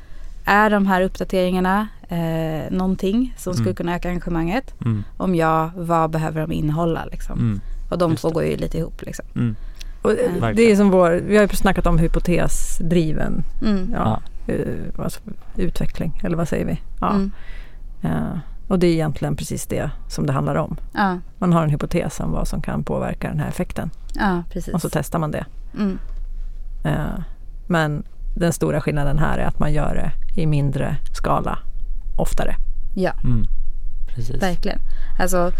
är 0.44 0.70
de 0.70 0.86
här 0.86 1.02
uppdateringarna 1.02 1.88
eh, 2.08 2.70
någonting 2.70 3.34
som 3.38 3.52
skulle 3.54 3.68
Mm. 3.70 3.76
kunna 3.76 3.94
öka 3.96 4.08
engagemanget? 4.08 4.74
Mm. 4.84 5.04
Om 5.16 5.34
ja, 5.34 5.70
vad 5.76 6.10
behöver 6.10 6.40
de 6.40 6.52
innehålla? 6.52 7.04
Liksom? 7.04 7.38
Mm. 7.38 7.60
Och 7.90 7.98
de 7.98 8.10
Just 8.10 8.20
två 8.20 8.28
det. 8.28 8.34
går 8.34 8.44
ju 8.44 8.56
lite 8.56 8.78
ihop. 8.78 9.02
Liksom. 9.02 9.24
Mm. 10.04 10.16
Och 10.16 10.24
eh, 10.24 10.30
Verkligen. 10.40 10.56
det 10.56 10.72
är 10.72 10.76
som 10.76 10.90
vår, 10.90 11.10
vi 11.10 11.36
har 11.36 11.42
ju 11.42 11.48
snackat 11.48 11.86
om 11.86 11.98
hypotesdriven 11.98 13.44
Mm. 13.62 13.90
ja, 13.94 14.20
eh, 14.46 14.58
alltså, 15.04 15.20
utveckling, 15.56 16.20
eller 16.24 16.36
vad 16.36 16.48
säger 16.48 16.64
vi? 16.66 16.80
Ja. 17.00 17.10
Mm. 17.10 17.32
Eh, 18.02 18.38
och 18.68 18.78
det 18.78 18.86
är 18.86 18.92
egentligen 18.92 19.36
precis 19.36 19.66
det 19.66 19.90
som 20.08 20.26
det 20.26 20.32
handlar 20.32 20.54
om. 20.54 20.76
Ja, 20.94 21.18
Man 21.38 21.52
har 21.52 21.62
en 21.64 21.70
hypotes 21.70 22.20
om 22.20 22.32
vad 22.32 22.48
som 22.48 22.62
kan 22.62 22.84
påverka 22.84 23.28
den 23.28 23.38
här 23.40 23.48
effekten 23.48 23.90
ja, 24.14 24.42
precis. 24.52 24.74
och 24.74 24.80
så 24.80 24.88
testar 24.92 25.18
man 25.18 25.30
det. 25.30 25.44
Mm. 25.74 25.98
Eh, 26.84 27.20
men 27.66 28.02
den 28.36 28.52
stora 28.52 28.80
skillnaden 28.80 29.18
här 29.18 29.38
är 29.38 29.44
att 29.46 29.58
man 29.58 29.72
gör 29.72 29.94
det 29.94 30.40
i 30.42 30.46
mindre 30.46 30.96
skala 31.12 31.58
oftare. 32.16 32.56
Ja, 32.94 33.12
Mm. 33.24 33.44
Precis. 34.08 34.42
verkligen. 34.42 34.78
Alltså 35.18 35.52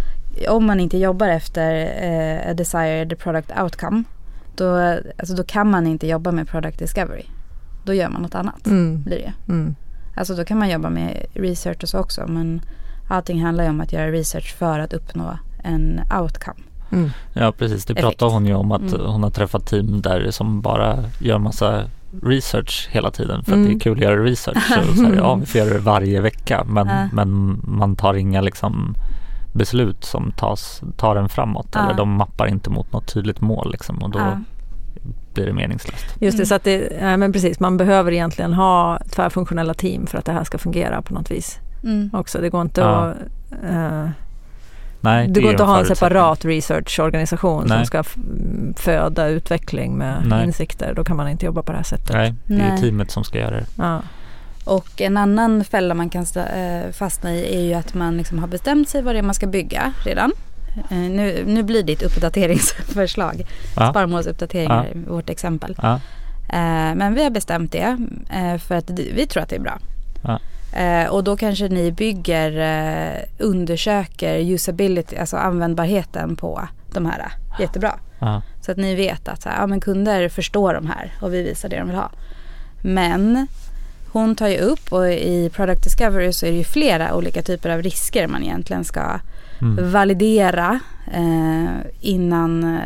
om 0.49 0.67
man 0.67 0.81
inte 0.81 0.99
jobbar 0.99 1.29
efter 1.29 1.73
eh, 2.03 2.51
a 2.51 2.55
desired 2.55 3.19
product 3.19 3.53
outcome 3.63 4.05
då, 4.57 4.99
alltså, 5.19 5.35
då 5.35 5.45
kan 5.45 5.71
man 5.71 5.87
inte 5.87 6.07
jobba 6.07 6.33
med 6.33 6.49
product 6.49 6.79
discovery. 6.79 7.23
Då 7.85 7.95
gör 7.95 8.09
man 8.09 8.23
något 8.23 8.35
annat. 8.35 8.67
Mm. 8.67 9.03
Blir 9.03 9.19
det. 9.19 9.53
Mm. 9.53 9.75
Alltså 10.15 10.35
då 10.35 10.45
kan 10.45 10.59
man 10.59 10.71
jobba 10.71 10.91
med 10.91 11.27
research 11.35 11.83
och 11.83 11.89
så 11.89 11.99
också 11.99 12.27
men 12.29 12.61
allting 13.09 13.45
handlar 13.45 13.65
ju 13.65 13.71
om 13.71 13.81
att 13.81 13.93
göra 13.93 14.11
research 14.13 14.55
för 14.55 14.79
att 14.79 14.93
uppnå 14.93 15.39
en 15.65 16.01
outcome. 16.21 16.61
Mm. 16.93 17.11
Ja 17.33 17.53
precis, 17.53 17.85
det 17.85 17.93
Effekt. 17.93 18.05
pratar 18.05 18.27
hon 18.35 18.47
ju 18.47 18.55
om 18.55 18.73
att 18.73 18.81
Mm. 18.93 19.07
hon 19.07 19.23
har 19.23 19.31
träffat 19.31 19.67
team 19.67 20.03
där 20.03 20.31
som 20.31 20.61
bara 20.61 21.05
gör 21.19 21.39
massa 21.39 21.85
research 22.23 22.89
hela 22.91 23.11
tiden 23.11 23.45
för 23.45 23.53
att 23.53 23.57
Mm. 23.57 23.69
det 23.69 23.75
är 23.75 23.79
kul 23.81 23.99
att 23.99 24.03
göra 24.05 24.25
research. 24.25 24.59
Så, 24.87 24.95
så 24.97 25.03
här, 25.05 25.15
ja, 25.17 25.35
vi 25.35 25.47
får 25.47 25.61
göra 25.61 25.73
det 25.73 25.79
varje 25.79 26.21
vecka 26.21 26.65
men, 26.65 26.87
Ja. 26.89 27.09
men 27.13 27.61
man 27.65 27.97
tar 27.97 28.15
inga 28.15 28.41
liksom 28.41 28.95
beslut 29.53 30.05
som 30.05 30.33
tas, 30.37 30.83
tar 30.97 31.17
en 31.17 31.29
framåt 31.29 31.69
Ja. 31.75 31.81
eller 31.85 31.95
de 31.95 32.13
mappar 32.13 32.47
inte 32.47 32.71
mot 32.71 32.93
något 32.93 33.13
tydligt 33.15 33.41
mål 33.41 33.71
liksom 33.73 33.99
och 33.99 34.11
då 34.11 34.19
Ja. 34.19 34.39
blir 35.35 35.47
det 35.47 35.53
meningslöst. 35.53 36.07
Just 36.21 36.37
det, 36.37 36.41
Mm. 36.43 36.47
så 36.47 36.55
att 36.55 36.65
det, 36.65 36.93
ja, 37.01 37.17
men 37.17 37.33
precis, 37.33 37.61
man 37.61 37.77
behöver 37.77 38.13
egentligen 38.13 38.53
ha 38.53 38.99
tvärfunktionella 39.11 39.75
team 39.75 40.07
för 40.07 40.19
att 40.19 40.25
det 40.25 40.33
här 40.33 40.45
ska 40.45 40.59
fungera 40.59 41.03
på 41.03 41.15
något 41.15 41.31
vis 41.31 41.59
Mm. 41.85 42.11
också. 42.13 42.39
Det 42.41 42.49
går 42.49 42.63
inte 42.63 42.81
Ja. 42.81 42.89
att 42.89 43.17
eh, 43.71 44.09
Nej, 45.05 45.29
det 45.29 45.41
är 45.41 45.43
går 45.43 45.51
inte 45.51 45.63
att 45.63 45.69
ha 45.69 45.79
en 45.81 45.87
separat 45.87 46.45
researchorganisation 46.45 47.69
som 47.69 47.85
ska 47.87 48.05
föda 48.77 49.27
utveckling 49.29 49.99
med 49.99 50.23
Nej. 50.27 50.45
insikter. 50.47 50.95
Då 50.95 51.05
kan 51.05 51.17
man 51.17 51.29
inte 51.29 51.47
jobba 51.47 51.63
på 51.63 51.73
det 51.73 51.79
här 51.79 51.85
sättet. 51.85 52.13
Nej, 52.13 52.35
det 52.47 52.55
är 52.55 52.59
ju 52.59 52.65
Nej. 52.69 52.81
teamet 52.81 53.11
som 53.11 53.25
ska 53.25 53.39
göra 53.39 53.51
det. 53.57 53.67
Ja. 53.79 54.01
Och 54.65 55.01
en 55.01 55.17
annan 55.17 55.65
fälla 55.65 55.95
man 55.95 56.11
kan 56.11 56.27
eh, 56.37 56.91
fastna 56.93 57.33
i 57.35 57.57
är 57.57 57.61
ju 57.61 57.75
att 57.75 57.95
man 57.95 58.17
liksom 58.17 58.39
har 58.39 58.47
bestämt 58.49 58.89
sig 58.89 59.03
vad 59.03 59.15
det 59.15 59.19
är 59.19 59.23
man 59.23 59.35
ska 59.35 59.47
bygga 59.47 59.93
redan. 60.05 60.33
Eh, 60.91 60.97
nu, 60.97 61.45
nu 61.47 61.63
blir 61.63 61.83
ditt 61.83 62.03
uppdateringsförslag 62.03 63.47
Ja. 63.77 63.91
sparmålsuppdateringar 63.91 64.89
Ja. 64.95 65.01
vårt 65.13 65.31
exempel. 65.31 65.77
Ja. 65.83 65.95
Eh, 66.49 66.95
men 66.95 67.15
vi 67.15 67.23
har 67.25 67.31
bestämt 67.31 67.73
det 67.73 67.97
för 68.67 68.75
att 68.75 68.91
vi 68.91 69.27
tror 69.27 69.43
att 69.43 69.49
det 69.49 69.57
är 69.57 69.61
bra. 69.61 69.79
Ja. 70.23 70.39
Och 71.11 71.25
då 71.25 71.37
kanske 71.37 71.69
ni 71.69 71.93
bygger, 71.93 72.53
undersöker 73.39 74.39
usability, 74.39 75.17
alltså 75.17 75.37
användbarheten 75.37 76.37
på 76.37 76.69
de 76.93 77.07
här. 77.07 77.33
Jättebra. 77.61 77.99
Ja. 78.19 78.43
Så 78.61 78.73
att 78.73 78.77
ni 78.79 78.95
vet 78.95 79.29
att 79.29 79.43
så 79.43 79.49
här, 79.49 79.61
ja, 79.61 79.67
men 79.67 79.81
kunder 79.81 80.29
förstår 80.29 80.75
de 80.75 80.87
här 80.87 81.13
och 81.21 81.35
vi 81.35 81.43
visar 81.43 81.69
det 81.69 81.79
de 81.79 81.87
vill 81.87 81.97
ha. 81.97 82.11
Men 82.83 83.47
hon 84.13 84.37
tar 84.37 84.49
ju 84.49 84.59
upp 84.59 84.93
och 84.93 85.09
i 85.13 85.51
Product 85.55 85.85
Discovery 85.85 86.33
så 86.33 86.47
är 86.47 86.51
det 86.51 86.57
ju 86.57 86.65
flera 86.65 87.15
olika 87.15 87.43
typer 87.43 87.71
av 87.71 87.83
risker 87.83 88.27
man 88.27 88.43
egentligen 88.43 88.85
ska 88.85 89.21
Mm. 89.63 89.91
validera 89.93 90.81
eh, 91.13 91.71
innan, 92.01 92.79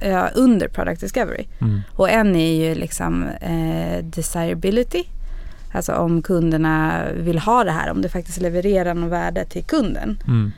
eh, 0.00 0.24
under 0.34 0.68
Product 0.68 1.00
Discovery. 1.00 1.44
Mm. 1.60 1.80
Och 1.92 2.10
en 2.10 2.36
är 2.36 2.54
ju 2.68 2.74
liksom 2.74 3.24
eh, 3.40 4.04
desirability. 4.04 5.04
Alltså 5.72 5.92
om 5.92 6.22
kunderna 6.22 7.02
vill 7.16 7.38
ha 7.38 7.64
det 7.64 7.70
här, 7.70 7.90
om 7.90 8.02
det 8.02 8.08
faktiskt 8.08 8.40
levererar 8.40 8.94
något 8.94 9.10
värde 9.12 9.44
till 9.44 9.64
kunden. 9.64 10.18
Mm. 10.26 10.52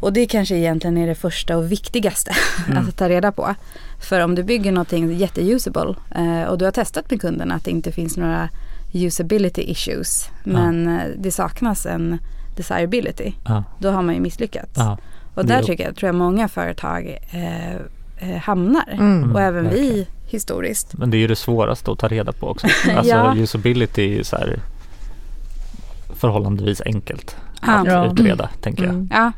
Och 0.00 0.12
det 0.12 0.26
kanske 0.26 0.54
egentligen 0.56 0.96
är 0.98 1.06
det 1.06 1.14
första 1.14 1.56
och 1.56 1.72
viktigaste 1.72 2.30
Mm. 2.68 2.88
att 2.88 2.96
ta 2.96 3.08
reda 3.08 3.32
på. 3.32 3.54
För 4.00 4.20
om 4.20 4.34
du 4.34 4.42
bygger 4.42 4.72
någonting 4.72 5.16
jätteusable 5.16 5.94
eh, 6.14 6.42
och 6.48 6.58
du 6.58 6.64
har 6.64 6.72
testat 6.72 7.10
med 7.10 7.20
kunderna 7.20 7.54
att 7.54 7.64
det 7.64 7.70
inte 7.70 7.92
finns 7.92 8.16
några 8.16 8.48
usability 8.92 9.62
issues 9.62 10.30
men 10.44 10.88
eh, 10.98 11.02
det 11.18 11.30
saknas 11.32 11.86
en 11.86 12.18
desirability, 12.56 13.32
Ja. 13.44 13.64
då 13.78 13.90
har 13.90 14.02
man 14.02 14.14
ju 14.14 14.20
misslyckats. 14.20 14.72
Ja. 14.76 14.98
och 15.34 15.46
där 15.46 15.58
är- 15.58 15.62
tycker 15.62 15.84
jag, 15.84 15.96
tror 15.96 16.08
jag 16.08 16.14
många 16.14 16.48
företag 16.48 17.18
eh, 17.30 17.74
eh, 18.18 18.36
hamnar. 18.42 18.88
Mm. 18.92 19.32
och 19.34 19.40
även 19.40 19.64
vi 19.70 19.80
verkligen. 19.88 20.06
historiskt. 20.26 20.94
Men 20.98 21.10
det 21.10 21.16
är 21.16 21.18
ju 21.18 21.26
det 21.26 21.36
svåraste 21.36 21.90
att 21.92 21.98
ta 21.98 22.08
reda 22.08 22.32
på 22.32 22.46
också. 22.48 22.66
Alltså 22.96 23.12
Ja. 23.14 23.36
usability 23.36 24.02
är 24.02 24.08
ju 24.16 24.24
så 24.24 24.36
här 24.36 24.60
förhållandevis 26.14 26.80
enkelt 26.86 27.36
Ja. 27.66 27.72
att 27.72 27.86
Ja. 27.86 28.06
utreda 28.12 28.48
tänker 28.60 28.82
jag. 28.82 28.94
Mm. 28.94 29.08
Ja, 29.12 29.32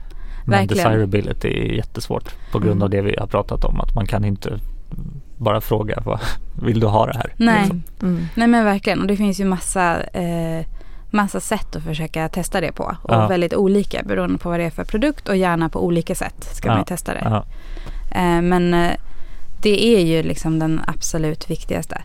Men 0.44 0.58
verkligen. 0.58 0.84
desirability 0.90 1.48
är 1.48 1.72
jättesvårt 1.72 2.34
på 2.52 2.58
grund 2.58 2.72
Mm. 2.72 2.82
av 2.82 2.90
det 2.90 3.02
vi 3.02 3.16
har 3.18 3.26
pratat 3.26 3.64
om. 3.64 3.80
Att 3.80 3.94
man 3.94 4.06
kan 4.06 4.24
inte 4.24 4.58
bara 5.40 5.60
fråga 5.60 6.02
vad 6.04 6.20
vill 6.62 6.80
du 6.80 6.86
ha 6.86 7.06
det 7.06 7.16
här? 7.16 7.34
Nej. 7.36 7.60
Liksom. 7.62 7.82
Mm. 8.02 8.26
Nej 8.34 8.48
men 8.48 8.64
verkligen 8.64 9.00
och 9.00 9.06
det 9.06 9.16
finns 9.16 9.40
ju 9.40 9.44
massa, 9.44 10.00
eh, 10.02 10.66
massa 11.10 11.40
sätt 11.40 11.76
att 11.76 11.82
försöka 11.82 12.28
testa 12.28 12.60
det 12.60 12.72
på. 12.72 12.84
Och 13.02 13.14
Ja. 13.14 13.26
väldigt 13.26 13.54
olika 13.54 14.02
beroende 14.02 14.38
på 14.38 14.48
vad 14.50 14.60
det 14.60 14.64
är 14.64 14.70
för 14.70 14.84
produkt 14.84 15.28
och 15.28 15.36
gärna 15.36 15.68
på 15.68 15.84
olika 15.84 16.14
sätt 16.14 16.44
ska 16.52 16.68
Ja. 16.68 16.72
man 16.72 16.80
ju 16.80 16.84
testa 16.84 17.14
det. 17.14 17.20
Ja. 17.24 17.44
Eh, 18.20 18.42
men 18.42 18.74
eh, 18.74 18.92
det 19.62 19.84
är 19.96 20.00
ju 20.00 20.22
liksom 20.22 20.58
den 20.58 20.80
absolut 20.86 21.50
viktigaste. 21.50 22.02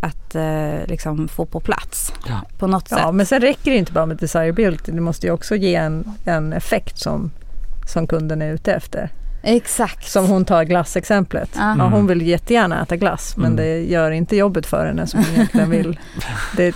Att 0.00 0.34
eh, 0.34 0.86
liksom 0.86 1.28
få 1.28 1.46
på 1.46 1.60
plats 1.60 2.12
Ja. 2.28 2.40
på 2.58 2.66
något 2.66 2.88
Ja, 2.90 2.96
sätt. 2.96 3.14
men 3.14 3.26
sen 3.26 3.40
räcker 3.40 3.70
det 3.70 3.76
inte 3.76 3.92
bara 3.92 4.06
med 4.06 4.16
desirability. 4.16 4.92
Det 4.92 5.00
måste 5.00 5.26
ju 5.26 5.32
också 5.32 5.56
ge 5.56 5.74
en, 5.74 6.04
en 6.24 6.52
effekt 6.52 6.98
som, 6.98 7.30
som 7.86 8.06
kunden 8.06 8.42
är 8.42 8.52
ute 8.52 8.72
efter. 8.74 9.10
Exakt. 9.42 10.10
Som 10.10 10.26
hon 10.26 10.44
tar 10.44 10.64
glassexemplet. 10.64 11.50
Ja. 11.56 11.60
Ja, 11.78 11.84
hon 11.84 11.92
Mm. 11.92 12.06
vill 12.06 12.22
jättegärna 12.22 12.82
äta 12.82 12.96
glass 12.96 13.36
men 13.36 13.44
Mm. 13.52 13.56
det 13.56 13.80
gör 13.84 14.10
inte 14.10 14.36
jobbet 14.36 14.66
för 14.66 14.86
henne 14.86 15.06
som 15.06 15.20
hon 15.24 15.34
egentligen 15.34 15.70
vill. 15.70 15.98
Det, 16.56 16.74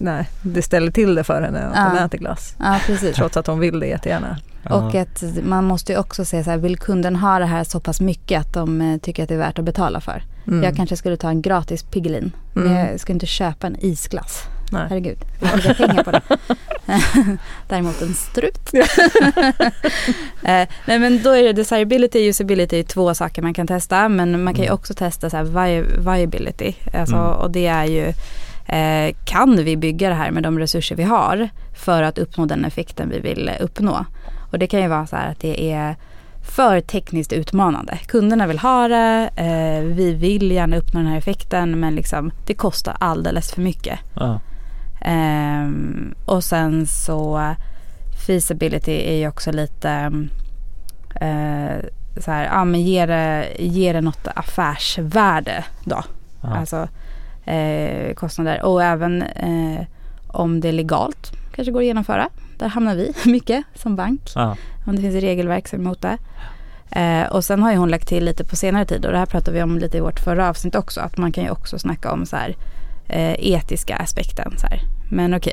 nej, 0.00 0.28
det 0.42 0.62
ställer 0.62 0.90
till 0.92 1.14
det 1.14 1.24
för 1.24 1.42
henne 1.42 1.58
att 1.60 1.76
Ja. 1.76 1.82
hon 1.88 1.98
äter 1.98 2.18
glass. 2.18 2.54
Ja 2.58 2.78
precis. 2.86 3.16
Trots 3.16 3.36
att 3.36 3.46
hon 3.46 3.58
vill 3.60 3.80
det 3.80 3.86
jättegärna. 3.86 4.36
Och 4.70 4.94
att 4.94 5.22
man 5.44 5.64
måste 5.64 5.92
ju 5.92 5.98
också 5.98 6.24
säga 6.24 6.44
så 6.44 6.50
här, 6.50 6.58
vill 6.58 6.78
kunden 6.78 7.16
ha 7.16 7.38
det 7.38 7.46
här 7.46 7.64
så 7.64 7.80
pass 7.80 8.00
mycket 8.00 8.40
att 8.40 8.52
de 8.54 8.80
eh, 8.80 8.98
tycker 8.98 9.22
att 9.22 9.28
det 9.28 9.34
är 9.34 9.38
värt 9.38 9.58
att 9.58 9.64
betala 9.64 10.00
för? 10.00 10.22
Mm. 10.46 10.62
Jag 10.62 10.76
kanske 10.76 10.96
skulle 10.96 11.16
ta 11.16 11.28
en 11.28 11.42
gratis 11.42 11.82
Piggelin. 11.82 12.32
Men 12.54 12.66
Mm. 12.66 12.76
jag 12.90 13.00
ska 13.00 13.12
inte 13.12 13.26
köpa 13.26 13.66
en 13.66 13.76
isglass. 13.80 14.42
Nej. 14.72 14.86
Herregud, 14.88 15.18
jag 15.40 15.56
lägga 15.58 15.74
pengar 15.74 16.02
på 16.04 16.10
det. 16.10 16.20
Däremot 17.68 18.02
en 18.02 18.14
strut. 18.14 18.70
Eh, 20.44 20.68
Nej 20.86 20.98
men 20.98 21.22
då 21.22 21.30
är 21.30 21.42
det 21.42 21.52
desirability 21.52 22.18
och 22.18 22.30
usability 22.30 22.78
är 22.78 22.82
två 22.82 23.14
saker 23.14 23.42
man 23.42 23.54
kan 23.54 23.66
testa. 23.66 24.08
Men 24.08 24.44
man 24.44 24.54
kan 24.54 24.62
ju 24.62 24.66
Mm. 24.68 24.74
också 24.74 24.94
testa 24.94 25.30
så 25.30 25.42
vi- 25.42 25.84
viability. 25.98 26.72
Alltså, 26.94 27.16
Mm. 27.16 27.26
Och 27.32 27.50
det 27.50 27.66
är 27.66 27.84
ju 27.84 28.12
eh, 28.66 29.14
kan 29.24 29.64
vi 29.64 29.76
bygga 29.76 30.08
det 30.08 30.14
här 30.14 30.30
med 30.30 30.42
de 30.42 30.58
resurser 30.58 30.96
vi 30.96 31.02
har 31.02 31.48
för 31.74 32.02
att 32.02 32.18
uppnå 32.18 32.46
den 32.46 32.64
effekten 32.64 33.10
vi 33.10 33.20
vill 33.20 33.50
uppnå. 33.60 34.04
Och 34.52 34.58
det 34.58 34.66
kan 34.66 34.80
ju 34.82 34.88
vara 34.88 35.06
så 35.06 35.16
här 35.16 35.30
att 35.30 35.40
det 35.40 35.72
är 35.72 35.96
för 36.56 36.80
tekniskt 36.80 37.32
utmanande. 37.32 37.98
Kunderna 38.06 38.46
vill 38.46 38.58
ha 38.58 38.88
det, 38.88 39.30
eh, 39.36 39.84
vi 39.96 40.14
vill 40.14 40.52
gärna 40.52 40.76
uppnå 40.76 41.00
den 41.00 41.08
här 41.08 41.18
effekten 41.18 41.80
men 41.80 41.94
liksom, 41.94 42.30
det 42.46 42.54
kostar 42.54 42.96
alldeles 43.00 43.52
för 43.52 43.60
mycket. 43.62 43.98
Ja. 44.14 44.40
Ehm, 45.04 46.14
och 46.24 46.44
sen 46.44 46.86
så 46.86 47.54
feasibility 48.26 48.92
är 48.92 49.16
ju 49.16 49.28
också 49.28 49.52
lite 49.52 49.90
eh, 51.20 51.76
så 52.20 52.30
här, 52.30 52.44
ja 52.44 52.64
men 52.64 52.82
ger 52.82 53.06
det, 53.06 53.48
ger 53.58 53.94
det 53.94 54.00
något 54.00 54.28
affärsvärde 54.34 55.64
då? 55.84 56.02
Ja. 56.42 56.56
Alltså 56.56 56.88
eh, 57.44 58.14
kostnader 58.14 58.64
och 58.64 58.82
även 58.82 59.22
eh, 59.22 59.86
om 60.26 60.60
det 60.60 60.68
är 60.68 60.72
legalt 60.72 61.32
kanske 61.54 61.72
går 61.72 61.80
att 61.80 61.86
genomföra. 61.86 62.28
Där 62.58 62.68
hamnar 62.68 62.94
vi 62.94 63.12
mycket 63.30 63.64
som 63.74 63.96
bank. 63.96 64.20
Ja. 64.34 64.56
Om 64.86 64.96
det 64.96 65.02
finns 65.02 65.14
regelverk 65.14 65.68
som 65.68 65.78
är 65.78 65.84
emot 65.84 66.02
det. 66.02 66.18
Eh, 66.90 67.32
och 67.32 67.44
sen 67.44 67.62
har 67.62 67.72
ju 67.72 67.76
hon 67.76 67.90
lagt 67.90 68.08
till 68.08 68.24
lite 68.24 68.44
på 68.44 68.56
senare 68.56 68.84
tid 68.84 69.06
och 69.06 69.12
det 69.12 69.18
här 69.18 69.26
pratade 69.26 69.56
vi 69.56 69.62
om 69.62 69.78
lite 69.78 69.96
i 69.96 70.00
vårt 70.00 70.20
förra 70.20 70.48
avsnitt 70.48 70.74
också. 70.74 71.00
Att 71.00 71.16
man 71.16 71.32
kan 71.32 71.44
ju 71.44 71.50
också 71.50 71.78
snacka 71.78 72.12
om 72.12 72.26
så 72.26 72.36
här 72.36 72.56
eh, 73.12 73.34
etiska 73.38 73.96
aspekten. 73.96 74.54
Så 74.58 74.66
här. 74.66 74.80
Men 75.10 75.34
okej, 75.34 75.52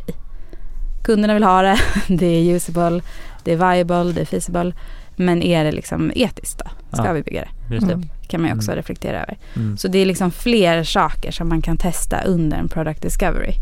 kunderna 1.04 1.34
vill 1.34 1.44
ha 1.44 1.62
det, 1.62 1.78
det 2.08 2.26
är 2.26 2.56
usable, 2.56 3.02
det 3.44 3.54
är 3.54 3.74
viable, 3.74 4.12
det 4.14 4.22
är 4.22 4.26
feasible. 4.26 4.74
Men 5.16 5.42
är 5.44 5.64
det 5.64 5.72
liksom 5.72 6.12
etiskt 6.16 6.60
då? 6.60 6.98
Ska 6.98 7.06
Ja. 7.08 7.14
vi 7.14 7.22
bygga 7.24 7.42
det? 7.42 7.74
Just 7.76 7.88
det. 7.88 7.94
Mm. 7.94 8.10
kan 8.28 8.42
man 8.42 8.50
ju 8.50 8.56
också 8.56 8.72
Mm. 8.72 8.78
reflektera 8.78 9.22
över. 9.24 9.38
Mm. 9.56 9.78
Så 9.78 9.88
det 9.88 10.00
är 10.00 10.06
liksom 10.06 10.32
fler 10.32 10.84
saker 10.84 11.32
som 11.32 11.50
man 11.50 11.62
kan 11.62 11.78
testa 11.78 12.22
under 12.22 12.58
en 12.58 12.70
product 12.70 13.02
discovery. 13.02 13.54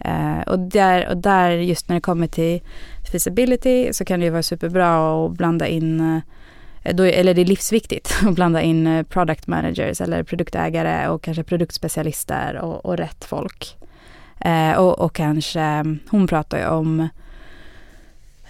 Eh, 0.00 0.38
och, 0.46 0.58
där, 0.58 1.08
och 1.08 1.16
där 1.16 1.50
just 1.50 1.88
när 1.88 1.94
det 1.96 2.00
kommer 2.00 2.26
till 2.26 2.60
feasibility 3.12 3.92
så 3.92 4.04
kan 4.04 4.20
det 4.20 4.24
ju 4.26 4.30
vara 4.32 4.42
superbra 4.42 5.26
att 5.26 5.32
blanda 5.32 5.66
in 5.66 6.00
eh, 6.14 6.20
då, 6.82 7.02
eller 7.02 7.34
det 7.34 7.40
är 7.40 7.44
livsviktigt 7.44 8.14
att 8.26 8.34
blanda 8.34 8.62
in 8.62 8.86
eh, 8.86 9.02
product 9.02 9.46
managers 9.46 10.00
eller 10.00 10.22
produktägare 10.22 11.08
och 11.08 11.22
kanske 11.22 11.42
produktspecialister 11.42 12.56
och, 12.56 12.84
och 12.86 12.96
rätt 12.96 13.24
folk. 13.24 13.76
Eh, 14.40 14.72
och, 14.72 14.98
och 15.00 15.14
kanske, 15.14 15.84
hon 16.10 16.26
pratar 16.26 16.58
ju 16.58 16.66
om 16.66 17.08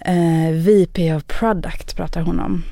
eh, 0.01 0.51
VP 0.55 1.15
of 1.15 1.25
product 1.25 1.97
pratar 1.97 2.21
hon 2.21 2.41
om. 2.41 2.63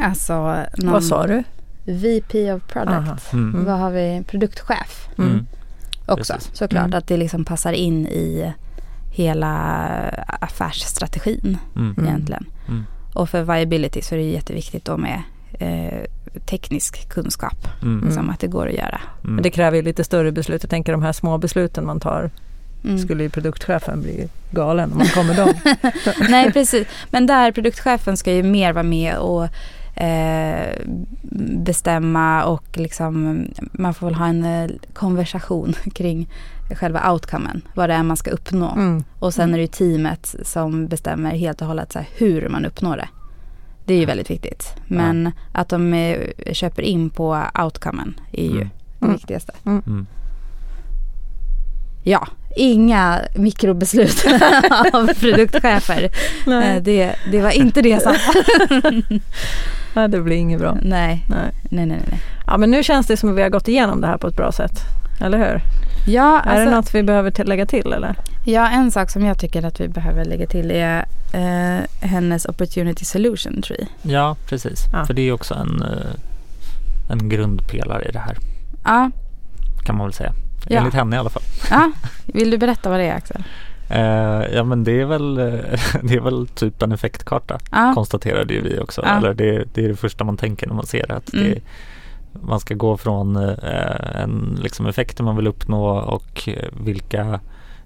Alltså 0.00 0.34
någon, 0.76 0.92
Vad 0.92 1.04
sa 1.04 1.26
du? 1.26 1.42
VP 1.84 2.52
of 2.52 2.62
product. 2.66 2.92
Aha. 3.08 3.16
Mm. 3.32 3.64
Vad 3.64 3.78
har 3.78 3.90
vi? 3.90 4.22
Produktchef 4.26 5.08
Mm. 5.18 5.30
Mm. 5.30 5.46
också 6.06 6.32
Precis. 6.34 6.56
såklart. 6.56 6.84
Mm. 6.86 6.98
Att 6.98 7.06
det 7.08 7.16
liksom 7.16 7.44
passar 7.44 7.72
in 7.72 8.06
i 8.06 8.52
hela 9.12 9.52
affärsstrategin 10.26 11.58
Mm. 11.76 11.90
Mm. 11.98 12.04
egentligen. 12.06 12.46
Och 13.16 13.28
för 13.30 13.42
viability 13.42 14.02
så 14.02 14.14
är 14.14 14.18
det 14.18 14.24
jätteviktigt 14.24 14.84
då 14.84 14.96
med 14.96 15.22
eh, 15.58 16.00
teknisk 16.46 17.08
kunskap. 17.08 17.68
Mm. 17.82 18.04
Liksom 18.06 18.30
att 18.30 18.40
det 18.40 18.46
går 18.46 18.68
att 18.68 18.74
göra. 18.74 19.00
Mm. 19.24 19.34
Men 19.34 19.42
det 19.42 19.50
kräver 19.50 19.76
ju 19.76 19.82
lite 19.82 20.04
större 20.04 20.32
beslut. 20.32 20.62
Jag 20.62 20.70
tänker 20.70 20.92
de 20.92 21.02
här 21.02 21.12
små 21.12 21.38
besluten 21.38 21.86
man 21.86 22.00
tar 22.00 22.30
Mm. 22.84 22.98
skulle 22.98 23.22
ju 23.22 23.30
produktchefen 23.30 24.02
bli 24.02 24.28
galen 24.50 24.92
om 24.92 24.98
man 24.98 25.06
kommer 25.06 25.34
dem. 25.34 25.54
Nej 26.30 26.52
precis. 26.52 26.88
Men 27.10 27.26
där 27.26 27.52
produktchefen 27.52 28.16
ska 28.16 28.32
ju 28.32 28.42
mer 28.42 28.72
vara 28.72 28.82
med 28.82 29.16
och 29.16 29.48
eh, 30.00 30.72
bestämma 31.64 32.44
och 32.44 32.64
liksom 32.74 33.44
man 33.72 33.94
får 33.94 34.06
väl 34.06 34.14
ha 34.14 34.26
en 34.26 34.44
eh, 34.44 34.70
konversation 34.92 35.74
kring 35.94 36.28
själva 36.74 37.12
outcomen. 37.12 37.62
Vad 37.74 37.90
det 37.90 37.94
är 37.94 38.02
man 38.02 38.16
ska 38.16 38.30
uppnå. 38.30 38.70
Mm. 38.72 39.04
Och 39.18 39.34
sen 39.34 39.52
är 39.54 39.58
det 39.58 39.62
ju 39.62 39.66
teamet 39.68 40.34
som 40.42 40.86
bestämmer 40.86 41.30
helt 41.36 41.60
och 41.60 41.66
hållet 41.66 41.92
så 41.92 41.98
här, 41.98 42.08
hur 42.16 42.48
man 42.48 42.64
uppnår 42.66 42.96
det. 42.96 43.08
Det 43.84 43.94
är 43.94 43.98
ju 43.98 44.06
väldigt 44.06 44.30
viktigt. 44.30 44.74
Men 44.86 45.32
att 45.52 45.68
de 45.68 45.94
eh, 45.94 46.18
köper 46.52 46.82
in 46.82 47.10
på 47.10 47.42
outcomen 47.64 48.20
är 48.32 48.44
ju 48.44 48.50
Mm. 48.60 48.68
det 48.98 49.04
Mm. 49.06 49.16
viktigaste. 49.16 49.52
Mm. 49.66 50.06
Ja, 52.04 52.28
inga 52.56 53.20
mikrobeslut 53.36 54.24
av 54.92 55.06
produktchefer. 55.20 56.02
Eh, 56.02 56.10
Nej, 56.46 56.80
Det, 56.80 57.14
det 57.30 57.40
var 57.42 57.50
inte 57.50 57.82
det 57.82 57.88
jag 57.88 58.02
sa. 58.02 58.14
nej, 59.94 60.08
det 60.08 60.20
blir 60.20 60.36
inget 60.36 60.60
bra. 60.60 60.78
nej, 60.82 61.26
Nej. 61.30 61.52
nej, 61.70 61.86
nej, 61.86 62.00
nej. 62.10 62.20
Ja, 62.46 62.56
men 62.56 62.70
nu 62.70 62.82
känns 62.82 63.06
det 63.06 63.16
som 63.16 63.30
att 63.30 63.36
vi 63.36 63.42
har 63.42 63.48
gått 63.50 63.68
igenom 63.68 64.00
det 64.00 64.06
här 64.06 64.18
på 64.18 64.26
ett 64.26 64.36
bra 64.36 64.52
sätt. 64.52 64.80
Eller 65.20 65.38
hur? 65.38 65.60
Ja, 66.06 66.40
är 66.40 66.54
det 66.54 66.60
alltså, 66.62 66.76
något 66.76 66.94
vi 66.94 67.02
behöver 67.02 67.44
lägga 67.44 67.66
till 67.66 67.92
eller? 67.92 68.14
ja, 68.44 68.68
en 68.70 68.90
sak 68.90 69.10
som 69.10 69.24
jag 69.24 69.38
tycker 69.38 69.64
att 69.64 69.80
vi 69.80 69.88
behöver 69.88 70.24
lägga 70.24 70.46
till 70.46 70.70
är 70.70 71.04
eh, 71.32 71.84
hennes 72.08 72.46
opportunity 72.46 73.04
solution 73.04 73.62
tree. 73.62 73.86
Ja, 74.02 74.36
precis. 74.48 74.84
Ja. 74.92 75.06
För 75.06 75.14
det 75.14 75.22
är 75.28 75.32
också 75.32 75.54
en, 75.54 75.82
eh, 75.82 77.10
en 77.10 77.28
grundpelare 77.28 78.04
i 78.08 78.12
det 78.12 78.18
här 78.18 78.36
Ja, 78.84 79.10
kan 79.86 79.96
man 79.96 80.06
väl 80.06 80.12
säga. 80.14 80.32
Ja. 80.68 80.78
Enligt 80.78 80.94
henne 80.94 81.16
i 81.16 81.18
alla 81.18 81.30
fall. 81.30 81.42
ja, 81.70 81.92
vill 82.26 82.50
du 82.50 82.58
berätta 82.58 82.90
vad 82.90 82.98
det 83.00 83.04
är 83.06 83.14
Axel? 83.14 83.42
Eh, 83.90 84.54
ja 84.56 84.64
men 84.64 84.84
det 84.84 85.00
är 85.00 85.04
väl, 85.04 85.38
eh, 85.38 85.44
det 86.02 86.14
är 86.14 86.20
väl 86.20 86.46
typ 86.48 86.82
en 86.82 86.92
effektkarta 86.92 87.58
Ja, 87.72 87.92
konstaterade 87.94 88.54
ju 88.54 88.60
vi 88.62 88.78
också. 88.78 89.02
Ja. 89.04 89.16
Eller 89.18 89.34
det, 89.34 89.64
det 89.74 89.84
är 89.84 89.88
det 89.88 89.96
första 89.96 90.24
man 90.24 90.36
tänker 90.36 90.66
när 90.66 90.74
man 90.74 90.86
ser 90.86 91.06
det. 91.06 91.14
Att 91.16 91.32
Mm. 91.34 91.46
det 91.50 91.60
man 92.42 92.60
ska 92.60 92.74
gå 92.74 92.96
från 92.96 93.36
eh, 93.36 94.22
en 94.22 94.58
liksom 94.62 94.86
effekter 94.86 95.24
man 95.24 95.36
vill 95.36 95.46
uppnå 95.46 95.86
och 95.86 96.48
eh, 96.48 96.68
vilka 96.84 97.40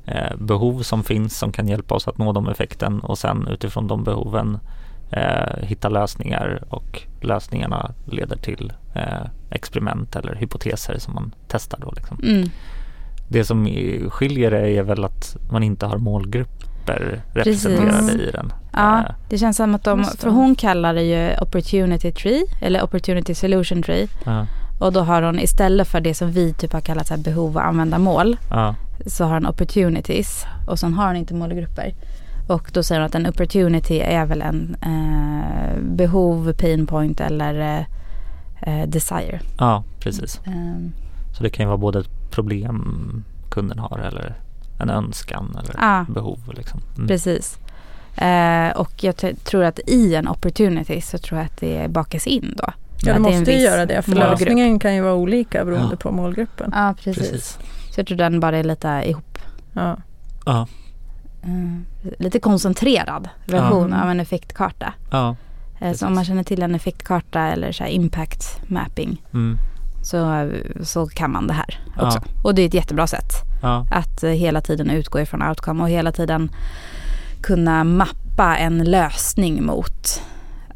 eh, 0.06 0.36
behov 0.38 0.82
som 0.82 1.04
finns 1.04 1.38
som 1.38 1.52
kan 1.52 1.68
hjälpa 1.68 1.94
oss 1.94 2.08
att 2.08 2.18
nå 2.18 2.32
de 2.32 2.48
effekten 2.48 3.00
och 3.00 3.18
sen 3.18 3.48
utifrån 3.48 3.86
de 3.86 4.04
behoven 4.04 4.58
eh, 5.10 5.62
hitta 5.62 5.88
lösningar 5.88 6.62
och 6.68 7.02
lösningarna 7.20 7.94
leder 8.04 8.36
till 8.36 8.72
eh, 8.94 9.26
experiment 9.50 10.16
eller 10.16 10.34
hypoteser 10.34 10.98
som 10.98 11.14
man 11.14 11.34
testar 11.48 11.78
då. 11.80 11.92
Liksom. 11.96 12.18
mm, 12.22 12.48
Det 13.28 13.44
som 13.44 13.66
skiljer 14.10 14.50
det 14.50 14.70
är 14.70 14.82
väl 14.82 15.04
att 15.04 15.36
man 15.52 15.62
inte 15.62 15.86
har 15.86 15.98
målgrupper 15.98 17.22
Precis. 17.34 17.66
representerade 17.66 18.12
i 18.12 18.30
den. 18.30 18.52
Ja 18.72 18.98
Eh, 18.98 19.14
det 19.28 19.38
känns 19.38 19.56
som 19.56 19.74
att 19.74 19.84
de, 19.84 20.04
för 20.04 20.30
hon 20.30 20.54
kallar 20.54 20.94
det 20.94 21.02
ju 21.02 21.36
opportunity 21.40 22.12
tree 22.12 22.44
eller 22.60 22.82
opportunity 22.82 23.34
solution 23.34 23.82
tree. 23.82 24.08
ja, 24.24 24.46
Och 24.78 24.92
då 24.92 25.00
har 25.00 25.22
hon 25.22 25.38
istället 25.38 25.88
för 25.88 26.00
det 26.00 26.14
som 26.14 26.32
vi 26.32 26.52
typ 26.52 26.72
har 26.72 26.80
kallat 26.80 27.06
så 27.06 27.14
här 27.14 27.22
behov 27.22 27.56
och 27.56 27.64
användarmål 27.64 28.36
ja, 28.50 28.74
så 29.06 29.24
har 29.24 29.34
hon 29.34 29.46
opportunities 29.46 30.46
och 30.66 30.78
sen 30.78 30.94
har 30.94 31.06
hon 31.06 31.16
inte 31.16 31.34
målgrupper. 31.34 31.94
Och 32.48 32.70
då 32.72 32.82
säger 32.82 33.00
hon 33.00 33.06
att 33.06 33.14
en 33.14 33.26
opportunity 33.26 33.98
är 34.00 34.26
väl 34.26 34.42
en 34.42 34.76
eh, 34.82 35.82
behov, 35.82 36.52
pain 36.52 36.86
point 36.86 37.20
eller 37.20 37.54
eh, 37.60 37.84
eh, 38.80 38.88
desire. 38.88 39.40
ja, 39.58 39.84
precis. 40.00 40.40
Um, 40.46 40.92
Så 41.36 41.42
det 41.42 41.50
kan 41.50 41.64
ju 41.64 41.66
vara 41.68 41.78
både 41.78 41.98
ett 42.00 42.30
problem 42.30 43.24
kunden 43.50 43.78
har 43.78 43.98
eller 43.98 44.34
en 44.78 44.90
önskan 44.90 45.56
eller 45.62 45.74
ah, 45.78 46.04
behov. 46.08 46.38
Liksom. 46.56 46.80
Mm. 46.96 47.08
precis. 47.08 47.58
Eh, 48.16 48.70
och 48.76 49.04
jag 49.04 49.14
tror 49.44 49.64
att 49.64 49.80
i 49.86 50.14
en 50.14 50.28
opportunity 50.28 51.00
så 51.00 51.18
tror 51.18 51.38
jag 51.40 51.46
att 51.46 51.56
det 51.60 51.90
bakas 51.90 52.26
in 52.26 52.54
då. 52.56 52.72
Ja, 53.02 53.12
det 53.14 53.18
måste 53.20 53.52
ju 53.52 53.58
göra 53.58 53.86
det 53.86 54.02
för 54.02 54.10
målgrupp. 54.10 54.30
lösningen 54.40 54.78
kan 54.78 54.94
ju 54.94 55.00
vara 55.00 55.14
olika 55.14 55.64
beroende 55.64 55.88
Ja. 55.90 55.96
på 55.96 56.10
målgruppen. 56.12 56.70
Ja, 56.74 56.94
precis. 57.04 57.30
Precis. 57.30 57.58
Så 57.94 58.00
jag 58.00 58.06
tror 58.06 58.16
den 58.18 58.40
bara 58.40 58.58
är 58.58 58.64
lite 58.64 59.02
ihop. 59.06 59.38
Ja. 59.72 59.96
Ja, 60.46 60.66
eh, 61.42 62.08
lite 62.18 62.38
koncentrerad 62.38 63.28
version 63.46 63.90
Ja. 63.96 64.02
av 64.02 64.10
en 64.10 64.20
effektkarta. 64.20 64.94
ja, 65.10 65.36
Eh, 65.82 65.92
så 65.92 66.06
om 66.06 66.14
man 66.14 66.24
känner 66.24 66.42
till 66.42 66.62
en 66.62 66.74
effektkarta 66.74 67.40
eller 67.40 67.72
så 67.72 67.84
här 67.84 67.90
impact 67.90 68.60
mapping 68.66 69.22
mm, 69.32 69.58
så, 70.02 70.50
så 70.82 71.06
kan 71.06 71.30
man 71.32 71.46
det 71.46 71.52
här 71.52 71.80
också. 72.00 72.18
Ja. 72.24 72.40
Och 72.42 72.54
det 72.54 72.62
är 72.62 72.66
ett 72.66 72.74
jättebra 72.74 73.06
sätt 73.06 73.32
ja, 73.62 73.86
att 73.90 74.22
eh, 74.22 74.30
hela 74.30 74.60
tiden 74.60 74.90
utgå 74.90 75.20
ifrån 75.20 75.42
outcome 75.42 75.82
och 75.82 75.88
hela 75.88 76.12
tiden 76.12 76.50
kunna 77.42 77.84
mappa 77.84 78.56
en 78.56 78.84
lösning 78.84 79.64
mot 79.66 80.22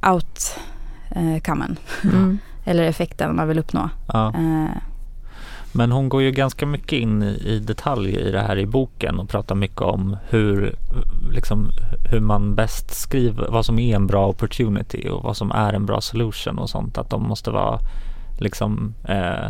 outcomen 0.03 1.77
Mm. 2.05 2.39
eller 2.65 2.83
effekten 2.83 3.37
man 3.37 3.49
vill 3.49 3.59
uppnå. 3.59 3.89
ja. 4.13 4.29
Eh, 4.29 4.77
Men 5.73 5.93
hon 5.93 6.09
går 6.09 6.23
ju 6.23 6.31
ganska 6.31 6.67
mycket 6.67 6.93
in 6.93 7.23
i, 7.23 7.27
i 7.45 7.59
detalj 7.59 8.11
i 8.17 8.31
det 8.31 8.41
här 8.41 8.59
i 8.59 8.67
boken 8.67 9.19
och 9.19 9.29
pratar 9.29 9.55
mycket 9.55 9.81
om 9.81 10.17
hur, 10.29 10.75
liksom, 11.33 11.71
hur 12.11 12.21
man 12.21 12.55
bäst 12.55 12.95
skriver, 12.95 13.49
vad 13.51 13.67
som 13.67 13.79
är 13.79 13.97
en 13.97 14.07
bra 14.07 14.27
opportunity 14.29 15.09
och 15.09 15.23
vad 15.23 15.37
som 15.37 15.51
är 15.51 15.73
en 15.73 15.87
bra 15.87 16.01
solution 16.01 16.59
och 16.59 16.71
sånt. 16.71 16.99
Att 16.99 17.11
de 17.11 17.23
måste 17.23 17.51
vara 17.51 17.79
liksom 18.39 18.95
eh, 19.09 19.49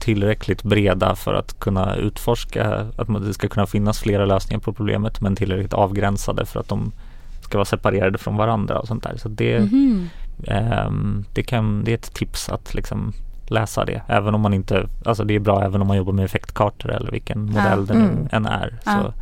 tillräckligt 0.00 0.62
breda 0.62 1.14
för 1.16 1.34
att 1.34 1.60
kunna 1.60 1.96
utforska, 1.96 2.86
att 2.96 3.24
det 3.26 3.34
ska 3.34 3.48
kunna 3.48 3.66
finnas 3.66 3.98
flera 3.98 4.24
lösningar 4.24 4.60
på 4.60 4.72
problemet 4.72 5.20
men 5.20 5.36
tillräckligt 5.36 5.72
avgränsade 5.72 6.46
för 6.46 6.60
att 6.60 6.68
de 6.68 6.92
ska 7.40 7.58
vara 7.58 7.64
separerade 7.64 8.18
från 8.18 8.36
varandra 8.36 8.78
och 8.78 8.86
sånt 8.88 9.02
där. 9.02 9.16
Så 9.16 9.28
det, 9.28 9.60
mhm. 9.60 10.08
Ehm, 10.46 11.24
det, 11.34 11.42
kan, 11.42 11.84
det 11.84 11.90
är 11.90 11.94
ett 11.94 12.14
tips 12.14 12.48
att 12.48 12.74
liksom 12.74 13.12
läsa 13.46 13.84
det. 13.84 14.02
Även 14.08 14.34
om 14.34 14.40
man 14.40 14.54
inte, 14.54 14.86
alltså 15.04 15.24
det 15.24 15.34
är 15.34 15.40
bra 15.40 15.64
även 15.64 15.80
om 15.82 15.88
man 15.88 15.96
jobbar 15.96 16.12
med 16.12 16.24
effektkartor 16.24 16.90
eller 16.92 17.10
vilken 17.10 17.44
modell 17.44 17.86
Ja. 17.88 17.94
det 17.94 17.94
Mm. 17.94 18.28
än 18.32 18.46
är. 18.46 18.68
Så 18.84 18.90
Ja. 18.90 19.12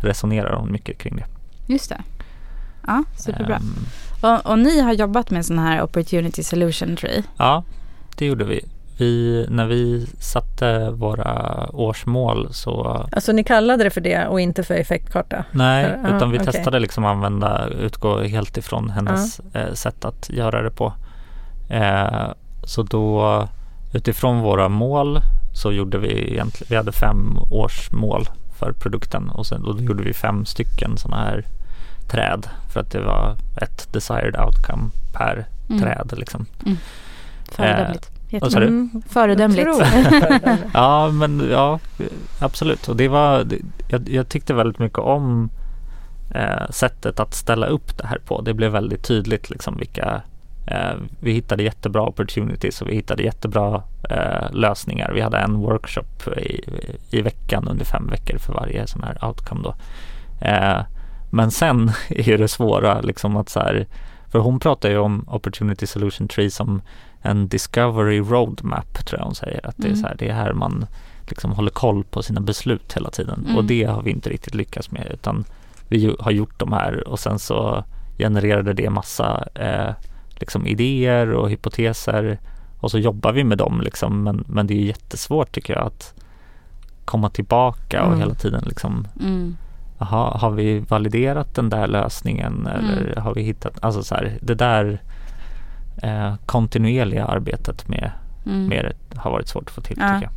resonerar 0.00 0.56
hon 0.56 0.72
mycket 0.72 0.98
kring 0.98 1.16
det. 1.16 1.24
Just 1.72 1.88
det. 1.88 2.00
Ja, 2.86 3.04
superbra. 3.16 3.56
Ehm, 3.56 3.74
Och, 4.22 4.50
och 4.50 4.58
ni 4.58 4.80
har 4.80 4.92
jobbat 4.92 5.30
med 5.30 5.46
sån 5.46 5.58
här 5.58 5.82
opportunity 5.82 6.42
solution 6.42 6.96
tree. 6.96 7.22
ja, 7.36 7.64
det 8.16 8.26
gjorde 8.26 8.44
vi 8.44 8.64
vi, 8.98 9.46
när 9.50 9.66
vi 9.66 10.06
satte 10.18 10.90
våra 10.90 11.66
årsmål 11.72 12.48
så 12.50 13.06
Alltså 13.12 13.32
ni 13.32 13.44
kallade 13.44 13.84
det 13.84 13.90
för 13.90 14.00
det 14.00 14.26
och 14.26 14.40
inte 14.40 14.62
för 14.62 14.74
effektkarta? 14.74 15.44
Nej, 15.52 15.84
Ja, 16.04 16.16
utan 16.16 16.30
vi 16.30 16.38
okej. 16.38 16.52
testade 16.52 16.78
liksom 16.78 17.04
att 17.04 17.10
använda, 17.10 17.66
utgå 17.68 18.20
helt 18.22 18.56
ifrån 18.56 18.90
hennes 18.90 19.40
eh, 19.52 19.72
sätt 19.72 20.04
att 20.04 20.30
göra 20.30 20.62
det 20.62 20.70
på. 20.70 20.92
Eh, 21.70 22.28
så 22.64 22.82
då 22.82 23.48
utifrån 23.92 24.40
våra 24.40 24.68
mål 24.68 25.20
så 25.54 25.72
gjorde 25.72 25.98
vi 25.98 26.32
egentligen, 26.32 26.66
vi 26.70 26.76
hade 26.76 26.92
fem 26.92 27.38
årsmål 27.50 28.28
för 28.58 28.72
produkten 28.72 29.28
och 29.30 29.46
sen 29.46 29.62
då 29.62 29.78
gjorde 29.80 30.02
vi 30.02 30.12
fem 30.12 30.44
stycken 30.46 30.96
sådana 30.96 31.22
här 31.24 31.44
träd 32.10 32.46
för 32.72 32.80
att 32.80 32.90
det 32.90 33.00
var 33.00 33.36
ett 33.62 33.92
desired 33.92 34.36
outcome 34.40 34.90
per 35.12 35.46
Mm. 35.70 35.82
träd 35.82 36.12
liksom. 36.16 36.46
Föredömligt. 37.52 38.10
Vad 38.30 38.52
sa 38.52 38.60
du? 38.60 38.66
Mm, 38.66 39.02
Föredömligt. 39.08 39.68
Ja, 40.74 41.10
men 41.10 41.48
ja, 41.50 41.78
absolut. 42.38 42.88
Och 42.88 42.96
det 42.96 43.08
var, 43.08 43.44
det, 43.44 43.58
jag, 43.88 44.08
jag 44.08 44.28
tyckte 44.28 44.54
väldigt 44.54 44.78
mycket 44.78 44.98
om 44.98 45.50
eh, 46.34 46.70
sättet 46.70 47.20
att 47.20 47.34
ställa 47.34 47.66
upp 47.66 47.98
det 47.98 48.06
här 48.06 48.18
på. 48.18 48.40
Det 48.40 48.54
blev 48.54 48.72
väldigt 48.72 49.04
tydligt 49.04 49.50
liksom 49.50 49.76
vilka 49.76 50.22
eh, 50.66 50.94
vi 51.20 51.32
hittade 51.32 51.62
jättebra 51.62 52.02
opportunities 52.02 52.82
och 52.82 52.88
vi 52.88 52.94
hittade 52.94 53.22
jättebra 53.22 53.82
eh, 54.10 54.52
lösningar. 54.52 55.12
Vi 55.14 55.20
hade 55.20 55.38
en 55.38 55.54
workshop 55.54 56.28
i, 56.36 56.60
i 57.10 57.22
veckan 57.22 57.68
under 57.68 57.84
fem 57.84 58.06
veckor 58.10 58.38
för 58.38 58.52
varje 58.52 58.86
sån 58.86 59.02
här 59.02 59.24
outcome 59.24 59.60
då. 59.62 59.74
Eh, 60.46 60.80
men 61.30 61.50
sen 61.50 61.92
är 62.08 62.38
det 62.38 62.48
svåra 62.48 63.00
liksom 63.00 63.36
att 63.36 63.48
så 63.48 63.60
här, 63.60 63.86
för 64.26 64.38
hon 64.38 64.60
pratar 64.60 64.90
ju 64.90 64.98
om 64.98 65.24
opportunity 65.28 65.86
solution 65.86 66.28
tree 66.28 66.50
som 66.50 66.82
en 67.30 67.48
discovery 67.48 68.20
roadmap 68.20 69.06
tror 69.06 69.18
jag 69.20 69.24
hon 69.26 69.34
säger. 69.34 69.66
Att 69.68 69.76
det 69.76 69.84
är 69.88 69.92
Mm. 69.92 70.00
så 70.00 70.06
här, 70.06 70.16
det 70.18 70.28
är 70.28 70.34
här 70.34 70.52
man 70.52 70.86
liksom 71.28 71.52
håller 71.52 71.70
koll 71.70 72.04
på 72.04 72.22
sina 72.22 72.40
beslut 72.40 72.92
hela 72.96 73.10
tiden. 73.10 73.44
Mm. 73.44 73.56
Och 73.56 73.64
det 73.64 73.84
har 73.84 74.02
vi 74.02 74.10
inte 74.10 74.30
riktigt 74.30 74.54
lyckats 74.54 74.90
med 74.90 75.06
utan 75.12 75.44
vi 75.88 76.16
har 76.20 76.30
gjort 76.30 76.58
de 76.58 76.72
här 76.72 77.08
och 77.08 77.18
sen 77.18 77.38
så 77.38 77.84
genererade 78.18 78.72
det 78.72 78.90
massa 78.90 79.44
eh, 79.54 79.94
liksom 80.30 80.66
idéer 80.66 81.32
och 81.32 81.50
hypoteser 81.50 82.38
och 82.80 82.90
så 82.90 82.98
jobbar 82.98 83.32
vi 83.32 83.44
med 83.44 83.58
dem 83.58 83.80
liksom 83.80 84.22
men, 84.22 84.44
men 84.48 84.66
det 84.66 84.74
är 84.74 84.84
jättesvårt 84.84 85.52
tycker 85.52 85.74
jag 85.74 85.86
att 85.86 86.14
komma 87.04 87.30
tillbaka 87.30 88.00
och 88.02 88.08
Mm. 88.08 88.18
hela 88.20 88.34
tiden 88.34 88.62
liksom 88.66 89.06
Mm. 89.20 89.56
Aha, 90.00 90.38
har 90.40 90.50
vi 90.50 90.78
validerat 90.78 91.54
den 91.54 91.70
där 91.70 91.86
lösningen 91.86 92.66
eller 92.66 93.02
Mm. 93.12 93.22
har 93.22 93.34
vi 93.34 93.42
hittat, 93.42 93.78
alltså 93.84 94.02
så 94.02 94.14
här, 94.14 94.38
det 94.42 94.54
där 94.54 95.00
eh, 96.02 96.34
kontinuerliga 96.46 97.24
arbetet 97.26 97.88
med, 97.88 98.10
Mm. 98.46 98.66
med 98.66 98.92
det 99.10 99.18
har 99.18 99.30
varit 99.30 99.48
svårt 99.48 99.64
att 99.68 99.70
få 99.74 99.80
till 99.80 99.96
Ja. 100.00 100.08
tycker 100.14 100.22
jag. 100.22 100.32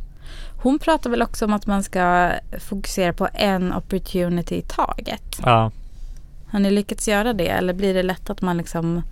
Hon 0.62 0.78
pratar 0.78 1.10
väl 1.10 1.22
också 1.22 1.44
om 1.44 1.52
att 1.52 1.66
man 1.66 1.82
ska 1.82 2.30
fokusera 2.58 3.12
på 3.12 3.28
en 3.34 3.72
opportunity 3.74 4.54
i 4.56 4.62
taget. 4.62 5.40
Ja, 5.44 5.70
Har 6.50 6.58
ni 6.60 6.70
lyckats 6.70 7.08
göra 7.08 7.32
det 7.32 7.48
eller 7.48 7.74
blir 7.74 7.94
det 7.94 8.02
lätt 8.02 8.30
att 8.30 8.42
man 8.42 8.56
liksom 8.56 9.02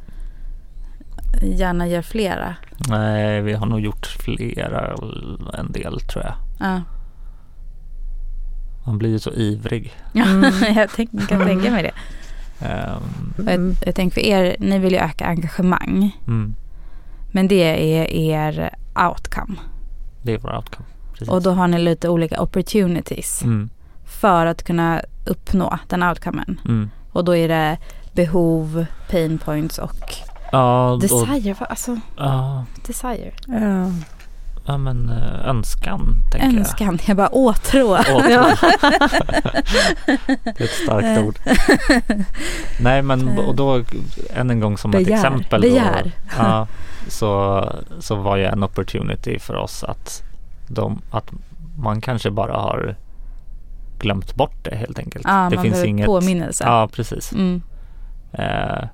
gärna 1.43 1.87
gör 1.89 2.03
flera? 2.03 2.55
nej, 2.89 3.41
vi 3.41 3.53
har 3.53 3.67
nog 3.67 3.81
gjort 3.81 4.07
flera, 4.07 4.95
en 5.59 5.73
del 5.73 6.01
tror 6.01 6.25
jag. 6.25 6.35
Ja, 6.61 6.81
Man 8.87 8.99
blir 8.99 9.11
ju 9.11 9.19
så 9.19 9.31
ivrig. 9.33 9.93
ja 10.13 10.25
Mm. 10.25 10.53
jag 10.77 10.91
tänk, 10.97 11.29
kan 11.29 11.47
tänka 11.47 11.71
mig 11.71 11.83
det. 11.83 11.91
Och 13.39 13.45
Jag, 13.53 13.75
jag 13.87 13.95
tänker 13.95 14.15
för 14.15 14.27
er, 14.27 14.57
ni 14.61 14.79
vill 14.79 14.93
ju 14.93 14.99
öka 14.99 15.27
engagemang. 15.27 16.17
mm, 16.27 16.55
Men 17.33 17.49
det 17.49 17.63
är 17.99 18.05
er 18.13 18.75
outcome. 19.09 19.55
det 20.23 20.33
är 20.35 20.39
vår 20.39 20.57
outcome. 20.57 20.87
Precis. 21.13 21.29
Och 21.29 21.43
då 21.43 21.51
har 21.51 21.69
ni 21.69 21.79
lite 21.79 22.09
olika 22.09 22.43
opportunities 22.43 23.43
mm, 23.43 23.71
för 24.05 24.47
att 24.47 24.63
kunna 24.63 25.03
uppnå 25.27 25.79
den 25.89 26.03
outcomen. 26.03 26.61
mm. 26.65 26.91
Och 27.13 27.25
då 27.25 27.37
är 27.37 27.49
det 27.49 27.79
behov, 28.13 28.87
pain 29.11 29.39
points 29.39 29.79
och 29.79 30.15
Ja, 30.53 30.91
och, 30.91 31.01
desire. 31.01 31.55
vad- 31.61 31.71
Alltså 31.71 31.99
ja, 32.17 32.65
desire. 32.87 33.33
Ja. 33.47 33.91
Ja, 34.67 34.77
men 34.79 35.09
eh, 35.09 35.49
önskan 35.49 36.23
tänker 36.33 36.59
Önskan. 36.59 36.99
Jag 37.07 37.17
bara 37.17 37.29
åtrå. 37.29 37.97
jag. 38.09 38.31
Ja. 38.31 38.57
Det 40.45 40.61
är 40.61 40.65
ett 40.65 40.71
starkt 40.71 41.21
ord. 41.21 41.39
Nej 42.81 43.03
men 43.03 43.39
och 43.39 43.55
då 43.55 43.85
än 44.35 44.51
en 44.51 44.61
gång 44.61 44.79
som 44.79 44.91
ett 44.95 45.05
Begär. 45.05 45.17
exempel. 45.17 45.61
Begär. 45.61 46.03
Då, 46.05 46.11
ja, 46.39 46.67
så, 47.09 47.65
så 47.99 48.15
var 48.15 48.37
ju 48.37 48.45
en 48.45 48.63
opportunity 48.63 49.39
för 49.39 49.55
oss 49.55 49.85
att, 49.85 50.23
de, 50.69 51.03
att 51.11 51.33
man 51.79 52.01
kanske 52.01 52.31
bara 52.31 52.57
har 52.57 52.97
glömt 53.99 54.35
bort 54.35 54.65
det 54.65 54.77
helt 54.77 54.99
enkelt. 54.99 55.25
Ja, 55.29 55.47
det 55.51 55.57
man 55.57 55.65
finns 55.65 55.85
inget. 55.85 56.07
påminnelse. 56.07 56.65
Ja 56.65 56.89
precis. 56.93 57.33
Mm. 57.33 57.63
Eh, 58.33 58.85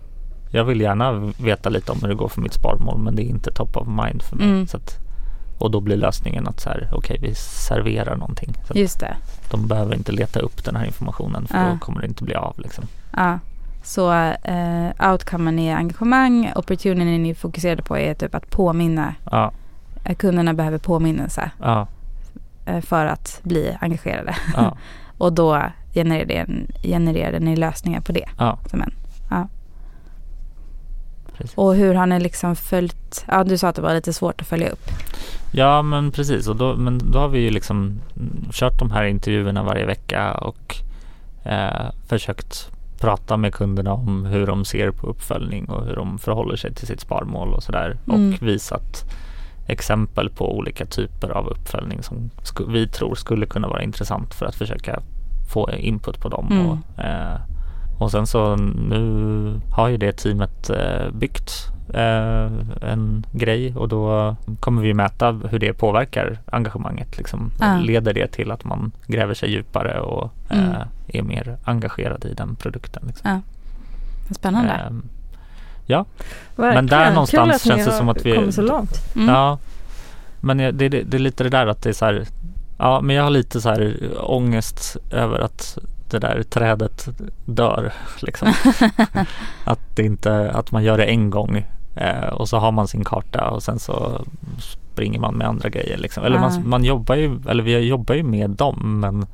jag 0.50 0.64
vill 0.64 0.80
gärna 0.80 1.32
veta 1.38 1.68
lite 1.68 1.92
om 1.92 1.98
hur 2.00 2.08
det 2.08 2.14
går 2.14 2.28
för 2.28 2.40
mitt 2.40 2.54
sparmål 2.54 2.98
men 2.98 3.16
det 3.16 3.22
är 3.22 3.28
inte 3.28 3.52
top 3.52 3.76
of 3.76 3.88
mind 3.88 4.22
för 4.22 4.36
mig. 4.36 4.46
Mm. 4.46 4.66
Så 4.66 4.76
att, 4.76 4.98
och 5.58 5.70
då 5.70 5.80
blir 5.80 5.96
lösningen 5.96 6.46
att 6.48 6.60
så 6.60 6.68
här, 6.68 6.88
okej 6.92 7.18
vi 7.22 7.34
serverar 7.34 8.16
någonting. 8.16 8.54
Så 8.68 8.78
Just 8.78 9.00
det. 9.00 9.16
de 9.50 9.66
behöver 9.68 9.94
inte 9.94 10.12
leta 10.12 10.40
upp 10.40 10.64
den 10.64 10.76
här 10.76 10.84
informationen 10.84 11.46
för 11.46 11.58
Ja. 11.58 11.68
då 11.72 11.78
kommer 11.78 12.00
det 12.00 12.06
inte 12.06 12.24
bli 12.24 12.34
av. 12.34 12.54
Liksom. 12.60 12.84
Ja. 13.16 13.38
Så 13.82 14.12
eh, 14.42 15.10
outcomen 15.12 15.58
är 15.58 15.76
engagemang. 15.76 16.52
Opportunityn 16.56 17.22
ni 17.22 17.34
fokuserade 17.34 17.82
på 17.82 17.98
är 17.98 18.14
typ 18.14 18.34
att 18.34 18.50
påminna. 18.50 19.14
Ja, 19.30 19.52
eh, 20.04 20.14
Kunderna 20.16 20.54
behöver 20.54 20.78
påminnelse 20.78 21.50
ja, 21.60 21.86
eh, 22.66 22.80
för 22.80 23.06
att 23.06 23.40
bli 23.42 23.76
engagerade. 23.80 24.36
ja, 24.56 24.76
Och 25.18 25.32
då 25.32 25.62
genererade, 25.94 26.46
genererade 26.82 27.38
ni 27.38 27.56
lösningar 27.56 28.00
på 28.00 28.12
det. 28.12 28.24
ja. 28.38 28.58
Som 28.70 28.82
en. 28.82 28.92
Ja. 29.30 29.48
Precis. 31.38 31.56
Och 31.58 31.74
hur 31.74 31.94
har 31.94 32.06
ni 32.06 32.20
liksom 32.20 32.56
följt? 32.56 33.24
Ja, 33.28 33.44
du 33.44 33.58
sa 33.58 33.68
att 33.68 33.76
det 33.76 33.82
var 33.82 33.94
lite 33.94 34.12
svårt 34.12 34.40
att 34.40 34.46
följa 34.46 34.68
upp. 34.70 34.90
Ja 35.52 35.82
men 35.82 36.10
precis 36.10 36.48
och 36.48 36.56
då, 36.56 36.76
men 36.76 36.98
då 37.12 37.18
har 37.18 37.28
vi 37.28 37.38
ju 37.38 37.50
liksom 37.50 38.00
kört 38.52 38.78
de 38.78 38.90
här 38.90 39.04
intervjuerna 39.04 39.62
varje 39.62 39.86
vecka 39.86 40.34
och 40.34 40.76
eh, 41.44 41.90
försökt 42.08 42.70
prata 43.00 43.36
med 43.36 43.54
kunderna 43.54 43.92
om 43.92 44.24
hur 44.24 44.46
de 44.46 44.64
ser 44.64 44.90
på 44.90 45.06
uppföljning 45.06 45.64
och 45.64 45.86
hur 45.86 45.96
de 45.96 46.18
förhåller 46.18 46.56
sig 46.56 46.74
till 46.74 46.86
sitt 46.86 47.00
sparmål 47.00 47.54
och 47.54 47.62
sådär 47.62 47.98
Mm. 48.08 48.32
och 48.34 48.42
visat 48.48 49.04
exempel 49.66 50.30
på 50.30 50.56
olika 50.56 50.86
typer 50.86 51.28
av 51.30 51.46
uppföljning 51.48 52.02
som 52.02 52.30
vi 52.68 52.88
tror 52.88 53.14
skulle 53.14 53.46
kunna 53.46 53.68
vara 53.68 53.82
intressant 53.82 54.34
för 54.34 54.46
att 54.46 54.54
försöka 54.54 55.00
få 55.52 55.70
input 55.70 56.20
på 56.20 56.28
dem. 56.28 56.48
Mm. 56.50 56.66
Och, 56.66 57.04
eh, 57.04 57.36
och 57.98 58.10
sen 58.10 58.26
så 58.26 58.56
nu 58.56 59.60
har 59.72 59.88
ju 59.88 59.96
det 59.96 60.12
teamet 60.12 60.70
eh, 60.70 61.10
byggt 61.12 61.52
eh, 61.94 62.50
en 62.90 63.26
grej 63.32 63.74
och 63.76 63.88
då 63.88 64.36
kommer 64.60 64.82
vi 64.82 64.94
mäta 64.94 65.32
hur 65.50 65.58
det 65.58 65.72
påverkar 65.72 66.38
engagemanget. 66.46 67.18
Liksom. 67.18 67.50
Ja. 67.60 67.78
Leder 67.78 68.14
det 68.14 68.26
till 68.26 68.50
att 68.50 68.64
man 68.64 68.92
gräver 69.06 69.34
sig 69.34 69.50
djupare 69.50 70.00
och 70.00 70.32
Mm. 70.50 70.70
eh, 70.70 70.82
är 71.08 71.22
mer 71.22 71.56
engagerad 71.64 72.24
i 72.24 72.34
den 72.34 72.56
produkten. 72.56 73.02
Liksom. 73.06 73.42
Spännande. 74.30 74.72
Ehm, 74.72 75.02
ja, 75.86 76.04
Verkligen. 76.56 76.86
där 76.86 77.10
någonstans 77.12 77.30
Kul 77.62 77.72
att 77.72 77.78
ni 77.78 77.82
känns 77.84 77.92
det 77.92 77.98
som 77.98 78.08
att 78.08 78.26
vi- 78.26 78.34
kommit 78.34 78.54
så 78.54 78.62
långt. 78.62 79.14
Mm. 79.16 79.28
Ja, 79.28 79.58
men 80.40 80.56
det, 80.58 80.72
det, 80.72 80.88
det 80.88 81.16
är 81.16 81.18
lite 81.18 81.44
det 81.44 81.50
där 81.50 81.66
att 81.66 81.82
det 81.82 81.88
är 81.88 81.92
så 81.92 82.04
här. 82.04 82.24
Ja, 82.78 83.00
men 83.00 83.16
jag 83.16 83.22
har 83.22 83.30
lite 83.30 83.60
så 83.60 83.68
här 83.68 83.96
ångest 84.20 84.96
över 85.10 85.38
att 85.38 85.78
det 86.10 86.18
där 86.18 86.42
trädet 86.42 87.08
dör. 87.44 87.92
Liksom. 88.20 88.52
att 89.64 89.96
det 89.96 90.02
inte, 90.02 90.50
att 90.50 90.72
man 90.72 90.84
gör 90.84 90.98
det 90.98 91.04
en 91.04 91.30
gång 91.30 91.64
eh, 91.94 92.28
och 92.28 92.48
så 92.48 92.58
har 92.58 92.72
man 92.72 92.88
sin 92.88 93.04
karta 93.04 93.50
och 93.50 93.62
sen 93.62 93.78
så 93.78 94.24
springer 94.58 95.20
man 95.20 95.34
med 95.34 95.46
andra 95.46 95.68
grejer. 95.68 95.98
Liksom. 95.98 96.24
Eller 96.24 96.38
man, 96.38 96.68
man 96.68 96.84
jobbar 96.84 97.14
ju, 97.14 97.40
eller 97.48 97.62
vi 97.62 97.78
jobbar 97.78 98.14
ju 98.14 98.22
med 98.22 98.50
dem 98.50 99.00
men 99.00 99.26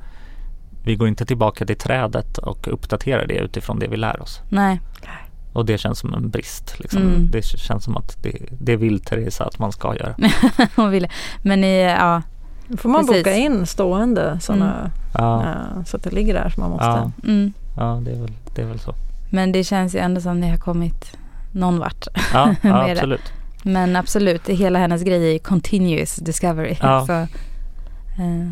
vi 0.83 0.95
går 0.95 1.07
inte 1.07 1.25
tillbaka 1.25 1.65
till 1.65 1.77
trädet 1.77 2.37
och 2.37 2.67
uppdaterar 2.73 3.27
det 3.27 3.37
utifrån 3.37 3.79
det 3.79 3.87
vi 3.87 3.97
lär 3.97 4.21
oss. 4.21 4.41
Nej. 4.49 4.79
Och 5.53 5.65
det 5.65 5.77
känns 5.77 5.99
som 5.99 6.13
en 6.13 6.29
brist. 6.29 6.79
Liksom. 6.79 7.01
Mm. 7.01 7.29
Det 7.31 7.45
känns 7.45 7.83
som 7.83 7.97
att 7.97 8.23
det, 8.23 8.37
det 8.49 8.75
vill 8.75 8.99
Theresa 8.99 9.45
att 9.45 9.59
man 9.59 9.71
ska 9.71 9.95
göra. 9.95 10.15
Hon 10.75 10.89
ville. 10.89 11.09
Men 11.41 11.61
ni, 11.61 11.81
ja. 11.81 12.21
Då 12.67 12.77
får 12.77 12.89
man 12.89 13.07
Precis. 13.07 13.23
boka 13.23 13.35
in 13.35 13.65
stående 13.65 14.39
sådana 14.41 14.91
Ja, 15.13 15.41
eh, 15.43 15.83
så 15.85 15.97
att 15.97 16.03
det 16.03 16.11
ligger 16.11 16.33
där 16.33 16.49
som 16.49 16.61
man 16.61 16.69
måste. 16.71 16.85
ja, 16.85 17.11
Mm. 17.23 17.53
ja 17.77 18.01
det, 18.05 18.11
är 18.11 18.19
väl, 18.21 18.31
det 18.55 18.61
är 18.61 18.65
väl 18.65 18.79
så. 18.79 18.95
Men 19.31 19.51
det 19.51 19.63
känns 19.63 19.95
ju 19.95 19.99
ändå 19.99 20.21
som 20.21 20.39
ni 20.39 20.49
har 20.49 20.57
kommit 20.57 21.17
någon 21.51 21.79
vart. 21.79 22.07
Ja, 22.33 22.55
ja 22.61 22.73
Med 22.73 22.85
det. 22.87 22.91
absolut. 22.91 23.33
Men 23.63 23.95
absolut, 23.95 24.49
hela 24.49 24.79
hennes 24.79 25.03
grej 25.03 25.35
är 25.35 25.39
continuous 25.39 26.15
discovery. 26.15 26.77
Ja. 26.81 27.05
Så, 27.07 27.13
eh, 27.13 28.51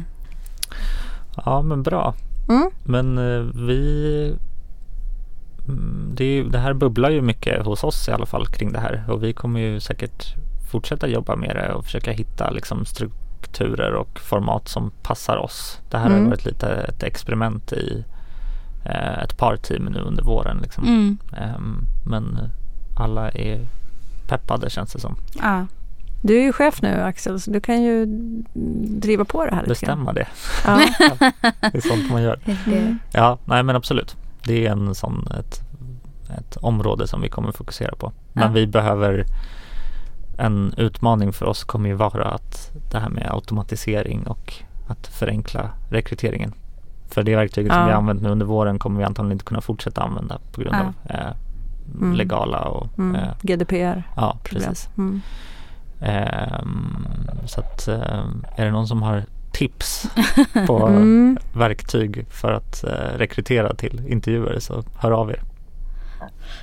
Ja, 1.45 1.61
men 1.61 1.83
bra. 1.83 2.13
Mm. 2.49 2.69
Men 2.83 3.17
eh, 3.17 3.41
vi... 3.67 4.35
mm, 5.67 6.11
Det, 6.15 6.23
är, 6.23 6.27
ju- 6.35 6.49
det 6.49 6.59
här 6.59 6.73
bubblar 6.73 7.09
ju 7.09 7.21
mycket 7.21 7.65
hos 7.65 7.83
oss 7.83 8.07
i 8.09 8.11
alla 8.11 8.25
fall 8.25 8.45
kring 8.47 8.71
det 8.73 8.79
här 8.79 9.03
och 9.07 9.23
vi 9.23 9.33
kommer 9.33 9.59
ju 9.59 9.79
säkert 9.79 10.35
fortsätta 10.71 11.07
jobba 11.07 11.35
med 11.35 11.55
det 11.55 11.73
och 11.73 11.85
försöka 11.85 12.11
hitta 12.11 12.49
liksom 12.49 12.85
strukturer 13.55 13.93
och 13.93 14.19
format 14.19 14.67
som 14.67 14.91
passar 15.03 15.37
oss. 15.37 15.79
Det 15.89 15.97
här 15.97 16.05
Mm. 16.09 16.23
har 16.23 16.29
varit 16.29 16.45
lite 16.45 16.67
ett 16.67 17.03
experiment 17.03 17.73
i 17.73 18.03
eh, 18.85 19.19
ett 19.23 19.37
par 19.37 19.55
team 19.57 19.85
nu 19.85 19.99
under 19.99 20.23
våren. 20.23 20.57
Liksom. 20.61 20.83
Mm. 20.83 21.17
Ehm, 21.37 21.77
men 22.05 22.37
alla 22.97 23.29
är 23.31 23.67
peppade 24.27 24.69
känns 24.69 24.93
det 24.93 24.99
som. 24.99 25.15
Ja. 25.41 25.65
Du 26.23 26.37
är 26.37 26.41
ju 26.43 26.53
chef 26.53 26.81
nu 26.81 27.01
Axel, 27.01 27.39
så 27.39 27.51
du 27.51 27.61
kan 27.61 27.83
ju 27.83 28.05
driva 29.01 29.25
på 29.25 29.45
det 29.45 29.55
här. 29.55 29.65
Bestämma 29.67 30.13
det. 30.13 30.27
Ja. 30.65 30.79
Det 31.71 31.77
är 31.77 31.81
sånt 31.87 32.11
man 32.11 32.21
gör. 32.23 32.39
Mm. 32.67 32.99
Ja, 33.13 33.37
nej 33.45 33.63
men 33.63 33.75
absolut. 33.75 34.15
Det 34.43 34.67
är 34.67 34.71
en 34.71 34.95
sån, 34.95 35.27
ett, 35.39 35.61
ett 36.39 36.57
område 36.57 37.07
som 37.07 37.21
vi 37.21 37.29
kommer 37.29 37.51
fokusera 37.51 37.95
på. 37.95 38.11
Men 38.33 38.43
Ja. 38.43 38.49
vi 38.49 38.67
behöver 38.67 39.25
en 40.41 40.73
utmaning 40.77 41.33
för 41.33 41.45
oss 41.45 41.63
kommer 41.63 41.89
ju 41.89 41.95
vara 41.95 42.25
att 42.25 42.71
det 42.91 42.99
här 42.99 43.09
med 43.09 43.27
automatisering 43.31 44.27
och 44.27 44.53
att 44.87 45.07
förenkla 45.07 45.69
rekryteringen. 45.89 46.53
För 47.09 47.23
det 47.23 47.35
verktyget 47.35 47.71
som 47.71 47.79
Ja. 47.79 47.85
vi 47.85 47.91
har 47.91 47.97
använt 47.97 48.21
nu 48.21 48.29
under 48.29 48.45
våren 48.45 48.79
kommer 48.79 48.97
vi 48.97 49.03
antagligen 49.03 49.31
inte 49.31 49.45
kunna 49.45 49.61
fortsätta 49.61 50.01
använda 50.01 50.39
på 50.51 50.61
grund 50.61 50.75
Ja. 50.75 50.79
av 50.81 51.15
eh, 51.15 51.31
Mm. 52.01 52.13
legala 52.13 52.59
och 52.59 52.99
Mm. 52.99 53.15
eh, 53.15 53.27
GDPR. 53.41 54.03
ja 54.15 54.37
precis. 54.43 54.89
Mm. 54.97 55.21
Ehm, 55.99 56.97
så 57.45 57.59
att 57.59 57.87
eh, 57.87 58.25
är 58.55 58.65
det 58.65 58.71
någon 58.71 58.87
som 58.87 59.01
har 59.01 59.23
tips 59.51 60.09
på 60.67 60.87
Mm. 60.87 61.37
verktyg 61.53 62.25
för 62.29 62.51
att 62.53 62.83
eh, 62.83 63.17
rekrytera 63.17 63.73
till 63.75 64.01
intervjuer 64.07 64.59
så 64.59 64.83
hör 64.97 65.11
av 65.11 65.29
er. 65.31 65.41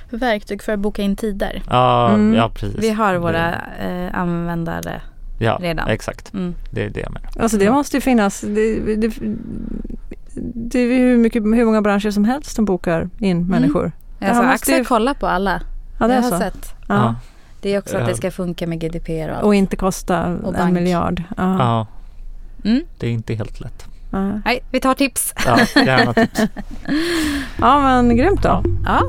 Verktyg 0.09 0.63
för 0.63 0.73
att 0.73 0.79
boka 0.79 1.01
in 1.01 1.15
tider. 1.15 1.61
Ja, 1.69 2.09
Mm. 2.09 2.33
ja 2.33 2.49
precis. 2.49 2.77
Vi 2.83 2.89
har 2.89 3.15
våra 3.15 3.55
eh, 3.79 4.19
användare. 4.19 5.01
ja, 5.39 5.57
redan. 5.61 5.87
exakt. 5.87 6.33
Mm. 6.33 6.55
Det 6.71 6.83
är 6.85 6.89
det 6.89 6.99
jag 6.99 7.11
menar. 7.13 7.29
Alltså 7.39 7.57
det 7.57 7.71
måste 7.71 7.97
ju 7.97 8.01
finnas. 8.01 8.41
Det, 8.41 8.95
det, 8.95 9.11
det 10.53 10.79
är 10.79 10.83
ju 10.83 10.93
hur, 10.97 11.17
mycket, 11.17 11.43
hur 11.43 11.65
många 11.65 11.81
branscher 11.81 12.11
som 12.11 12.25
helst 12.25 12.55
som 12.55 12.65
bokar 12.65 13.09
in 13.19 13.47
människor. 13.47 13.91
Det 14.19 14.25
här 14.25 14.33
Alltså, 14.33 14.43
Axel 14.53 14.77
ju- 14.77 14.85
kollar 14.85 15.13
på 15.13 15.27
alla. 15.27 15.61
Ja, 15.99 16.07
det 16.07 16.13
jag 16.15 16.21
har 16.21 16.29
så. 16.29 16.37
sett. 16.37 16.73
Ja. 16.87 17.15
Det 17.61 17.73
är 17.75 17.79
också 17.79 17.97
att 17.97 18.07
det 18.07 18.15
ska 18.15 18.31
funka 18.31 18.67
med 18.67 18.79
GDPR 18.81 19.29
och 19.29 19.35
allt. 19.35 19.43
Och 19.45 19.55
inte 19.55 19.75
kosta 19.75 20.35
Och 20.43 20.55
en 20.59 20.73
miljard. 20.73 21.23
Ja. 21.37 21.57
Ja, 21.59 21.87
Mm. 22.69 22.83
det 22.99 23.07
är 23.07 23.11
inte 23.11 23.33
helt 23.33 23.59
lätt. 23.59 23.85
Nej, 24.45 24.59
vi 24.71 24.79
tar 24.79 24.93
tips. 24.93 25.33
Ja, 25.45 25.59
gärna 25.85 26.13
tips. 26.13 26.41
ja 27.59 27.79
men 27.81 28.17
grymt 28.17 28.43
då. 28.43 28.63
Ja, 28.85 29.01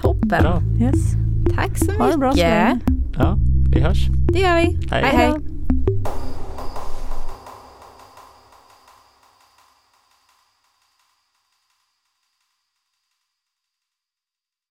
Toppen. 0.00 0.42
Bra. 0.42 0.62
Yes. 0.80 1.14
Tack 1.54 1.78
så 1.78 1.84
mycket. 1.84 2.00
Ha 2.00 2.10
det 2.10 2.18
bra 2.18 2.32
så 2.32 2.38
länge. 2.38 2.80
Ja, 3.18 3.38
vi 3.70 3.80
hörs. 3.80 4.08
Det 4.32 4.38
gör 4.38 4.56
vi. 4.56 4.78
Hej. 4.90 5.04
hej. 5.04 5.16
hej. 5.16 5.32